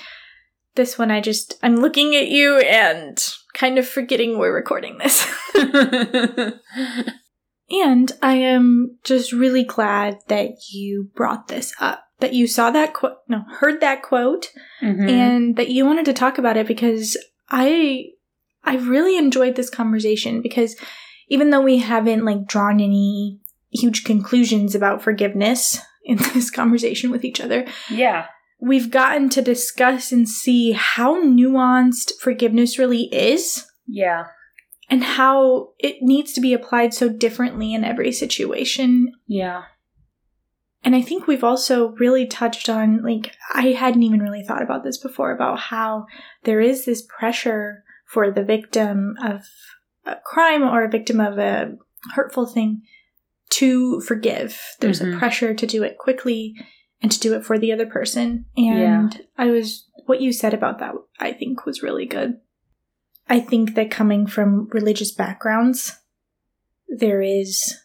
this 0.74 0.98
one 0.98 1.10
I 1.10 1.20
just 1.20 1.58
I'm 1.62 1.76
looking 1.76 2.14
at 2.14 2.28
you 2.28 2.58
and 2.58 3.18
kind 3.54 3.78
of 3.78 3.86
forgetting 3.86 4.38
we're 4.38 4.54
recording 4.54 4.98
this. 4.98 5.26
and 7.70 8.12
I 8.22 8.34
am 8.34 8.98
just 9.02 9.32
really 9.32 9.64
glad 9.64 10.18
that 10.28 10.50
you 10.70 11.10
brought 11.14 11.48
this 11.48 11.74
up. 11.80 12.04
That 12.20 12.34
you 12.34 12.46
saw 12.48 12.70
that 12.72 12.94
quote 12.94 13.18
no, 13.28 13.44
heard 13.60 13.80
that 13.80 14.02
quote 14.02 14.50
Mhm. 14.82 15.08
and 15.10 15.56
that 15.56 15.68
you 15.70 15.84
wanted 15.86 16.04
to 16.06 16.12
talk 16.12 16.36
about 16.38 16.56
it 16.56 16.66
because 16.66 17.16
I 17.48 18.06
I 18.64 18.76
really 18.76 19.16
enjoyed 19.16 19.54
this 19.56 19.70
conversation 19.70 20.42
because 20.42 20.76
even 21.28 21.50
though 21.50 21.60
we 21.60 21.78
haven't 21.78 22.24
like 22.24 22.46
drawn 22.46 22.80
any 22.80 23.38
huge 23.70 24.02
conclusions 24.04 24.74
about 24.74 25.02
forgiveness 25.02 25.78
in 26.04 26.16
this 26.34 26.50
conversation 26.50 27.10
with 27.10 27.24
each 27.24 27.40
other, 27.40 27.66
yeah. 27.90 28.26
we've 28.60 28.90
gotten 28.90 29.28
to 29.30 29.42
discuss 29.42 30.10
and 30.10 30.28
see 30.28 30.72
how 30.72 31.22
nuanced 31.22 32.12
forgiveness 32.20 32.78
really 32.78 33.04
is 33.14 33.64
Yeah. 33.86 34.24
and 34.90 35.04
how 35.04 35.70
it 35.78 36.02
needs 36.02 36.32
to 36.32 36.40
be 36.40 36.52
applied 36.54 36.94
so 36.94 37.08
differently 37.08 37.74
in 37.74 37.84
every 37.84 38.10
situation. 38.10 39.12
Yeah. 39.26 39.64
And 40.84 40.94
I 40.94 41.02
think 41.02 41.26
we've 41.26 41.44
also 41.44 41.88
really 41.98 42.26
touched 42.26 42.68
on, 42.68 43.02
like, 43.02 43.34
I 43.52 43.72
hadn't 43.72 44.04
even 44.04 44.22
really 44.22 44.44
thought 44.44 44.62
about 44.62 44.84
this 44.84 44.96
before 44.96 45.32
about 45.32 45.58
how 45.58 46.06
there 46.44 46.60
is 46.60 46.84
this 46.84 47.02
pressure 47.02 47.84
for 48.06 48.30
the 48.30 48.44
victim 48.44 49.16
of 49.22 49.42
a 50.06 50.16
crime 50.24 50.62
or 50.62 50.84
a 50.84 50.90
victim 50.90 51.20
of 51.20 51.38
a 51.38 51.76
hurtful 52.14 52.46
thing 52.46 52.82
to 53.50 54.00
forgive. 54.00 54.60
There's 54.80 55.00
Mhm. 55.00 55.16
a 55.16 55.18
pressure 55.18 55.52
to 55.52 55.66
do 55.66 55.82
it 55.82 55.98
quickly 55.98 56.54
and 57.02 57.10
to 57.10 57.20
do 57.20 57.34
it 57.34 57.44
for 57.44 57.58
the 57.58 57.72
other 57.72 57.86
person. 57.86 58.46
And 58.56 59.26
I 59.36 59.46
was, 59.50 59.88
what 60.06 60.20
you 60.20 60.32
said 60.32 60.54
about 60.54 60.78
that, 60.78 60.94
I 61.18 61.32
think 61.32 61.66
was 61.66 61.82
really 61.82 62.06
good. 62.06 62.40
I 63.28 63.40
think 63.40 63.74
that 63.74 63.90
coming 63.90 64.26
from 64.26 64.68
religious 64.72 65.12
backgrounds, 65.12 65.98
there 66.88 67.20
is 67.20 67.78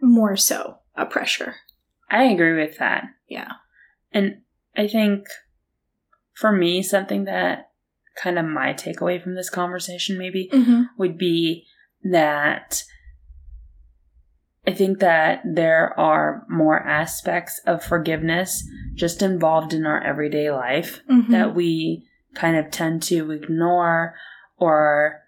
more 0.00 0.36
so 0.36 0.78
a 0.96 1.06
pressure. 1.06 1.56
I 2.10 2.24
agree 2.24 2.54
with 2.60 2.78
that. 2.78 3.04
Yeah. 3.28 3.52
And 4.12 4.42
I 4.76 4.88
think 4.88 5.26
for 6.34 6.52
me, 6.52 6.82
something 6.82 7.24
that 7.24 7.70
kind 8.16 8.38
of 8.38 8.44
my 8.44 8.72
takeaway 8.74 9.22
from 9.22 9.34
this 9.34 9.50
conversation 9.50 10.18
maybe 10.18 10.50
Mm-hmm. 10.52 10.82
would 10.98 11.16
be 11.16 11.66
that 12.02 12.82
I 14.66 14.72
think 14.72 14.98
that 14.98 15.42
there 15.44 15.98
are 15.98 16.44
more 16.48 16.78
aspects 16.78 17.60
of 17.66 17.82
forgiveness 17.82 18.62
just 18.94 19.22
involved 19.22 19.72
in 19.72 19.86
our 19.86 20.02
everyday 20.02 20.50
life 20.50 21.00
Mm-hmm. 21.10 21.32
that 21.32 21.54
we 21.54 22.06
kind 22.34 22.56
of 22.56 22.70
tend 22.70 23.02
to 23.04 23.30
ignore 23.30 24.14
or, 24.56 25.22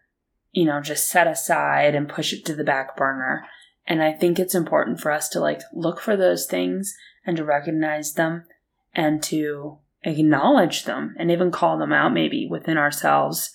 you 0.52 0.64
know, 0.64 0.80
just 0.80 1.08
set 1.08 1.26
aside 1.26 1.94
and 1.94 2.08
push 2.08 2.32
it 2.32 2.44
to 2.46 2.54
the 2.54 2.64
back 2.64 2.96
burner. 2.96 3.44
And 3.86 4.02
I 4.02 4.12
think 4.12 4.38
it's 4.38 4.54
important 4.54 5.00
for 5.00 5.10
us 5.10 5.28
to 5.30 5.40
like 5.40 5.60
look 5.72 6.00
for 6.00 6.16
those 6.16 6.46
things 6.46 6.94
and 7.26 7.36
to 7.36 7.44
recognize 7.44 8.14
them 8.14 8.44
and 8.94 9.22
to 9.24 9.78
acknowledge 10.04 10.84
them 10.84 11.14
and 11.18 11.30
even 11.30 11.50
call 11.50 11.78
them 11.78 11.92
out 11.92 12.12
maybe 12.12 12.46
within 12.50 12.76
ourselves 12.76 13.50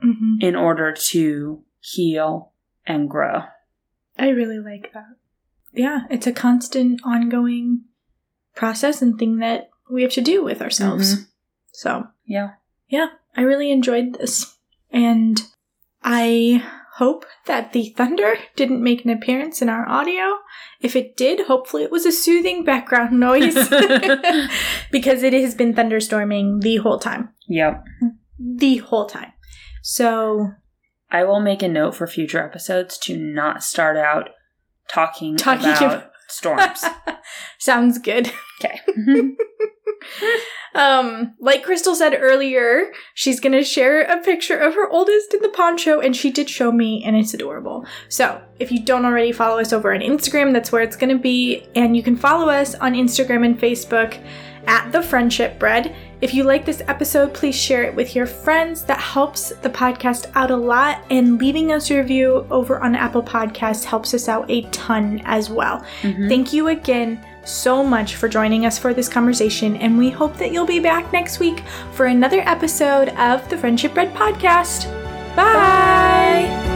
hmm 0.00 0.36
in 0.40 0.56
order 0.56 0.92
to 0.92 1.62
heal 1.80 2.50
and 2.86 3.08
grow. 3.08 3.42
I 4.18 4.30
really 4.30 4.58
like 4.58 4.92
that. 4.92 5.06
Yeah, 5.72 6.00
it's 6.10 6.26
a 6.26 6.32
constant, 6.32 7.00
ongoing 7.04 7.84
process 8.56 9.00
and 9.00 9.18
thing 9.18 9.38
that 9.38 9.70
we 9.90 10.02
have 10.02 10.10
to 10.12 10.20
do 10.20 10.42
with 10.42 10.60
ourselves. 10.60 11.14
Mhm. 11.14 11.26
So, 11.70 12.08
Yeah. 12.24 12.54
yeah, 12.88 13.08
I 13.36 13.42
really 13.42 13.70
enjoyed 13.70 14.14
this. 14.14 14.56
And 14.90 15.40
I 16.02 16.62
hope 17.02 17.24
that 17.46 17.72
the 17.72 17.88
thunder 17.96 18.36
didn't 18.54 18.80
make 18.80 19.04
an 19.04 19.10
appearance 19.10 19.60
in 19.60 19.68
our 19.68 19.88
audio. 19.88 20.36
If 20.80 20.94
it 20.94 21.16
did, 21.16 21.46
hopefully 21.46 21.82
it 21.82 21.90
was 21.90 22.06
a 22.06 22.12
soothing 22.12 22.64
background 22.64 23.18
noise 23.18 23.54
because 24.92 25.24
it 25.24 25.32
has 25.32 25.56
been 25.56 25.74
thunderstorming 25.74 26.60
the 26.62 26.76
whole 26.76 27.00
time. 27.00 27.30
Yep. 27.48 27.84
The 28.38 28.76
whole 28.76 29.06
time. 29.06 29.32
So, 29.82 30.52
I 31.10 31.24
will 31.24 31.40
make 31.40 31.62
a 31.64 31.68
note 31.68 31.96
for 31.96 32.06
future 32.06 32.38
episodes 32.38 32.96
to 32.98 33.16
not 33.16 33.64
start 33.64 33.96
out 33.96 34.28
talking, 34.88 35.36
Talking 35.36 35.70
about 35.70 35.82
about- 35.82 36.11
storms. 36.32 36.84
sounds 37.58 37.98
good. 37.98 38.32
Okay. 38.62 38.78
Um, 40.74 41.34
like 41.38 41.64
Krystal 41.64 41.94
said 41.94 42.16
earlier, 42.18 42.92
she's 43.14 43.40
gonna 43.40 43.62
share 43.62 44.02
a 44.02 44.22
picture 44.22 44.56
of 44.56 44.74
her 44.74 44.88
oldest 44.88 45.34
in 45.34 45.42
the 45.42 45.48
poncho, 45.48 46.00
and 46.00 46.16
she 46.16 46.30
did 46.30 46.48
show 46.48 46.72
me, 46.72 47.02
and 47.04 47.14
it's 47.16 47.34
adorable. 47.34 47.86
So, 48.08 48.40
if 48.58 48.72
you 48.72 48.82
don't 48.82 49.04
already 49.04 49.32
follow 49.32 49.60
us 49.60 49.72
over 49.72 49.92
on 49.92 50.00
Instagram, 50.00 50.52
that's 50.52 50.72
where 50.72 50.82
it's 50.82 50.96
gonna 50.96 51.18
be, 51.18 51.66
and 51.74 51.96
you 51.96 52.02
can 52.02 52.16
follow 52.16 52.48
us 52.48 52.74
on 52.76 52.94
Instagram 52.94 53.44
and 53.44 53.58
Facebook 53.58 54.18
at 54.66 54.90
the 54.92 55.02
Friendship 55.02 55.58
Bread. 55.58 55.94
If 56.22 56.32
you 56.32 56.44
like 56.44 56.64
this 56.64 56.82
episode, 56.86 57.34
please 57.34 57.56
share 57.56 57.82
it 57.82 57.94
with 57.96 58.14
your 58.14 58.26
friends. 58.26 58.84
That 58.84 59.00
helps 59.00 59.50
the 59.60 59.68
podcast 59.68 60.30
out 60.36 60.52
a 60.52 60.56
lot, 60.56 61.04
and 61.10 61.36
leaving 61.38 61.72
us 61.72 61.90
a 61.90 61.96
review 61.98 62.46
over 62.48 62.80
on 62.80 62.94
Apple 62.94 63.24
Podcasts 63.24 63.84
helps 63.84 64.14
us 64.14 64.28
out 64.28 64.48
a 64.48 64.62
ton 64.70 65.20
as 65.24 65.50
well. 65.50 65.84
Mhm. 66.02 66.28
Thank 66.28 66.52
you 66.52 66.68
again 66.68 67.20
so 67.44 67.82
much 67.82 68.14
for 68.14 68.28
joining 68.28 68.64
us 68.66 68.78
for 68.78 68.94
this 68.94 69.08
conversation, 69.08 69.76
and 69.78 69.98
we 69.98 70.10
hope 70.10 70.36
that 70.36 70.52
you'll 70.52 70.64
be 70.64 70.78
back 70.78 71.12
next 71.12 71.40
week 71.40 71.64
for 71.90 72.06
another 72.06 72.40
episode 72.46 73.08
of 73.18 73.48
the 73.48 73.58
Friendship 73.58 73.92
Bread 73.92 74.14
Podcast. 74.14 74.86
Bye. 75.34 76.71